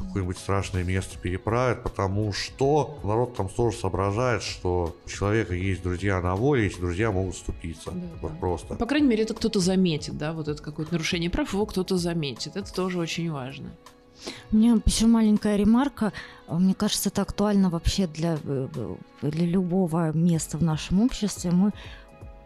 в 0.00 0.06
какое-нибудь 0.06 0.38
страшное 0.38 0.82
место 0.82 1.18
переправят, 1.18 1.82
потому 1.82 2.32
что 2.32 2.98
народ 3.04 3.36
там 3.36 3.48
тоже 3.48 3.76
соображает, 3.76 4.42
что 4.42 4.96
у 5.04 5.08
человека 5.08 5.54
есть 5.54 5.82
друзья 5.82 6.20
на 6.20 6.34
воле, 6.36 6.66
эти 6.66 6.78
друзья 6.80 7.12
могут 7.12 7.34
вступиться. 7.34 7.90
Да, 7.90 8.00
вот 8.22 8.32
да. 8.32 8.38
просто. 8.38 8.74
По 8.74 8.86
крайней 8.86 9.08
мере, 9.08 9.24
это 9.24 9.34
кто-то 9.34 9.60
заметит, 9.60 10.16
да, 10.16 10.32
вот 10.32 10.48
это 10.48 10.62
какое-то 10.62 10.92
нарушение 10.92 11.30
прав, 11.30 11.52
его 11.52 11.66
кто-то 11.66 11.96
заметит. 11.98 12.56
Это 12.56 12.72
тоже 12.72 12.98
очень 12.98 13.30
важно. 13.30 13.70
У 14.52 14.56
меня 14.56 14.78
еще 14.84 15.06
маленькая 15.06 15.56
ремарка. 15.56 16.12
Мне 16.48 16.74
кажется, 16.74 17.08
это 17.08 17.22
актуально 17.22 17.70
вообще 17.70 18.06
для, 18.06 18.38
э, 18.42 18.68
для 19.22 19.46
любого 19.46 20.12
места 20.12 20.58
в 20.58 20.62
нашем 20.62 21.00
обществе. 21.00 21.50
Мы 21.50 21.72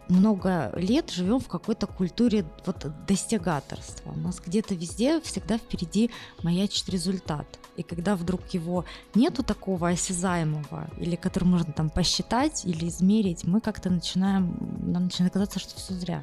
много 0.09 0.71
лет 0.75 1.09
живем 1.09 1.39
в 1.39 1.47
какой-то 1.47 1.87
культуре 1.87 2.45
вот 2.65 2.85
достигаторства. 3.07 4.11
У 4.11 4.19
нас 4.19 4.41
где-то 4.45 4.75
везде 4.75 5.19
всегда 5.21 5.57
впереди 5.57 6.11
маячит 6.43 6.89
результат. 6.89 7.45
И 7.77 7.83
когда 7.83 8.15
вдруг 8.15 8.47
его 8.49 8.85
нету 9.13 9.43
такого 9.43 9.89
осязаемого, 9.89 10.89
или 10.97 11.15
который 11.15 11.45
можно 11.45 11.73
там 11.73 11.89
посчитать 11.89 12.65
или 12.65 12.87
измерить, 12.87 13.43
мы 13.43 13.61
как-то 13.61 13.89
начинаем, 13.89 14.57
нам 14.79 15.05
начинает 15.05 15.33
казаться, 15.33 15.59
что 15.59 15.75
все 15.75 15.93
зря. 15.93 16.21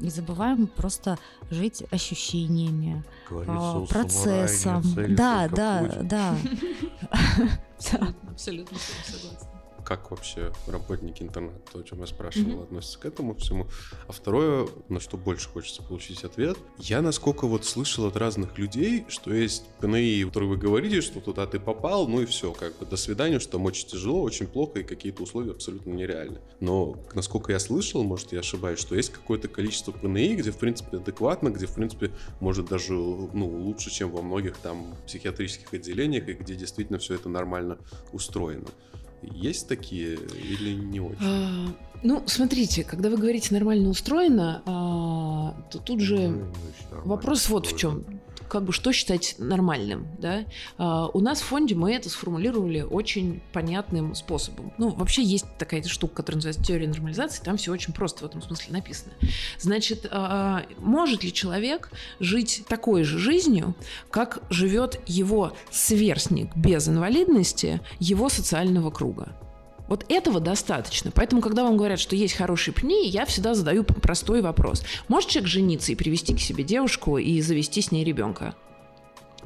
И 0.00 0.10
забываем 0.10 0.68
просто 0.68 1.18
жить 1.50 1.82
ощущениями, 1.90 3.02
Говорится, 3.28 3.92
процессом. 3.92 4.82
Да, 5.16 5.48
да, 5.48 5.98
да, 6.02 6.36
да. 7.92 8.14
Абсолютно 8.30 8.78
согласна 9.04 9.57
как 9.88 10.10
вообще 10.10 10.52
работники 10.66 11.22
интернета, 11.22 11.58
то, 11.72 11.78
о 11.78 11.82
чем 11.82 12.00
я 12.00 12.06
спрашивал, 12.06 12.58
mm-hmm. 12.58 12.62
относятся 12.64 12.98
к 12.98 13.06
этому 13.06 13.34
всему. 13.36 13.68
А 14.06 14.12
второе, 14.12 14.68
на 14.90 15.00
что 15.00 15.16
больше 15.16 15.48
хочется 15.48 15.82
получить 15.82 16.24
ответ, 16.24 16.58
я 16.76 17.00
насколько 17.00 17.46
вот 17.46 17.64
слышал 17.64 18.04
от 18.04 18.14
разных 18.18 18.58
людей, 18.58 19.06
что 19.08 19.32
есть 19.32 19.64
ПНИ, 19.80 20.24
которые 20.26 20.50
вы 20.50 20.56
говорите, 20.58 21.00
что 21.00 21.20
туда 21.20 21.46
ты 21.46 21.58
попал, 21.58 22.06
ну 22.06 22.20
и 22.20 22.26
все, 22.26 22.52
как 22.52 22.76
бы 22.76 22.84
до 22.84 22.98
свидания, 22.98 23.40
что 23.40 23.52
там 23.52 23.64
очень 23.64 23.88
тяжело, 23.88 24.20
очень 24.20 24.46
плохо 24.46 24.80
и 24.80 24.82
какие-то 24.82 25.22
условия 25.22 25.52
абсолютно 25.52 25.90
нереальны. 25.92 26.38
Но 26.60 27.02
насколько 27.14 27.52
я 27.52 27.58
слышал, 27.58 28.04
может 28.04 28.32
я 28.32 28.40
ошибаюсь, 28.40 28.80
что 28.80 28.94
есть 28.94 29.08
какое-то 29.08 29.48
количество 29.48 29.92
ПНИ, 29.92 30.36
где 30.36 30.50
в 30.50 30.58
принципе 30.58 30.98
адекватно, 30.98 31.48
где 31.48 31.64
в 31.64 31.74
принципе 31.74 32.10
может 32.40 32.66
даже 32.66 32.92
ну, 32.92 33.46
лучше, 33.46 33.90
чем 33.90 34.10
во 34.10 34.20
многих 34.20 34.58
там 34.58 34.94
психиатрических 35.06 35.72
отделениях 35.72 36.28
и 36.28 36.34
где 36.34 36.54
действительно 36.56 36.98
все 36.98 37.14
это 37.14 37.30
нормально 37.30 37.78
устроено. 38.12 38.68
Есть 39.22 39.68
такие 39.68 40.14
или 40.14 40.74
не 40.74 41.00
очень? 41.00 41.16
А, 41.20 41.66
ну, 42.02 42.22
смотрите, 42.26 42.84
когда 42.84 43.10
вы 43.10 43.16
говорите 43.16 43.52
нормально 43.52 43.88
устроено, 43.88 44.62
а, 44.66 45.56
то 45.70 45.78
тут 45.78 46.00
же 46.00 46.28
Ну, 46.28 46.46
нормально 46.90 47.08
вопрос 47.08 47.48
вот 47.48 47.66
в 47.66 47.76
чем. 47.76 48.04
Как 48.48 48.64
бы 48.64 48.72
что 48.72 48.92
считать 48.92 49.34
нормальным, 49.38 50.08
да? 50.18 50.44
А, 50.76 51.08
у 51.08 51.20
нас 51.20 51.40
в 51.40 51.44
фонде 51.44 51.74
мы 51.74 51.94
это 51.94 52.08
сформулировали 52.08 52.80
очень 52.80 53.40
понятным 53.52 54.14
способом. 54.14 54.72
Ну, 54.78 54.90
вообще 54.90 55.22
есть 55.22 55.46
такая 55.58 55.82
штука, 55.82 56.16
которая 56.16 56.36
называется 56.36 56.62
теория 56.62 56.88
нормализации, 56.88 57.42
там 57.42 57.56
все 57.56 57.72
очень 57.72 57.92
просто 57.92 58.24
в 58.24 58.26
этом 58.26 58.42
смысле 58.42 58.72
написано. 58.72 59.12
Значит, 59.58 60.06
а, 60.10 60.64
может 60.78 61.24
ли 61.24 61.32
человек 61.32 61.90
жить 62.20 62.64
такой 62.68 63.02
же 63.02 63.18
жизнью, 63.18 63.74
как 64.10 64.42
живет 64.50 65.00
его 65.06 65.52
сверстник 65.70 66.56
без 66.56 66.88
инвалидности 66.88 67.80
его 67.98 68.28
социального 68.28 68.90
круга? 68.90 69.36
Вот 69.88 70.04
этого 70.08 70.38
достаточно. 70.38 71.10
Поэтому, 71.10 71.40
когда 71.40 71.64
вам 71.64 71.76
говорят, 71.76 71.98
что 71.98 72.14
есть 72.14 72.34
хорошие 72.34 72.74
пни, 72.74 73.08
я 73.08 73.24
всегда 73.24 73.54
задаю 73.54 73.84
простой 73.84 74.42
вопрос. 74.42 74.84
Может 75.08 75.30
человек 75.30 75.50
жениться 75.50 75.92
и 75.92 75.96
привести 75.96 76.34
к 76.34 76.40
себе 76.40 76.62
девушку 76.62 77.18
и 77.18 77.40
завести 77.40 77.80
с 77.80 77.90
ней 77.90 78.04
ребенка? 78.04 78.54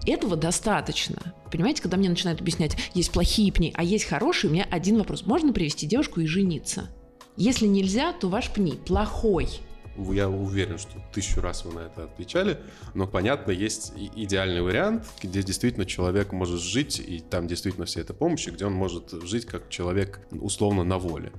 Этого 0.05 0.36
достаточно. 0.36 1.32
Понимаете, 1.51 1.80
когда 1.80 1.97
мне 1.97 2.09
начинают 2.09 2.40
объяснять, 2.40 2.76
есть 2.93 3.12
плохие 3.12 3.53
пни, 3.53 3.72
а 3.76 3.84
есть 3.84 4.05
хорошие, 4.05 4.51
у 4.51 4.53
меня 4.53 4.66
один 4.68 4.99
вопрос. 4.99 5.24
Можно 5.26 5.53
привести 5.53 5.86
девушку 5.86 6.20
и 6.20 6.26
жениться? 6.26 6.90
Если 7.36 7.66
нельзя, 7.66 8.12
то 8.12 8.28
ваш 8.28 8.51
пни 8.51 8.72
плохой. 8.72 9.49
Я 9.97 10.28
уверен, 10.28 10.78
что 10.78 10.93
тысячу 11.12 11.40
раз 11.40 11.64
вы 11.64 11.74
на 11.74 11.80
это 11.80 12.05
отвечали, 12.05 12.59
но, 12.95 13.07
понятно, 13.07 13.51
есть 13.51 13.93
идеальный 13.97 14.62
вариант, 14.62 15.07
где 15.22 15.43
действительно 15.43 15.84
человек 15.84 16.32
может 16.32 16.61
жить, 16.61 16.99
и 16.99 17.20
там 17.20 17.47
действительно 17.47 17.84
вся 17.84 18.01
эта 18.01 18.14
помощь, 18.14 18.47
и 18.49 18.51
где 18.51 18.64
он 18.64 18.72
может 18.72 19.11
жить 19.22 19.45
как 19.45 19.68
человек 19.68 20.20
условно 20.30 20.84
на 20.84 20.99
воле. 20.99 21.32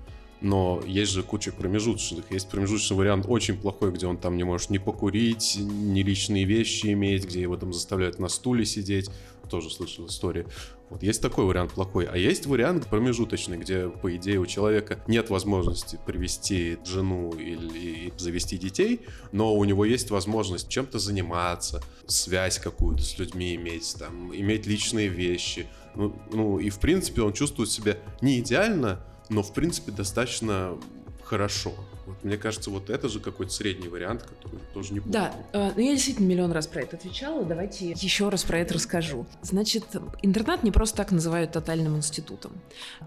Но 0.43 0.83
есть 0.85 1.13
же 1.13 1.23
куча 1.23 1.53
промежуточных. 1.53 2.29
Есть 2.29 2.49
промежуточный 2.49 2.97
вариант 2.97 3.25
очень 3.29 3.57
плохой, 3.57 3.91
где 3.93 4.07
он 4.07 4.17
там 4.17 4.35
не 4.35 4.43
может 4.43 4.69
ни 4.69 4.77
покурить, 4.77 5.57
ни 5.57 6.01
личные 6.01 6.43
вещи 6.43 6.87
иметь, 6.91 7.25
где 7.25 7.41
его 7.41 7.55
там 7.55 7.71
заставляют 7.71 8.19
на 8.19 8.27
стуле 8.27 8.65
сидеть. 8.65 9.09
Тоже 9.49 9.69
слышал 9.69 10.05
истории. 10.07 10.45
Вот 10.93 11.01
есть 11.01 11.23
такой 11.23 11.45
вариант 11.45 11.71
плохой. 11.71 12.05
А 12.05 12.15
есть 12.17 12.45
вариант 12.45 12.85
промежуточный, 12.85 13.57
где, 13.57 13.89
по 13.89 14.15
идее, 14.15 14.39
у 14.39 14.45
человека 14.45 15.03
нет 15.07 15.31
возможности 15.31 15.99
привести 16.05 16.77
жену 16.85 17.31
или 17.31 18.13
завести 18.17 18.59
детей, 18.59 19.01
но 19.31 19.55
у 19.55 19.63
него 19.63 19.85
есть 19.85 20.11
возможность 20.11 20.69
чем-то 20.69 20.99
заниматься, 20.99 21.81
связь 22.05 22.59
какую-то 22.59 23.01
с 23.01 23.17
людьми 23.17 23.55
иметь, 23.55 23.95
там, 23.97 24.35
иметь 24.35 24.67
личные 24.67 25.07
вещи. 25.07 25.65
Ну, 25.95 26.15
ну, 26.31 26.59
и, 26.59 26.69
в 26.69 26.77
принципе, 26.77 27.23
он 27.23 27.33
чувствует 27.33 27.71
себя 27.71 27.97
не 28.21 28.39
идеально, 28.39 29.03
но, 29.29 29.41
в 29.41 29.51
принципе, 29.51 29.91
достаточно 29.91 30.77
хорошо. 31.23 31.73
Вот, 32.05 32.21
мне 32.23 32.37
кажется, 32.37 32.69
вот 32.69 32.89
это 32.89 33.07
же 33.07 33.19
какой-то 33.19 33.51
средний 33.51 33.87
вариант, 33.87 34.23
который 34.23 34.59
тоже 34.73 34.93
неплохо. 34.93 35.13
Да, 35.13 35.33
э, 35.53 35.71
ну 35.75 35.81
я 35.81 35.93
действительно 35.93 36.25
миллион 36.25 36.51
раз 36.51 36.67
про 36.67 36.81
это 36.81 36.97
отвечала. 36.97 37.45
Давайте 37.45 37.91
еще 37.91 38.29
раз 38.29 38.43
про 38.43 38.59
это 38.59 38.73
расскажу. 38.73 39.25
Значит, 39.41 39.85
интернат 40.21 40.63
не 40.63 40.71
просто 40.71 40.97
так 40.97 41.11
называют 41.11 41.53
тотальным 41.53 41.95
институтом. 41.95 42.51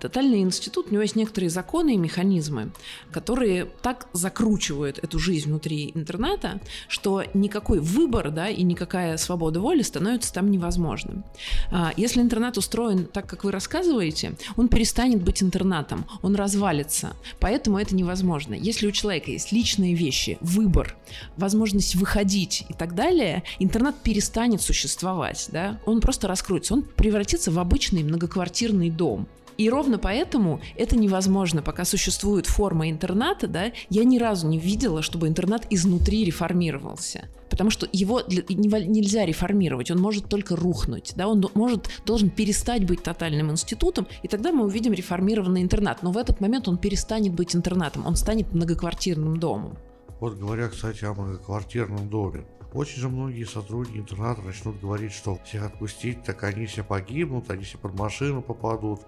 Тотальный 0.00 0.40
институт, 0.40 0.86
у 0.88 0.92
него 0.92 1.02
есть 1.02 1.16
некоторые 1.16 1.50
законы 1.50 1.94
и 1.94 1.96
механизмы, 1.98 2.70
которые 3.12 3.66
так 3.82 4.08
закручивают 4.14 4.98
эту 4.98 5.18
жизнь 5.18 5.48
внутри 5.48 5.92
интерната, 5.94 6.60
что 6.88 7.22
никакой 7.34 7.80
выбор 7.80 8.30
да, 8.30 8.48
и 8.48 8.62
никакая 8.62 9.16
свобода 9.18 9.60
воли 9.60 9.82
становится 9.82 10.32
там 10.32 10.50
невозможным. 10.50 11.24
А, 11.70 11.92
Если 11.96 12.20
интернат 12.20 12.56
устроен 12.56 13.06
так, 13.06 13.26
как 13.26 13.44
вы 13.44 13.52
рассказываете, 13.52 14.36
он 14.56 14.68
перестанет 14.68 15.22
быть 15.22 15.42
интернатом, 15.42 16.06
он 16.22 16.34
развалится. 16.34 17.14
Поэтому 17.40 17.78
это 17.78 17.94
невозможно. 17.94 18.54
Если 18.54 18.85
у 18.86 18.92
человека 18.92 19.30
есть 19.30 19.52
личные 19.52 19.94
вещи, 19.94 20.38
выбор, 20.40 20.96
возможность 21.36 21.94
выходить 21.94 22.64
и 22.68 22.74
так 22.74 22.94
далее, 22.94 23.42
интернат 23.58 23.96
перестанет 24.02 24.60
существовать. 24.62 25.48
Да? 25.52 25.80
Он 25.86 26.00
просто 26.00 26.28
раскроется, 26.28 26.74
он 26.74 26.82
превратится 26.82 27.50
в 27.50 27.58
обычный 27.58 28.02
многоквартирный 28.02 28.90
дом. 28.90 29.28
И 29.58 29.70
ровно 29.70 29.98
поэтому 29.98 30.60
это 30.76 30.96
невозможно, 30.96 31.62
пока 31.62 31.84
существует 31.84 32.46
форма 32.46 32.90
интерната, 32.90 33.46
да, 33.46 33.72
я 33.88 34.04
ни 34.04 34.18
разу 34.18 34.48
не 34.48 34.58
видела, 34.58 35.02
чтобы 35.02 35.28
интернат 35.28 35.66
изнутри 35.70 36.24
реформировался. 36.24 37.28
Потому 37.48 37.70
что 37.70 37.88
его 37.92 38.22
нельзя 38.26 39.24
реформировать, 39.24 39.90
он 39.90 39.98
может 39.98 40.28
только 40.28 40.56
рухнуть, 40.56 41.12
да, 41.16 41.28
он 41.28 41.44
может, 41.54 41.88
должен 42.04 42.28
перестать 42.28 42.84
быть 42.84 43.02
тотальным 43.02 43.50
институтом, 43.50 44.06
и 44.22 44.28
тогда 44.28 44.52
мы 44.52 44.64
увидим 44.64 44.92
реформированный 44.92 45.62
интернат. 45.62 46.02
Но 46.02 46.10
в 46.10 46.18
этот 46.18 46.40
момент 46.40 46.68
он 46.68 46.76
перестанет 46.76 47.32
быть 47.32 47.54
интернатом, 47.54 48.04
он 48.06 48.16
станет 48.16 48.52
многоквартирным 48.52 49.38
домом. 49.38 49.78
Вот 50.20 50.38
говоря, 50.38 50.68
кстати, 50.68 51.04
о 51.04 51.14
многоквартирном 51.14 52.08
доме. 52.08 52.44
Очень 52.76 53.00
же 53.00 53.08
многие 53.08 53.44
сотрудники 53.44 53.96
интерната 53.96 54.42
начнут 54.42 54.78
говорить, 54.78 55.14
что 55.14 55.38
всех 55.46 55.64
отпустить, 55.64 56.22
так 56.24 56.44
они 56.44 56.66
все 56.66 56.84
погибнут, 56.84 57.50
они 57.50 57.64
все 57.64 57.78
под 57.78 57.98
машину 57.98 58.42
попадут, 58.42 59.00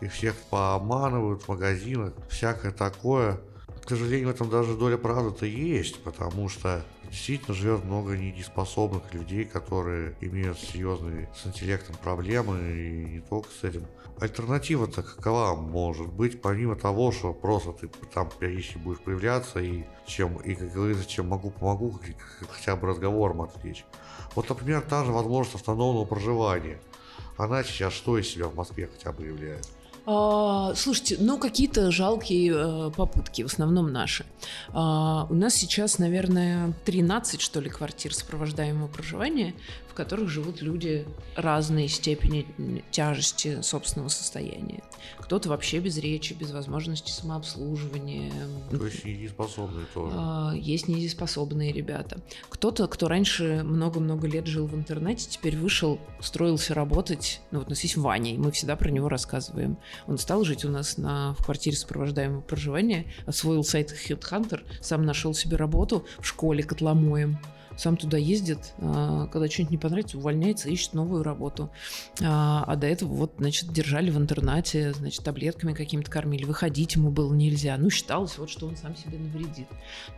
их 0.00 0.12
всех 0.12 0.34
пообманывают 0.50 1.42
в 1.42 1.48
магазинах, 1.48 2.14
всякое 2.28 2.72
такое. 2.72 3.38
К 3.84 3.90
сожалению, 3.90 4.26
в 4.26 4.32
этом 4.32 4.50
даже 4.50 4.76
доля 4.76 4.96
правды-то 4.96 5.46
есть, 5.46 6.02
потому 6.02 6.48
что 6.48 6.84
действительно 7.12 7.54
живет 7.54 7.84
много 7.84 8.16
недееспособных 8.16 9.12
людей, 9.12 9.44
которые 9.44 10.16
имеют 10.22 10.58
серьезные 10.58 11.28
с 11.36 11.46
интеллектом 11.46 11.94
проблемы 12.02 12.58
и 12.72 13.04
не 13.04 13.20
только 13.20 13.50
с 13.50 13.62
этим. 13.64 13.86
Альтернатива-то 14.18 15.02
какова 15.02 15.54
может 15.54 16.10
быть, 16.10 16.40
помимо 16.40 16.74
того, 16.74 17.12
что 17.12 17.34
просто 17.34 17.72
ты 17.72 17.88
там 18.14 18.30
периодически 18.40 18.78
будешь 18.78 19.00
появляться 19.00 19.60
и 19.60 19.84
чем, 20.06 20.38
и 20.38 20.54
как 20.54 20.72
говорится, 20.72 21.06
чем 21.06 21.28
могу, 21.28 21.50
помогу, 21.50 22.00
хотя 22.48 22.76
бы 22.76 22.88
разговором 22.88 23.42
отвлечь. 23.42 23.84
Вот, 24.34 24.48
например, 24.48 24.80
та 24.80 25.04
же 25.04 25.12
возможность 25.12 25.56
автономного 25.56 26.06
проживания. 26.06 26.80
Она 27.36 27.62
сейчас 27.62 27.92
что 27.92 28.16
из 28.16 28.28
себя 28.28 28.46
в 28.46 28.54
Москве 28.54 28.88
хотя 28.90 29.12
бы 29.12 29.26
являет? 29.26 29.68
А, 30.04 30.74
слушайте, 30.74 31.16
ну 31.20 31.38
какие-то 31.38 31.90
жалкие 31.90 32.52
э, 32.54 32.90
попытки, 32.96 33.42
в 33.42 33.46
основном 33.46 33.92
наши. 33.92 34.24
А, 34.72 35.26
у 35.30 35.34
нас 35.34 35.54
сейчас, 35.54 35.98
наверное, 35.98 36.72
13, 36.84 37.40
что 37.40 37.60
ли, 37.60 37.70
квартир 37.70 38.12
сопровождаемого 38.14 38.88
проживания, 38.88 39.54
в 39.92 39.94
которых 39.94 40.30
живут 40.30 40.62
люди 40.62 41.06
разной 41.36 41.86
степени 41.86 42.46
тяжести 42.90 43.60
собственного 43.60 44.08
состояния. 44.08 44.82
Кто-то 45.18 45.50
вообще 45.50 45.80
без 45.80 45.98
речи, 45.98 46.32
без 46.32 46.50
возможности 46.50 47.12
самообслуживания. 47.12 48.32
То 48.70 48.86
есть 48.86 49.04
недееспособные 49.04 49.84
тоже. 49.92 50.14
А, 50.18 50.54
Есть 50.54 50.88
недееспособные 50.88 51.72
ребята. 51.72 52.22
Кто-то, 52.48 52.88
кто 52.88 53.06
раньше 53.06 53.62
много-много 53.64 54.26
лет 54.26 54.46
жил 54.46 54.66
в 54.66 54.74
интернете, 54.74 55.26
теперь 55.28 55.58
вышел, 55.58 56.00
устроился 56.18 56.72
работать. 56.72 57.42
Ну, 57.50 57.58
вот 57.58 57.66
у 57.66 57.70
нас 57.70 57.82
есть 57.82 57.98
Ваня, 57.98 58.34
и 58.34 58.38
мы 58.38 58.50
всегда 58.50 58.76
про 58.76 58.90
него 58.90 59.10
рассказываем. 59.10 59.76
Он 60.06 60.16
стал 60.16 60.44
жить 60.44 60.64
у 60.64 60.70
нас 60.70 60.96
на, 60.96 61.34
в 61.34 61.44
квартире 61.44 61.76
сопровождаемого 61.76 62.40
проживания, 62.40 63.12
освоил 63.26 63.62
сайт 63.62 63.92
Headhunter, 63.92 64.62
сам 64.80 65.04
нашел 65.04 65.34
себе 65.34 65.56
работу 65.56 66.06
в 66.18 66.26
школе 66.26 66.62
котломоем. 66.62 67.38
Сам 67.76 67.96
туда 67.96 68.18
ездит, 68.18 68.74
а, 68.78 69.26
когда 69.28 69.48
что-нибудь 69.48 69.70
не 69.70 69.78
понравится, 69.78 70.18
увольняется, 70.18 70.68
ищет 70.68 70.94
новую 70.94 71.22
работу. 71.22 71.70
А, 72.22 72.64
а 72.66 72.76
до 72.76 72.86
этого 72.86 73.12
вот, 73.12 73.34
значит, 73.38 73.72
держали 73.72 74.10
в 74.10 74.18
интернате, 74.18 74.92
значит, 74.92 75.24
таблетками 75.24 75.72
какими-то 75.72 76.10
кормили. 76.10 76.44
Выходить 76.44 76.94
ему 76.94 77.10
было 77.10 77.32
нельзя. 77.32 77.76
Ну, 77.78 77.90
считалось 77.90 78.38
вот, 78.38 78.50
что 78.50 78.66
он 78.66 78.76
сам 78.76 78.96
себе 78.96 79.18
навредит. 79.18 79.66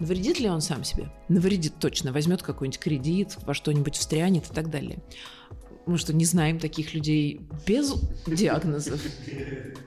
Навредит 0.00 0.40
ли 0.40 0.48
он 0.48 0.60
сам 0.60 0.84
себе? 0.84 1.10
Навредит 1.28 1.74
точно. 1.78 2.12
Возьмет 2.12 2.42
какой-нибудь 2.42 2.80
кредит, 2.80 3.36
во 3.42 3.54
что-нибудь 3.54 3.96
встрянет 3.96 4.50
и 4.50 4.54
так 4.54 4.70
далее. 4.70 4.98
Мы 5.86 5.98
что, 5.98 6.14
не 6.14 6.24
знаем 6.24 6.58
таких 6.58 6.94
людей 6.94 7.40
без 7.66 7.94
диагнозов? 8.26 9.00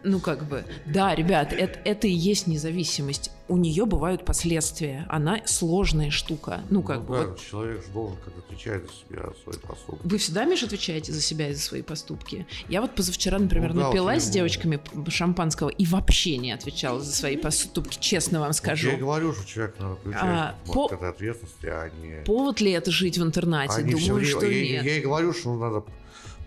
Ну, 0.03 0.19
как 0.19 0.47
бы, 0.47 0.63
да, 0.85 1.15
ребят, 1.15 1.51
это, 1.53 1.79
это 1.83 2.07
и 2.07 2.11
есть 2.11 2.45
независимость. 2.47 3.31
У 3.49 3.55
нее 3.57 3.85
бывают 3.85 4.25
последствия. 4.25 5.05
Она 5.09 5.39
сложная 5.45 6.11
штука. 6.11 6.61
Ну, 6.69 6.83
как 6.83 7.05
бы, 7.05 7.15
да, 7.15 7.27
вот 7.27 7.39
человек 7.39 7.83
же 7.85 7.91
должен 7.93 8.17
как 8.23 8.37
отвечать 8.37 8.83
за 8.85 8.91
себя, 8.91 9.29
за 9.33 9.41
свои 9.53 9.57
поступки. 9.67 10.01
вы 10.07 10.17
всегда, 10.17 10.43
Миш, 10.45 10.63
отвечаете 10.63 11.13
за 11.13 11.21
себя 11.21 11.49
и 11.49 11.53
за 11.53 11.61
свои 11.61 11.81
поступки? 11.81 12.45
Я 12.69 12.81
вот 12.81 12.93
позавчера, 12.93 13.39
например, 13.39 13.69
Ну 13.73 13.79
да, 13.79 13.85
вот 13.87 13.93
напилась 13.93 14.23
я- 14.25 14.29
с 14.29 14.33
девочками 14.33 14.79
шампанского 15.09 15.69
и 15.69 15.85
вообще 15.85 16.37
не 16.37 16.51
отвечала 16.51 16.99
за 16.99 17.11
свои 17.13 17.37
поступки, 17.37 17.97
честно 17.99 18.41
вам 18.41 18.51
скажу. 18.53 18.89
Я 18.89 18.95
и 18.95 18.99
говорю, 18.99 19.33
что 19.33 19.47
человек 19.47 19.75
надо 19.79 19.95
включать 19.95 20.21
А, 20.23 20.55
вот 20.65 20.89
по- 20.99 21.07
ответственности, 21.09 21.65
а 21.67 21.89
не... 22.01 22.23
Повод 22.25 22.59
ли 22.61 22.71
это 22.71 22.91
жить 22.91 23.17
в 23.17 23.23
интернате? 23.23 23.73
Они 23.77 23.91
Думаю, 23.93 24.13
время- 24.15 24.29
что 24.29 24.45
я, 24.45 24.71
нет. 24.73 24.83
я 24.85 24.97
и 24.97 25.01
говорю, 25.01 25.33
что 25.33 25.55
надо 25.55 25.79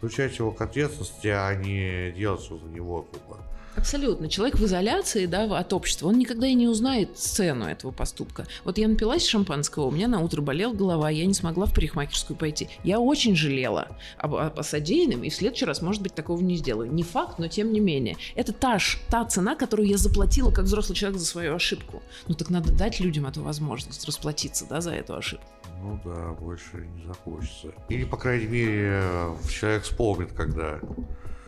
включать 0.00 0.38
его 0.38 0.50
к 0.50 0.62
ответственности, 0.62 1.26
а 1.26 1.54
не 1.54 2.10
делать 2.12 2.40
все 2.40 2.56
за 2.56 2.64
него 2.64 3.06
тупо. 3.12 3.36
Абсолютно. 3.76 4.28
Человек 4.28 4.58
в 4.58 4.64
изоляции 4.64 5.26
да, 5.26 5.44
от 5.58 5.72
общества, 5.74 6.08
он 6.08 6.18
никогда 6.18 6.46
и 6.46 6.54
не 6.54 6.66
узнает 6.66 7.18
цену 7.18 7.66
этого 7.66 7.92
поступка. 7.92 8.46
Вот 8.64 8.78
я 8.78 8.88
напилась 8.88 9.26
шампанского, 9.26 9.86
у 9.86 9.90
меня 9.90 10.08
на 10.08 10.20
утро 10.20 10.40
болела 10.40 10.72
голова, 10.72 11.10
я 11.10 11.24
не 11.26 11.34
смогла 11.34 11.66
в 11.66 11.74
парикмахерскую 11.74 12.36
пойти. 12.36 12.68
Я 12.82 12.98
очень 12.98 13.36
жалела 13.36 13.88
об, 14.16 14.34
о 14.34 14.62
содеянном, 14.62 15.22
и 15.22 15.28
в 15.28 15.34
следующий 15.34 15.66
раз, 15.66 15.82
может 15.82 16.02
быть, 16.02 16.14
такого 16.14 16.40
не 16.40 16.56
сделаю. 16.56 16.90
Не 16.90 17.02
факт, 17.02 17.38
но 17.38 17.48
тем 17.48 17.72
не 17.72 17.80
менее. 17.80 18.16
Это 18.34 18.52
та, 18.52 18.78
та 19.08 19.24
цена, 19.26 19.54
которую 19.54 19.86
я 19.86 19.98
заплатила 19.98 20.50
как 20.50 20.64
взрослый 20.64 20.96
человек 20.96 21.20
за 21.20 21.26
свою 21.26 21.54
ошибку. 21.54 22.02
Ну 22.26 22.34
так 22.34 22.48
надо 22.48 22.72
дать 22.72 23.00
людям 23.00 23.26
эту 23.26 23.42
возможность 23.42 24.04
расплатиться 24.06 24.66
да, 24.68 24.80
за 24.80 24.92
эту 24.92 25.14
ошибку. 25.14 25.46
Ну 25.82 26.00
да, 26.04 26.32
больше 26.32 26.86
не 26.86 27.04
захочется. 27.06 27.72
Или, 27.88 28.04
по 28.04 28.16
крайней 28.16 28.46
мере, 28.46 29.02
человек 29.48 29.82
вспомнит, 29.84 30.32
когда 30.32 30.78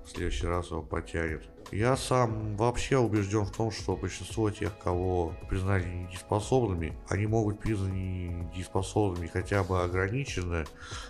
в 0.04 0.08
следующий 0.08 0.46
раз 0.46 0.70
его 0.70 0.82
потянет. 0.82 1.42
Я 1.72 1.96
сам 1.96 2.54
вообще 2.58 2.98
убежден 2.98 3.46
в 3.46 3.50
том, 3.50 3.70
что 3.70 3.96
большинство 3.96 4.50
тех, 4.50 4.76
кого 4.78 5.32
признали 5.48 5.88
недееспособными, 5.88 6.92
они 7.08 7.26
могут 7.26 7.60
признаны 7.60 7.94
недееспособными 8.28 9.26
хотя 9.26 9.64
бы 9.64 9.82
ограниченно 9.82 10.66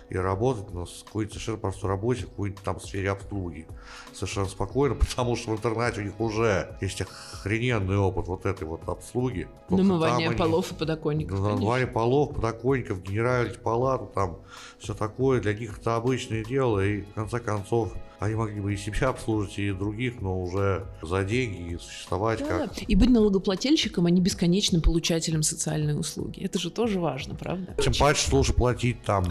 и 0.09 0.15
работать 0.15 0.73
на 0.73 0.85
какой-то 0.85 1.33
совершенно 1.33 1.57
простой 1.57 1.89
работе, 1.89 2.23
какой-то 2.23 2.63
там 2.63 2.79
сфере 2.79 3.11
обслуги. 3.11 3.67
Совершенно 4.13 4.47
спокойно, 4.47 4.95
потому 5.09 5.35
что 5.35 5.51
в 5.51 5.55
интернете 5.55 5.99
у 5.99 6.03
них 6.05 6.17
уже 6.21 6.77
есть 6.79 7.01
охрененный 7.01 7.97
опыт 7.97 8.27
вот 8.27 8.45
этой 8.45 8.63
вот 8.65 8.87
обслуги. 8.87 9.49
Намывание 9.67 10.31
полов 10.31 10.71
и 10.71 10.75
подоконников. 10.75 11.39
Намывание 11.41 11.87
полов, 11.87 12.35
подоконников, 12.35 13.03
генеральных 13.03 13.59
палату, 13.59 14.09
там 14.15 14.39
все 14.79 14.93
такое. 14.93 15.41
Для 15.41 15.53
них 15.53 15.77
это 15.77 15.97
обычное 15.97 16.45
дело. 16.45 16.79
И 16.79 17.01
в 17.01 17.13
конце 17.15 17.41
концов 17.41 17.93
они 18.23 18.35
могли 18.35 18.61
бы 18.61 18.73
и 18.73 18.77
себя 18.77 19.09
обслужить, 19.09 19.59
и 19.59 19.71
других, 19.71 20.21
но 20.21 20.41
уже 20.41 20.85
за 21.01 21.23
деньги 21.23 21.73
и 21.73 21.77
существовать 21.77 22.39
да, 22.39 22.67
как... 22.67 22.89
И 22.89 22.95
быть 22.95 23.09
налогоплательщиком, 23.09 24.05
а 24.05 24.09
не 24.09 24.21
бесконечным 24.21 24.81
получателем 24.81 25.43
социальной 25.43 25.99
услуги. 25.99 26.41
Это 26.41 26.57
же 26.59 26.71
тоже 26.71 26.99
важно, 26.99 27.35
правда? 27.35 27.75
Чем 27.81 27.93
больше 27.99 28.33
лучше 28.33 28.53
платить 28.53 29.01
там 29.03 29.25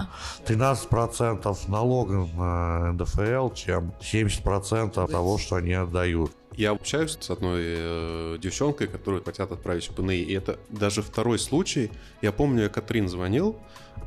13% 0.47 1.71
налогов 1.71 2.35
на 2.35 2.93
НДФЛ, 2.93 3.51
чем 3.55 3.93
70% 4.01 5.11
того, 5.11 5.39
что 5.39 5.57
они 5.57 5.73
отдают. 5.73 6.33
Я 6.57 6.73
общаюсь 6.73 7.17
с 7.19 7.31
одной 7.31 7.63
э, 7.65 8.39
девчонкой, 8.41 8.87
которую 8.87 9.25
хотят 9.25 9.53
отправить 9.53 9.89
в 9.89 9.95
ПНИ, 9.95 10.17
и 10.17 10.33
это 10.35 10.59
даже 10.69 11.03
второй 11.03 11.39
случай. 11.39 11.91
Я 12.21 12.33
помню, 12.33 12.65
я 12.65 12.69
Катрин 12.69 13.09
звонил, 13.09 13.57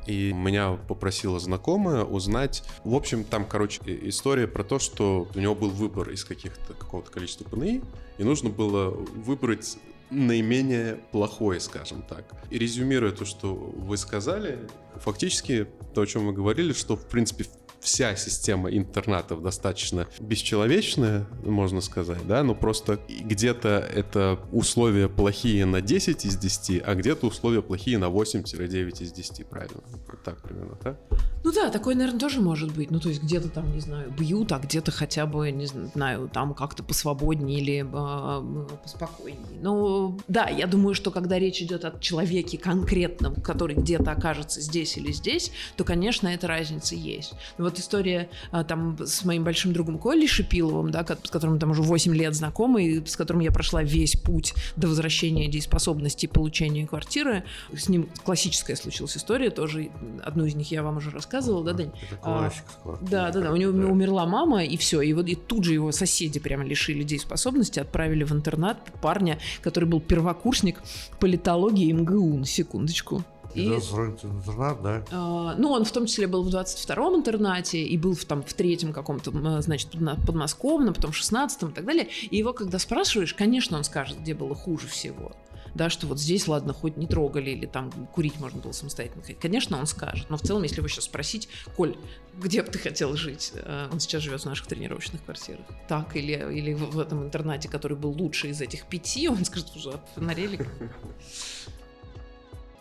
и 0.05 0.33
меня 0.33 0.77
попросила 0.87 1.39
знакомая 1.39 2.03
узнать. 2.03 2.63
В 2.83 2.93
общем, 2.93 3.23
там, 3.23 3.45
короче, 3.45 3.81
история 4.03 4.47
про 4.47 4.63
то, 4.63 4.79
что 4.79 5.27
у 5.33 5.39
него 5.39 5.55
был 5.55 5.69
выбор 5.69 6.09
из 6.11 6.23
каких-то 6.23 6.73
какого-то 6.73 7.11
количества 7.11 7.45
ПНИ, 7.45 7.81
и 8.17 8.23
нужно 8.23 8.49
было 8.49 8.89
выбрать 8.89 9.77
наименее 10.11 10.99
плохое, 11.11 11.59
скажем 11.59 12.03
так. 12.03 12.25
И 12.51 12.59
резюмируя 12.59 13.11
то, 13.11 13.25
что 13.25 13.53
вы 13.53 13.97
сказали, 13.97 14.59
фактически 14.95 15.67
то, 15.93 16.01
о 16.01 16.05
чем 16.05 16.25
мы 16.25 16.33
говорили, 16.33 16.73
что, 16.73 16.95
в 16.95 17.07
принципе, 17.07 17.45
вся 17.85 18.15
система 18.15 18.69
интернатов 18.71 19.41
достаточно 19.41 20.07
бесчеловечная, 20.19 21.25
можно 21.43 21.81
сказать, 21.81 22.25
да, 22.27 22.43
но 22.43 22.55
просто 22.55 22.99
где-то 23.07 23.87
это 23.93 24.39
условия 24.51 25.07
плохие 25.07 25.65
на 25.65 25.81
10 25.81 26.25
из 26.25 26.35
10, 26.35 26.81
а 26.83 26.95
где-то 26.95 27.27
условия 27.27 27.61
плохие 27.61 27.97
на 27.99 28.05
8-9 28.05 29.03
из 29.03 29.11
10, 29.11 29.47
правильно? 29.47 29.81
Вот 30.07 30.23
так 30.23 30.41
примерно, 30.41 30.77
да? 30.83 30.97
Ну 31.43 31.51
да, 31.51 31.69
такое, 31.69 31.93
наверное, 31.93 32.19
тоже 32.19 32.41
может 32.41 32.73
быть. 32.73 32.89
Ну, 32.89 32.99
то 32.99 33.09
есть 33.09 33.21
где-то 33.21 33.49
там, 33.49 33.71
не 33.71 33.79
знаю, 33.79 34.09
бьют, 34.09 34.51
а 34.51 34.57
где-то 34.57 34.91
хотя 34.91 35.27
бы, 35.27 35.51
не 35.51 35.67
знаю, 35.67 36.27
там 36.27 36.55
как-то 36.55 36.81
посвободнее 36.81 37.59
или 37.59 37.85
э, 37.85 38.77
поспокойнее. 38.81 39.59
Ну, 39.61 40.19
да, 40.27 40.49
я 40.49 40.65
думаю, 40.65 40.95
что 40.95 41.11
когда 41.11 41.37
речь 41.37 41.61
идет 41.61 41.85
о 41.85 41.99
человеке 41.99 42.57
конкретном, 42.57 43.35
который 43.35 43.75
где-то 43.75 44.11
окажется 44.11 44.59
здесь 44.59 44.97
или 44.97 45.11
здесь, 45.11 45.51
то, 45.77 45.83
конечно, 45.83 46.27
эта 46.27 46.47
разница 46.47 46.95
есть. 46.95 47.33
Вот 47.59 47.74
история 47.79 48.29
а, 48.51 48.63
там 48.63 48.97
с 48.99 49.23
моим 49.25 49.43
большим 49.43 49.73
другом 49.73 49.99
Колей 49.99 50.27
Шипиловым, 50.27 50.91
да, 50.91 51.05
с 51.05 51.29
которым 51.29 51.59
там 51.59 51.71
уже 51.71 51.81
8 51.81 52.15
лет 52.15 52.33
знакомы, 52.33 52.85
и 52.85 53.05
с 53.05 53.15
которым 53.15 53.41
я 53.41 53.51
прошла 53.51 53.83
весь 53.83 54.15
путь 54.15 54.53
до 54.75 54.87
возвращения 54.87 55.47
дееспособности 55.47 56.25
и 56.25 56.29
получения 56.29 56.87
квартиры. 56.87 57.43
С 57.73 57.89
ним 57.89 58.09
классическая 58.23 58.75
случилась 58.75 59.17
история, 59.17 59.49
тоже 59.49 59.89
одну 60.23 60.45
из 60.45 60.55
них 60.55 60.71
я 60.71 60.83
вам 60.83 60.97
уже 60.97 61.11
рассказывала 61.11 61.35
рассказывал, 61.35 61.63
да, 61.63 61.73
Дань? 61.73 61.91
Это 62.09 62.15
классика. 62.17 62.71
А, 62.83 62.97
да, 63.01 63.31
да, 63.31 63.41
да. 63.41 63.51
У 63.51 63.55
него 63.55 63.71
да. 63.71 63.87
умерла 63.87 64.25
мама, 64.25 64.63
и 64.63 64.77
все. 64.77 65.01
И 65.01 65.13
вот 65.13 65.27
и 65.27 65.35
тут 65.35 65.63
же 65.63 65.73
его 65.73 65.91
соседи 65.91 66.39
прямо 66.39 66.63
лишили 66.63 67.03
дееспособности, 67.03 67.79
отправили 67.79 68.23
в 68.23 68.31
интернат 68.31 68.77
парня, 69.01 69.39
который 69.61 69.85
был 69.85 69.99
первокурсник 69.99 70.81
политологии 71.19 71.91
МГУ, 71.91 72.37
на 72.37 72.45
секундочку. 72.45 73.23
И, 73.55 73.67
интернат, 73.67 74.81
да? 74.81 75.03
Э, 75.11 75.55
ну, 75.57 75.71
он 75.71 75.85
в 75.85 75.91
том 75.91 76.05
числе 76.05 76.27
был 76.27 76.43
в 76.43 76.49
22-м 76.49 77.15
интернате 77.15 77.81
и 77.81 77.97
был 77.97 78.13
в, 78.13 78.25
там, 78.25 78.43
в 78.43 78.53
третьем 78.53 78.93
каком-то, 78.93 79.61
значит, 79.61 79.91
подмосковном, 80.25 80.93
потом 80.93 81.11
в 81.11 81.15
16-м 81.19 81.69
и 81.69 81.73
так 81.73 81.85
далее. 81.85 82.07
И 82.29 82.37
его, 82.37 82.53
когда 82.53 82.79
спрашиваешь, 82.79 83.33
конечно, 83.33 83.77
он 83.77 83.83
скажет, 83.83 84.19
где 84.19 84.33
было 84.33 84.55
хуже 84.55 84.87
всего 84.87 85.31
да, 85.75 85.89
что 85.89 86.07
вот 86.07 86.19
здесь, 86.19 86.47
ладно, 86.47 86.73
хоть 86.73 86.97
не 86.97 87.05
трогали, 87.05 87.51
или 87.51 87.65
там 87.65 87.91
курить 88.13 88.39
можно 88.39 88.61
было 88.61 88.71
самостоятельно. 88.71 89.23
Конечно, 89.39 89.77
он 89.77 89.85
скажет, 89.85 90.29
но 90.29 90.37
в 90.37 90.41
целом, 90.41 90.63
если 90.63 90.77
его 90.77 90.87
сейчас 90.87 91.03
спросить, 91.03 91.49
Коль, 91.75 91.97
где 92.33 92.63
бы 92.63 92.71
ты 92.71 92.79
хотел 92.79 93.15
жить? 93.15 93.51
Э, 93.55 93.89
он 93.91 93.99
сейчас 93.99 94.23
живет 94.23 94.41
в 94.41 94.45
наших 94.45 94.67
тренировочных 94.67 95.23
квартирах. 95.23 95.65
Так, 95.89 96.15
или, 96.15 96.33
или 96.33 96.73
в, 96.73 96.91
в 96.91 96.99
этом 96.99 97.25
интернате, 97.25 97.67
который 97.67 97.97
был 97.97 98.11
лучший 98.11 98.51
из 98.51 98.61
этих 98.61 98.87
пяти, 98.87 99.27
он 99.27 99.43
скажет, 99.43 99.75
уже 99.75 99.99
фонарелик. 100.15 100.65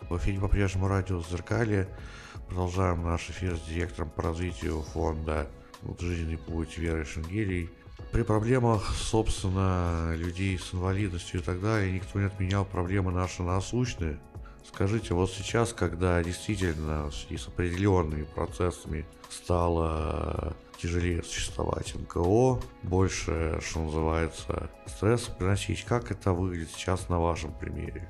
В 0.09 0.17
эфире 0.17 0.39
по-прежнему 0.39 0.87
радио 0.87 1.19
«Зеркалье». 1.21 1.87
Продолжаем 2.47 3.03
наш 3.03 3.27
эфир 3.31 3.57
с 3.57 3.61
директором 3.61 4.11
по 4.11 4.21
развитию 4.21 4.83
фонда 4.83 5.47
«Жизненный 5.99 6.37
путь» 6.37 6.77
Веры 6.77 7.05
Шенгелей. 7.05 7.71
При 8.11 8.21
проблемах, 8.21 8.87
собственно, 8.95 10.13
людей 10.15 10.59
с 10.59 10.75
инвалидностью 10.75 11.39
и 11.39 11.43
так 11.43 11.59
далее, 11.59 11.91
никто 11.91 12.19
не 12.19 12.27
отменял 12.27 12.65
проблемы 12.65 13.11
наши 13.11 13.41
насущные. 13.41 14.19
Скажите, 14.63 15.15
вот 15.15 15.31
сейчас, 15.31 15.73
когда 15.73 16.23
действительно 16.23 17.09
и 17.29 17.37
с 17.37 17.47
определенными 17.47 18.23
процессами 18.23 19.07
стало 19.31 20.55
тяжелее 20.77 21.23
существовать 21.23 21.95
МКО, 21.95 22.61
больше, 22.83 23.59
что 23.67 23.79
называется, 23.79 24.69
стресс 24.85 25.23
приносить, 25.23 25.83
как 25.83 26.11
это 26.11 26.31
выглядит 26.31 26.69
сейчас 26.69 27.09
на 27.09 27.19
вашем 27.19 27.51
примере? 27.53 28.07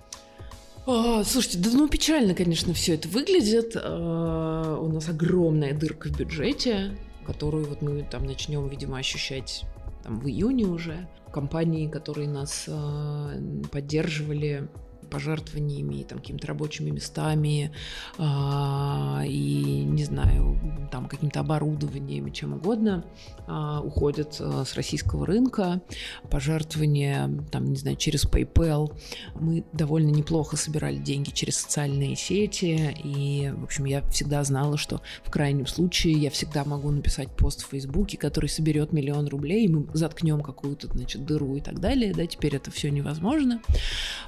А, 0.87 1.23
слушайте, 1.23 1.57
да 1.57 1.71
ну 1.73 1.87
печально, 1.87 2.35
конечно, 2.35 2.73
все 2.73 2.93
это 2.93 3.07
выглядит. 3.07 3.75
А, 3.75 4.77
у 4.79 4.87
нас 4.87 5.09
огромная 5.09 5.73
дырка 5.73 6.09
в 6.09 6.17
бюджете, 6.17 6.97
которую 7.25 7.65
вот 7.65 7.81
мы 7.81 8.03
там 8.03 8.25
начнем, 8.25 8.67
видимо, 8.67 8.97
ощущать 8.97 9.63
там, 10.03 10.19
в 10.19 10.27
июне 10.27 10.65
уже. 10.65 11.07
Компании, 11.33 11.89
которые 11.89 12.29
нас 12.29 12.65
э, 12.67 13.41
поддерживали 13.71 14.69
пожертвованиями, 15.15 16.03
там, 16.03 16.19
какими-то 16.19 16.47
рабочими 16.47 16.89
местами 16.89 17.71
а, 18.17 19.23
и, 19.25 19.85
не 19.85 20.03
знаю, 20.03 20.59
там, 20.91 21.07
каким-то 21.07 21.39
оборудованием, 21.39 22.33
чем 22.33 22.51
угодно, 22.51 23.05
а, 23.47 23.79
уходят 23.79 24.35
а, 24.41 24.65
с 24.65 24.75
российского 24.75 25.25
рынка. 25.25 25.81
Пожертвования, 26.29 27.29
там, 27.49 27.63
не 27.65 27.77
знаю, 27.77 27.95
через 27.95 28.25
PayPal. 28.25 28.93
Мы 29.39 29.63
довольно 29.71 30.09
неплохо 30.09 30.57
собирали 30.57 30.97
деньги 30.97 31.29
через 31.29 31.61
социальные 31.61 32.17
сети, 32.17 32.93
и, 33.01 33.53
в 33.55 33.63
общем, 33.63 33.85
я 33.85 34.01
всегда 34.09 34.43
знала, 34.43 34.77
что 34.77 35.01
в 35.23 35.31
крайнем 35.31 35.65
случае 35.65 36.15
я 36.15 36.29
всегда 36.29 36.65
могу 36.65 36.91
написать 36.91 37.29
пост 37.29 37.63
в 37.63 37.69
Фейсбуке, 37.69 38.17
который 38.17 38.49
соберет 38.49 38.91
миллион 38.91 39.27
рублей, 39.27 39.65
и 39.65 39.69
мы 39.69 39.87
заткнем 39.93 40.41
какую-то, 40.41 40.87
значит, 40.87 41.25
дыру 41.25 41.55
и 41.55 41.61
так 41.61 41.79
далее, 41.79 42.13
да, 42.13 42.27
теперь 42.27 42.57
это 42.57 42.69
все 42.69 42.91
невозможно. 42.91 43.61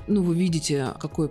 Ну, 0.08 0.24
вы 0.24 0.34
видите, 0.38 0.77
видите, 0.78 1.00
какой 1.00 1.30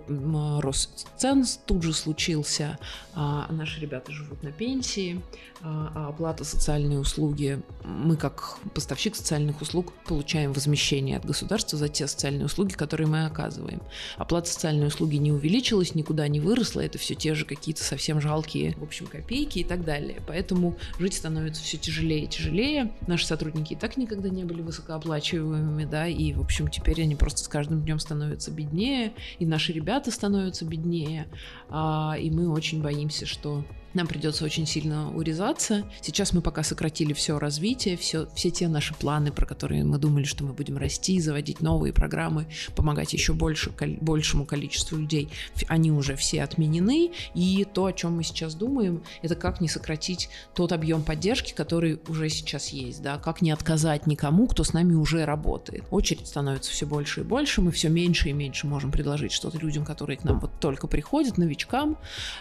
рост 0.61 1.07
цен 1.17 1.45
тут 1.65 1.83
же 1.83 1.93
случился. 1.93 2.77
А 3.13 3.51
наши 3.51 3.79
ребята 3.79 4.11
живут 4.11 4.43
на 4.43 4.51
пенсии, 4.51 5.21
а, 5.61 5.91
а 5.95 6.07
оплата 6.09 6.43
социальной 6.43 7.01
услуги. 7.01 7.59
Мы, 7.83 8.15
как 8.15 8.57
поставщик 8.75 9.15
социальных 9.15 9.61
услуг, 9.61 9.91
получаем 10.05 10.53
возмещение 10.53 11.17
от 11.17 11.25
государства 11.25 11.79
за 11.79 11.89
те 11.89 12.07
социальные 12.07 12.45
услуги, 12.45 12.73
которые 12.73 13.07
мы 13.07 13.25
оказываем. 13.25 13.81
Оплата 14.17 14.49
социальной 14.49 14.87
услуги 14.87 15.15
не 15.15 15.31
увеличилась, 15.31 15.95
никуда 15.95 16.27
не 16.27 16.39
выросла, 16.39 16.81
это 16.81 16.99
все 16.99 17.15
те 17.15 17.33
же 17.33 17.45
какие-то 17.45 17.83
совсем 17.83 18.21
жалкие, 18.21 18.75
в 18.77 18.83
общем, 18.83 19.07
копейки 19.07 19.59
и 19.59 19.63
так 19.63 19.83
далее. 19.83 20.21
Поэтому 20.27 20.77
жить 20.99 21.15
становится 21.15 21.63
все 21.63 21.77
тяжелее 21.77 22.25
и 22.25 22.27
тяжелее. 22.27 22.93
Наши 23.07 23.25
сотрудники 23.25 23.73
и 23.73 23.75
так 23.75 23.97
никогда 23.97 24.29
не 24.29 24.43
были 24.43 24.61
высокооплачиваемыми, 24.61 25.85
да, 25.85 26.07
и, 26.07 26.33
в 26.33 26.41
общем, 26.41 26.67
теперь 26.67 27.01
они 27.01 27.15
просто 27.15 27.43
с 27.43 27.47
каждым 27.47 27.81
днем 27.81 27.97
становятся 27.97 28.51
беднее, 28.51 29.13
и 29.39 29.45
наши 29.45 29.73
ребята 29.73 30.11
становятся 30.11 30.65
беднее, 30.65 31.27
а, 31.69 32.15
и 32.19 32.29
мы 32.29 32.49
очень 32.49 32.81
боимся, 32.81 33.25
что 33.25 33.63
нам 33.93 34.07
придется 34.07 34.45
очень 34.45 34.65
сильно 34.65 35.15
урезаться. 35.15 35.85
Сейчас 36.01 36.33
мы 36.33 36.41
пока 36.41 36.63
сократили 36.63 37.13
все 37.13 37.39
развитие, 37.39 37.97
все, 37.97 38.27
все 38.35 38.51
те 38.51 38.67
наши 38.67 38.93
планы, 38.93 39.31
про 39.31 39.45
которые 39.45 39.83
мы 39.83 39.97
думали, 39.97 40.23
что 40.23 40.43
мы 40.43 40.53
будем 40.53 40.77
расти, 40.77 41.19
заводить 41.19 41.61
новые 41.61 41.93
программы, 41.93 42.47
помогать 42.75 43.13
еще 43.13 43.33
больше, 43.33 43.71
большему 44.01 44.45
количеству 44.45 44.97
людей, 44.97 45.29
они 45.67 45.91
уже 45.91 46.15
все 46.15 46.43
отменены. 46.43 47.11
И 47.33 47.65
то, 47.71 47.85
о 47.85 47.93
чем 47.93 48.17
мы 48.17 48.23
сейчас 48.23 48.55
думаем, 48.55 49.03
это 49.21 49.35
как 49.35 49.61
не 49.61 49.67
сократить 49.67 50.29
тот 50.53 50.71
объем 50.71 51.03
поддержки, 51.03 51.53
который 51.53 51.99
уже 52.07 52.29
сейчас 52.29 52.69
есть, 52.69 53.01
да, 53.01 53.17
как 53.17 53.41
не 53.41 53.51
отказать 53.51 54.07
никому, 54.07 54.47
кто 54.47 54.63
с 54.63 54.73
нами 54.73 54.93
уже 54.93 55.25
работает. 55.25 55.85
Очередь 55.91 56.27
становится 56.27 56.71
все 56.71 56.85
больше 56.85 57.21
и 57.21 57.23
больше, 57.23 57.61
мы 57.61 57.71
все 57.71 57.89
меньше 57.89 58.29
и 58.29 58.33
меньше 58.33 58.67
можем 58.67 58.91
предложить 58.91 59.31
что-то 59.31 59.57
людям, 59.57 59.85
которые 59.85 60.17
к 60.17 60.23
нам 60.23 60.39
вот 60.39 60.51
только 60.59 60.87
приходят, 60.87 61.37
новичкам, 61.37 61.97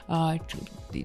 а, 0.08 0.36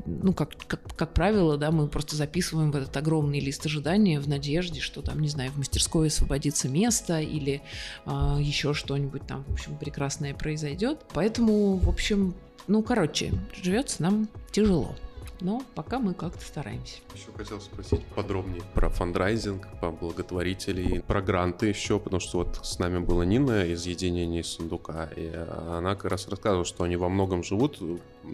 ну, 0.05 0.30
как, 0.33 0.51
как, 0.67 0.81
как 0.95 1.13
правило, 1.13 1.57
да, 1.57 1.71
мы 1.71 1.87
просто 1.87 2.15
записываем 2.15 2.71
в 2.71 2.75
этот 2.75 2.95
огромный 2.97 3.39
лист 3.39 3.65
ожидания 3.65 4.19
в 4.19 4.27
надежде, 4.27 4.79
что 4.79 5.01
там, 5.01 5.19
не 5.19 5.29
знаю, 5.29 5.51
в 5.51 5.57
мастерской 5.57 6.07
освободится 6.07 6.69
место 6.69 7.19
или 7.19 7.61
а, 8.05 8.37
еще 8.39 8.73
что-нибудь 8.73 9.25
там, 9.27 9.43
в 9.45 9.53
общем, 9.53 9.77
прекрасное 9.77 10.33
произойдет. 10.33 10.99
Поэтому, 11.13 11.77
в 11.77 11.89
общем, 11.89 12.33
ну, 12.67 12.83
короче, 12.83 13.33
живется 13.61 14.01
нам 14.03 14.27
тяжело 14.51 14.95
но 15.41 15.63
пока 15.75 15.99
мы 15.99 16.13
как-то 16.13 16.43
стараемся. 16.43 16.97
Еще 17.15 17.31
хотел 17.35 17.59
спросить 17.59 18.03
подробнее 18.15 18.61
про 18.73 18.89
фандрайзинг, 18.89 19.67
про 19.79 19.91
благотворителей, 19.91 21.01
про 21.01 21.21
гранты 21.21 21.67
еще, 21.67 21.99
потому 21.99 22.19
что 22.19 22.39
вот 22.39 22.59
с 22.63 22.79
нами 22.79 22.99
была 22.99 23.25
Нина 23.25 23.65
из 23.65 23.85
Единения 23.85 24.43
сундука, 24.43 25.09
и 25.15 25.31
она 25.69 25.95
как 25.95 26.11
раз 26.11 26.27
рассказывала, 26.27 26.65
что 26.65 26.83
они 26.83 26.95
во 26.95 27.09
многом 27.09 27.43
живут 27.43 27.79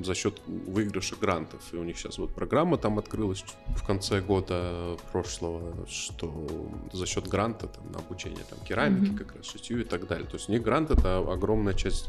за 0.03 0.15
счет 0.15 0.41
выигрыша 0.45 1.15
грантов, 1.15 1.61
и 1.71 1.77
у 1.77 1.83
них 1.83 1.97
сейчас 1.97 2.17
вот 2.17 2.33
программа 2.33 2.77
там 2.77 2.99
открылась 2.99 3.43
в 3.75 3.85
конце 3.85 4.21
года 4.21 4.97
прошлого, 5.11 5.87
что 5.87 6.47
за 6.91 7.05
счет 7.05 7.27
гранта 7.27 7.67
там, 7.67 7.91
на 7.91 7.99
обучение 7.99 8.43
там 8.49 8.59
керамики, 8.67 9.11
mm-hmm. 9.11 9.17
как 9.17 9.35
раз 9.35 9.45
шитью 9.45 9.81
и 9.81 9.83
так 9.83 10.07
далее. 10.07 10.27
То 10.27 10.35
есть 10.35 10.49
у 10.49 10.51
них 10.51 10.61
грант 10.61 10.91
это 10.91 11.19
огромная 11.19 11.73
часть 11.73 12.05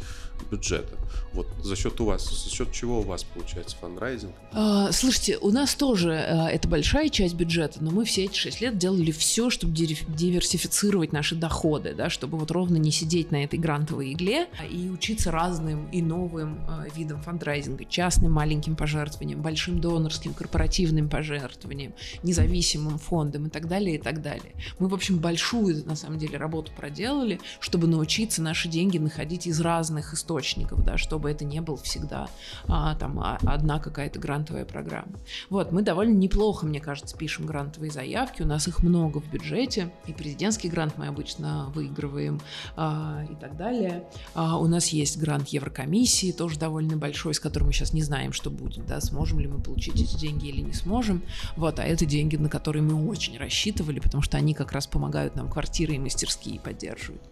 бюджета. 0.50 0.96
Вот 1.32 1.46
за 1.62 1.76
счет 1.76 2.00
у 2.00 2.04
вас, 2.04 2.28
за 2.28 2.50
счет 2.50 2.72
чего 2.72 3.00
у 3.00 3.02
вас 3.02 3.24
получается 3.24 3.76
фандрайзинг? 3.76 4.34
А, 4.52 4.90
Слушайте, 4.92 5.38
у 5.38 5.50
нас 5.50 5.74
тоже 5.74 6.12
э, 6.12 6.48
это 6.48 6.68
большая 6.68 7.08
часть 7.08 7.34
бюджета, 7.34 7.78
но 7.82 7.90
мы 7.90 8.04
все 8.04 8.24
эти 8.24 8.36
шесть 8.36 8.60
лет 8.60 8.78
делали 8.78 9.10
все, 9.10 9.50
чтобы 9.50 9.72
диверсифицировать 9.74 11.12
наши 11.12 11.34
доходы, 11.34 11.94
да, 11.94 12.10
чтобы 12.10 12.38
вот 12.38 12.50
ровно 12.50 12.76
не 12.76 12.90
сидеть 12.90 13.30
на 13.30 13.44
этой 13.44 13.58
грантовой 13.58 14.12
игле 14.12 14.48
а 14.58 14.66
и 14.66 14.88
учиться 14.88 15.30
разным 15.30 15.88
и 15.90 16.02
новым 16.02 16.58
э, 16.68 16.88
видам 16.94 17.20
фандрайзинга, 17.22 17.67
частным 17.88 18.32
маленьким 18.32 18.76
пожертвованием, 18.76 19.42
большим 19.42 19.80
донорским, 19.80 20.34
корпоративным 20.34 21.08
пожертвованием, 21.08 21.94
независимым 22.22 22.98
фондом 22.98 23.46
и 23.46 23.50
так 23.50 23.68
далее, 23.68 23.96
и 23.96 23.98
так 23.98 24.22
далее. 24.22 24.52
Мы, 24.78 24.88
в 24.88 24.94
общем, 24.94 25.18
большую, 25.18 25.84
на 25.86 25.96
самом 25.96 26.18
деле, 26.18 26.38
работу 26.38 26.72
проделали, 26.76 27.40
чтобы 27.60 27.86
научиться 27.86 28.42
наши 28.42 28.68
деньги 28.68 28.98
находить 28.98 29.46
из 29.46 29.60
разных 29.60 30.14
источников, 30.14 30.84
да, 30.84 30.98
чтобы 30.98 31.30
это 31.30 31.44
не 31.44 31.60
был 31.60 31.76
всегда 31.76 32.28
а, 32.66 32.94
там 32.94 33.18
а, 33.20 33.38
одна 33.44 33.78
какая-то 33.78 34.18
грантовая 34.18 34.64
программа. 34.64 35.18
Вот, 35.50 35.72
мы 35.72 35.82
довольно 35.82 36.16
неплохо, 36.16 36.66
мне 36.66 36.80
кажется, 36.80 37.16
пишем 37.16 37.46
грантовые 37.46 37.90
заявки, 37.90 38.42
у 38.42 38.46
нас 38.46 38.68
их 38.68 38.82
много 38.82 39.20
в 39.20 39.30
бюджете, 39.30 39.90
и 40.06 40.12
президентский 40.12 40.68
грант 40.68 40.94
мы 40.96 41.06
обычно 41.06 41.70
выигрываем 41.74 42.40
а, 42.76 43.24
и 43.30 43.34
так 43.34 43.56
далее. 43.56 44.04
А, 44.34 44.58
у 44.58 44.66
нас 44.66 44.88
есть 44.88 45.18
грант 45.18 45.48
Еврокомиссии, 45.48 46.32
тоже 46.32 46.58
довольно 46.58 46.96
большой, 46.96 47.34
с 47.34 47.40
которым 47.40 47.57
мы 47.64 47.72
сейчас 47.72 47.92
не 47.92 48.02
знаем, 48.02 48.32
что 48.32 48.50
будет, 48.50 48.86
да, 48.86 49.00
сможем 49.00 49.40
ли 49.40 49.48
мы 49.48 49.60
получить 49.60 50.00
эти 50.00 50.16
деньги 50.16 50.48
или 50.48 50.60
не 50.60 50.72
сможем. 50.72 51.22
Вот, 51.56 51.78
а 51.78 51.84
это 51.84 52.06
деньги, 52.06 52.36
на 52.36 52.48
которые 52.48 52.82
мы 52.82 53.08
очень 53.08 53.38
рассчитывали, 53.38 54.00
потому 54.00 54.22
что 54.22 54.36
они 54.36 54.54
как 54.54 54.72
раз 54.72 54.86
помогают 54.86 55.34
нам 55.36 55.48
квартиры 55.48 55.94
и 55.94 55.98
мастерские 55.98 56.60
поддерживать. 56.60 57.22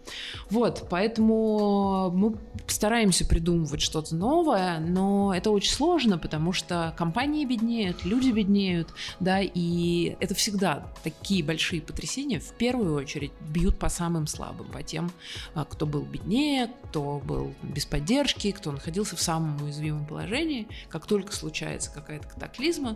Вот, 0.49 0.87
поэтому 0.89 2.11
мы 2.11 2.35
стараемся 2.67 3.25
придумывать 3.25 3.81
что-то 3.81 4.15
новое, 4.15 4.79
но 4.79 5.33
это 5.35 5.51
очень 5.51 5.71
сложно, 5.71 6.17
потому 6.17 6.53
что 6.53 6.93
компании 6.97 7.27
компании 7.27 7.45
беднеют, 7.45 8.05
люди 8.05 8.31
беднеют, 8.31 8.93
да, 9.19 9.39
и 9.41 10.15
это 10.19 10.33
всегда 10.35 10.87
такие 11.03 11.43
большие 11.43 11.81
потрясения 11.81 12.39
в 12.39 12.53
первую 12.53 12.95
очередь 12.95 13.31
бьют 13.41 13.77
по 13.77 13.89
самым 13.89 14.27
слабым, 14.27 14.67
по 14.67 14.81
тем, 14.83 15.11
а, 15.53 15.65
кто 15.65 15.85
был 15.85 16.03
беднее, 16.03 16.69
кто 16.89 17.19
был 17.19 17.53
без 17.63 17.85
поддержки, 17.85 18.51
кто 18.51 18.71
находился 18.71 19.15
в 19.15 19.21
самом 19.21 19.61
уязвимом 19.63 20.05
положении. 20.05 20.16
Как 20.89 21.05
только 21.05 21.33
случается 21.33 21.91
какая-то 21.91 22.27
катаклизма, 22.27 22.95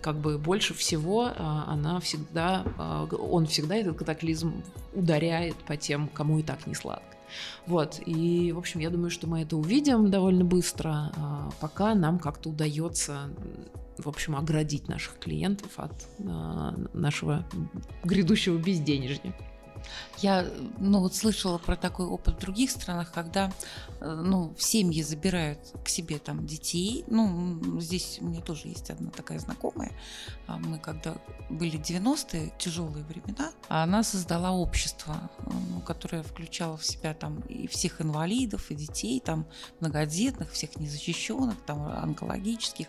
как 0.00 0.16
бы 0.16 0.38
больше 0.38 0.74
всего 0.74 1.32
а, 1.36 1.64
она 1.68 2.00
всегда, 2.00 2.64
а, 2.78 3.04
он 3.04 3.46
всегда 3.46 3.76
этот 3.76 3.96
катаклизм 3.96 4.62
ударяет 4.94 5.56
по 5.56 5.76
тем, 5.76 6.08
кому 6.08 6.38
и 6.38 6.42
так 6.42 6.66
не 6.66 6.74
сладко. 6.74 7.04
Вот, 7.66 8.00
и, 8.04 8.52
в 8.52 8.58
общем, 8.58 8.80
я 8.80 8.90
думаю, 8.90 9.10
что 9.10 9.26
мы 9.26 9.40
это 9.40 9.56
увидим 9.56 10.10
довольно 10.10 10.44
быстро, 10.44 11.50
пока 11.60 11.94
нам 11.94 12.18
как-то 12.18 12.50
удается 12.50 13.30
в 13.96 14.08
общем, 14.08 14.36
оградить 14.36 14.88
наших 14.88 15.18
клиентов 15.18 15.70
от 15.76 15.92
нашего 16.18 17.46
грядущего 18.04 18.58
безденежья. 18.58 19.34
Я, 20.18 20.46
ну, 20.78 21.00
вот 21.00 21.14
слышала 21.14 21.58
про 21.58 21.76
такой 21.76 22.06
опыт 22.06 22.36
в 22.36 22.40
других 22.40 22.70
странах, 22.70 23.12
когда, 23.12 23.52
э, 24.00 24.22
ну, 24.24 24.54
семьи 24.58 25.02
забирают 25.02 25.58
к 25.84 25.88
себе 25.88 26.18
там 26.18 26.46
детей. 26.46 27.04
Ну, 27.06 27.80
здесь 27.80 28.18
у 28.20 28.26
меня 28.26 28.40
тоже 28.40 28.68
есть 28.68 28.90
одна 28.90 29.10
такая 29.10 29.38
знакомая. 29.38 29.92
А 30.46 30.58
мы 30.58 30.78
когда 30.78 31.16
были 31.50 31.78
90-е, 31.78 32.52
тяжелые 32.58 33.04
времена, 33.04 33.52
она 33.68 34.02
создала 34.02 34.52
общество, 34.52 35.30
которое 35.86 36.22
включало 36.22 36.76
в 36.76 36.84
себя 36.84 37.14
там 37.14 37.40
и 37.40 37.66
всех 37.66 38.00
инвалидов, 38.00 38.70
и 38.70 38.74
детей, 38.74 39.20
там, 39.20 39.46
многодетных, 39.80 40.52
всех 40.52 40.76
незащищенных, 40.76 41.56
там, 41.66 41.82
онкологических. 41.82 42.88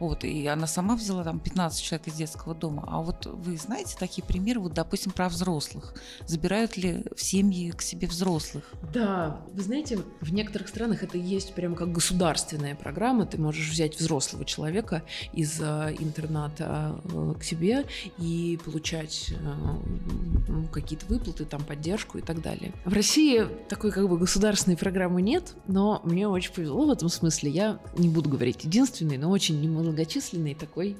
Вот, 0.00 0.24
и 0.24 0.46
она 0.46 0.66
сама 0.66 0.96
взяла 0.96 1.24
там 1.24 1.40
15 1.40 1.82
человек 1.82 2.08
из 2.08 2.14
детского 2.14 2.54
дома. 2.54 2.84
А 2.86 3.00
вот 3.00 3.26
вы 3.26 3.56
знаете 3.56 3.96
такие 3.98 4.24
примеры, 4.24 4.60
вот, 4.60 4.74
допустим, 4.74 5.12
про 5.12 5.28
взрослых? 5.28 5.94
Забирают 6.26 6.76
ли 6.76 7.04
в 7.14 7.22
семьи 7.22 7.70
к 7.70 7.82
себе 7.82 8.06
взрослых? 8.08 8.64
Да, 8.92 9.40
вы 9.52 9.62
знаете, 9.62 9.98
в 10.20 10.32
некоторых 10.32 10.68
странах 10.68 11.02
это 11.02 11.18
есть 11.18 11.54
прям 11.54 11.74
как 11.74 11.92
государственная 11.92 12.74
программа. 12.74 13.26
Ты 13.26 13.38
можешь 13.38 13.70
взять 13.70 13.98
взрослого 13.98 14.44
человека 14.44 15.02
из 15.32 15.60
э, 15.60 15.94
интерната 15.98 17.00
э, 17.04 17.34
к 17.38 17.42
себе 17.42 17.84
и 18.18 18.58
получать 18.64 19.30
э, 19.30 20.66
какие-то 20.72 21.06
выплаты, 21.06 21.44
там 21.44 21.64
поддержку 21.64 22.18
и 22.18 22.22
так 22.22 22.42
далее. 22.42 22.72
В 22.84 22.92
России 22.92 23.46
такой 23.68 23.90
как 23.90 24.08
бы 24.08 24.18
государственной 24.18 24.76
программы 24.76 25.22
нет, 25.22 25.54
но 25.66 26.00
мне 26.04 26.28
очень 26.28 26.52
повезло 26.52 26.86
в 26.86 26.90
этом 26.90 27.08
смысле. 27.08 27.50
Я 27.50 27.80
не 27.96 28.08
буду 28.08 28.30
говорить 28.30 28.64
единственный, 28.64 29.18
но 29.18 29.30
очень 29.30 29.60
немногочисленный 29.60 30.54
такой 30.54 30.96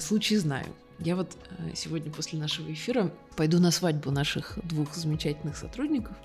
случай 0.00 0.36
знаю. 0.36 0.66
Я 0.98 1.16
вот 1.16 1.36
сегодня 1.74 2.12
после 2.12 2.38
нашего 2.38 2.72
эфира 2.72 3.10
пойду 3.36 3.58
на 3.58 3.70
свадьбу 3.70 4.10
наших 4.10 4.58
двух 4.64 4.94
замечательных 4.94 5.56
сотрудников, 5.56 6.16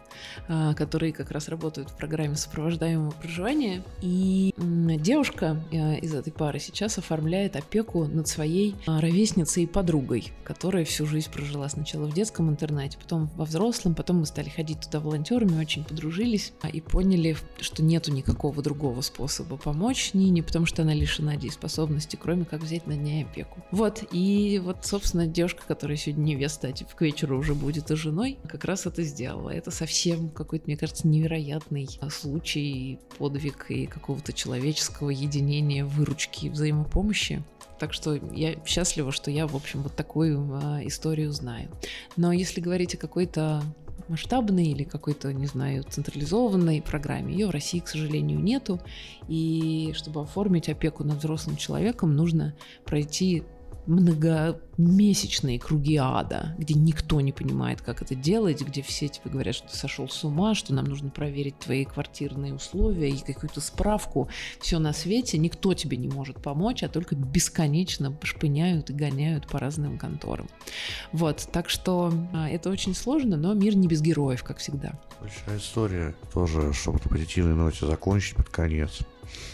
а, 0.47 0.74
которые 0.74 1.14
как 1.14 1.32
раз 1.32 1.49
работают 1.49 1.89
в 1.89 1.97
программе 1.97 2.36
сопровождаемого 2.36 3.12
проживания. 3.12 3.84
И 4.01 4.53
девушка 4.58 5.62
а, 5.72 5.93
из 5.95 6.14
этой 6.14 6.32
пары 6.32 6.60
сейчас 6.60 6.97
оформляет 6.97 7.55
опеку 7.55 8.05
над 8.05 8.28
своей 8.28 8.76
а, 8.86 9.01
ровесницей 9.01 9.64
и 9.64 9.68
подругой, 9.68 10.32
которая 10.43 10.86
всю 10.86 11.05
жизнь 11.05 11.32
прожила 11.32 11.68
сначала 11.70 12.05
в 12.05 12.14
детском 12.14 12.49
интернате, 12.49 12.97
потом 13.01 13.30
во 13.36 13.45
взрослом, 13.45 13.95
потом 13.95 14.20
мы 14.20 14.26
стали 14.26 14.49
ходить 14.49 14.82
туда 14.82 14.99
волонтерами, 14.99 15.60
очень 15.60 15.84
подружились 15.84 16.53
и 16.72 16.82
поняли, 16.82 17.38
что 17.60 17.84
нету 17.84 18.12
никакого 18.12 18.62
другого 18.62 19.01
способа 19.01 19.58
помочь 19.58 20.14
Нине, 20.14 20.43
потому 20.43 20.66
что 20.66 20.82
она 20.82 20.93
лишена 20.93 21.36
дееспособности, 21.36 22.16
кроме 22.16 22.45
как 22.45 22.62
взять 22.62 22.88
на 22.88 22.93
ней 22.93 23.24
опеку. 23.24 23.64
Вот, 23.72 24.03
и 24.12 24.62
вот, 24.64 24.86
собственно, 24.86 25.28
девушка, 25.28 25.64
которая 25.68 25.97
сегодня 25.97 26.24
невеста, 26.24 26.72
типа, 26.72 26.91
к 26.98 27.02
вечеру 27.02 27.38
уже 27.38 27.54
будет 27.54 27.91
и 27.91 27.95
женой, 27.95 28.39
как 28.48 28.66
раз 28.66 28.88
это 28.88 29.04
сделала. 29.04 29.52
Это 29.52 29.70
совсем 29.70 30.30
какой-то, 30.30 30.66
мне 30.66 30.78
кажется, 30.78 31.08
невероятный 31.08 31.88
случай, 32.10 33.00
подвиг 33.20 33.68
и 33.70 33.86
какого-то 33.86 34.34
человеческого 34.34 35.12
единения, 35.12 35.86
выручки 35.86 36.45
и 36.45 36.50
взаимопомощи. 36.50 37.43
Так 37.80 37.93
что 37.93 38.16
я 38.34 38.56
счастлива, 38.66 39.12
что 39.12 39.30
я, 39.30 39.45
в 39.45 39.56
общем, 39.56 39.84
вот 39.84 39.95
такую 39.95 40.50
а, 40.52 40.80
историю 40.84 41.32
знаю. 41.32 41.70
Но 42.16 42.32
если 42.32 42.62
говорить 42.62 42.95
о 42.95 42.98
какой-то 42.98 43.62
масштабной 44.08 44.68
или 44.68 44.84
какой-то, 44.84 45.34
не 45.34 45.48
знаю, 45.48 45.84
централизованной 45.84 46.82
программе. 46.82 47.34
Ее 47.34 47.48
в 47.48 47.52
России, 47.52 47.80
к 47.80 47.89
сожалению, 47.89 48.39
нету. 48.39 48.80
И 49.28 49.91
чтобы 49.95 50.22
оформить 50.22 50.70
опеку 50.70 51.04
над 51.04 51.18
взрослым 51.18 51.58
человеком, 51.58 52.16
нужно 52.16 52.56
пройти 52.86 53.43
многомесячные 53.88 55.59
круги 55.59 55.95
ада, 55.95 56.55
где 56.57 56.73
никто 56.73 57.21
не 57.21 57.31
понимает, 57.31 57.81
как 57.81 58.01
это 58.01 58.15
делать, 58.15 58.61
где 58.61 58.81
все 58.81 59.07
тебе 59.07 59.31
говорят, 59.31 59.55
что 59.55 59.69
ты 59.69 59.75
сошел 59.75 60.09
с 60.09 60.23
ума, 60.23 60.53
что 60.55 60.73
нам 60.73 60.85
нужно 60.85 61.09
проверить 61.09 61.57
твои 61.59 61.85
квартирные 61.85 62.53
условия 62.53 63.09
и 63.09 63.17
какую-то 63.17 63.61
справку, 63.61 64.29
все 64.59 64.79
на 64.79 64.93
свете, 64.93 65.38
никто 65.38 65.73
тебе 65.73 65.97
не 65.97 66.09
может 66.09 66.41
помочь, 66.41 66.83
а 66.83 66.89
только 66.89 67.15
бесконечно 67.15 68.17
шпыняют 68.23 68.89
и 68.89 68.93
гоняют 68.93 69.47
по 69.47 69.59
разным 69.59 69.97
конторам. 69.97 70.47
Вот, 71.13 71.47
так 71.51 71.69
что 71.69 72.13
а, 72.33 72.49
это 72.49 72.69
очень 72.69 72.93
сложно, 72.93 73.38
но 73.38 73.53
мир 73.53 73.75
не 73.75 73.88
без 73.88 74.01
героев, 74.01 74.43
как 74.43 74.57
всегда. 74.57 74.99
Большая 75.21 75.57
история 75.57 76.15
тоже, 76.33 76.73
чтобы 76.73 76.99
на 77.03 77.09
позитивной 77.09 77.55
ноте 77.55 77.85
закончить 77.85 78.35
под 78.35 78.49
конец. 78.49 78.99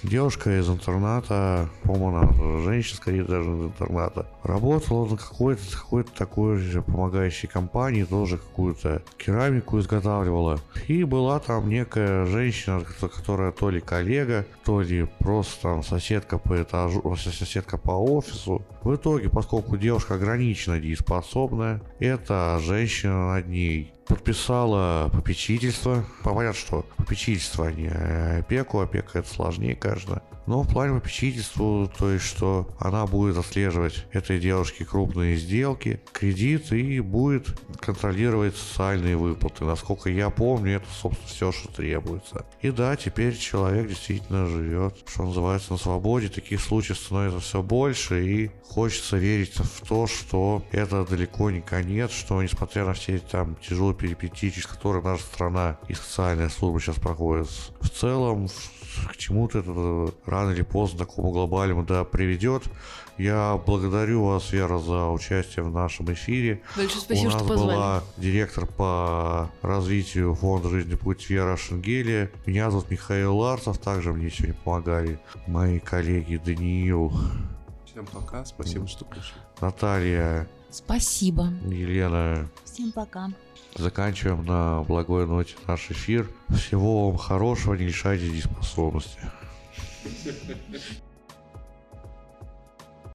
Девушка 0.04 0.60
из 0.60 0.70
интерната, 0.70 1.70
по-моему, 1.84 2.62
женщина, 2.62 2.98
скорее 2.98 3.24
даже 3.24 3.50
из 3.50 3.66
интерната, 3.66 4.28
работала 4.44 5.06
на 5.06 5.18
какой-то 5.18 5.62
какой 5.72 6.04
такой 6.04 6.58
же 6.58 6.82
помогающей 6.82 7.48
компании, 7.48 8.04
тоже 8.04 8.38
какую-то 8.38 9.02
керамику 9.18 9.80
изготавливала. 9.80 10.60
И 10.88 11.04
была 11.04 11.40
там 11.40 11.70
некая 11.70 12.26
женщина, 12.26 12.84
которая 13.00 13.52
то 13.52 13.70
ли 13.70 13.80
коллега, 13.80 14.46
то 14.66 14.82
ли 14.82 15.08
просто 15.20 15.62
там 15.62 15.84
соседка 15.84 16.38
по 16.38 16.62
этажу, 16.62 17.16
соседка 17.16 17.78
по 17.78 17.92
офису. 17.92 18.62
В 18.84 18.96
итоге, 18.96 19.30
поскольку 19.30 19.78
девушка 19.78 20.16
ограниченно 20.16 20.80
дееспособная, 20.80 21.82
эта 22.00 22.60
женщина 22.62 23.36
над 23.36 23.48
ней 23.48 23.94
подписала 24.08 25.10
попечительство. 25.10 26.06
Понятно, 26.24 26.54
что 26.54 26.86
попечительство, 26.98 27.68
а 27.68 27.72
не 27.72 27.88
опеку. 27.88 28.80
Опека 28.80 29.20
это 29.20 29.30
сложнее, 29.30 29.76
конечно. 29.76 30.22
Но 30.46 30.64
в 30.64 30.68
плане 30.68 31.00
попечительства, 31.00 31.88
то 31.98 32.12
есть, 32.12 32.26
что 32.26 32.68
она 32.80 33.06
будет 33.06 33.38
отслеживать 33.38 34.06
этой 34.12 34.40
девушке 34.40 34.86
крупные 34.86 35.38
сделки, 35.38 36.02
кредиты 36.12 36.80
и 36.82 37.00
будет 37.00 37.48
контролировать 37.80 38.56
социальные 38.56 39.18
выплаты. 39.18 39.64
Насколько 39.64 40.10
я 40.10 40.30
помню, 40.30 40.78
это, 40.78 40.88
собственно, 40.92 41.28
все, 41.28 41.52
что 41.52 41.72
требуется. 41.72 42.46
И 42.62 42.72
да, 42.72 42.96
теперь 42.96 43.38
человек 43.38 43.88
действительно 43.88 44.46
живет, 44.48 44.98
что 45.06 45.24
называется, 45.24 45.74
на 45.74 45.78
свободе. 45.78 46.30
Таких 46.30 46.62
случаев 46.62 46.98
становится 46.98 47.40
все 47.40 47.62
больше, 47.62 48.26
и 48.26 48.52
хочется 48.68 49.18
верить 49.18 49.56
в 49.56 49.88
то, 49.88 50.08
что 50.08 50.64
это 50.72 51.06
далеко 51.06 51.52
не 51.52 51.62
конец, 51.62 52.12
что 52.12 52.42
несмотря 52.42 52.86
на 52.86 52.94
все 52.94 53.16
эти 53.16 53.24
там 53.24 53.56
тяжелые 53.56 53.96
перипетии, 53.96 54.50
через 54.50 54.68
которые 54.68 55.04
наша 55.04 55.24
страна 55.24 55.80
и 55.88 55.94
социальная 55.94 56.50
служба 56.50 56.80
сейчас 56.80 56.96
проходит, 56.96 57.48
в 57.80 57.90
целом 57.90 58.48
к 59.10 59.18
чему-то 59.18 59.60
это 59.60 60.14
рано 60.26 60.52
или 60.52 60.62
поздно 60.62 61.00
такому 61.00 61.32
глобальному 61.32 61.84
да, 61.84 62.04
приведет. 62.04 62.64
Я 63.18 63.62
благодарю 63.64 64.26
вас, 64.26 64.52
Вера, 64.52 64.80
за 64.80 65.10
участие 65.10 65.64
в 65.64 65.72
нашем 65.72 66.12
эфире. 66.14 66.62
Большое 66.76 67.02
спасибо, 67.02 67.28
У 67.28 67.32
нас 67.32 67.40
что 67.40 67.48
позвали. 67.48 67.76
была 67.76 68.04
директор 68.18 68.66
по 68.66 69.52
развитию 69.62 70.34
фонда 70.34 70.70
«Жизнь 70.70 70.98
путь» 70.98 71.30
Вера 71.30 71.56
Шенгели. 71.56 72.32
Меня 72.46 72.72
зовут 72.72 72.90
Михаил 72.90 73.38
Ларцев. 73.38 73.78
Также 73.78 74.14
мне 74.14 74.32
сегодня 74.32 74.56
помогали 74.64 75.20
мои 75.46 75.80
коллеги 75.80 76.38
Даниил, 76.44 77.14
Всем 77.86 78.08
пока, 78.08 78.44
спасибо, 78.44 78.88
что 78.88 79.06
пришли. 79.06 79.36
Наталья, 79.62 80.48
Спасибо. 80.72 81.54
Елена. 81.64 82.50
Всем 82.66 82.92
пока. 82.92 83.30
Заканчиваем 83.76 84.46
на 84.46 84.84
благой 84.84 85.26
ноте 85.26 85.56
наш 85.68 85.90
эфир. 85.90 86.30
Всего 86.50 87.10
вам 87.10 87.18
хорошего, 87.18 87.74
не 87.74 87.86
лишайтесь 87.86 88.32
дееспособности. 88.32 89.20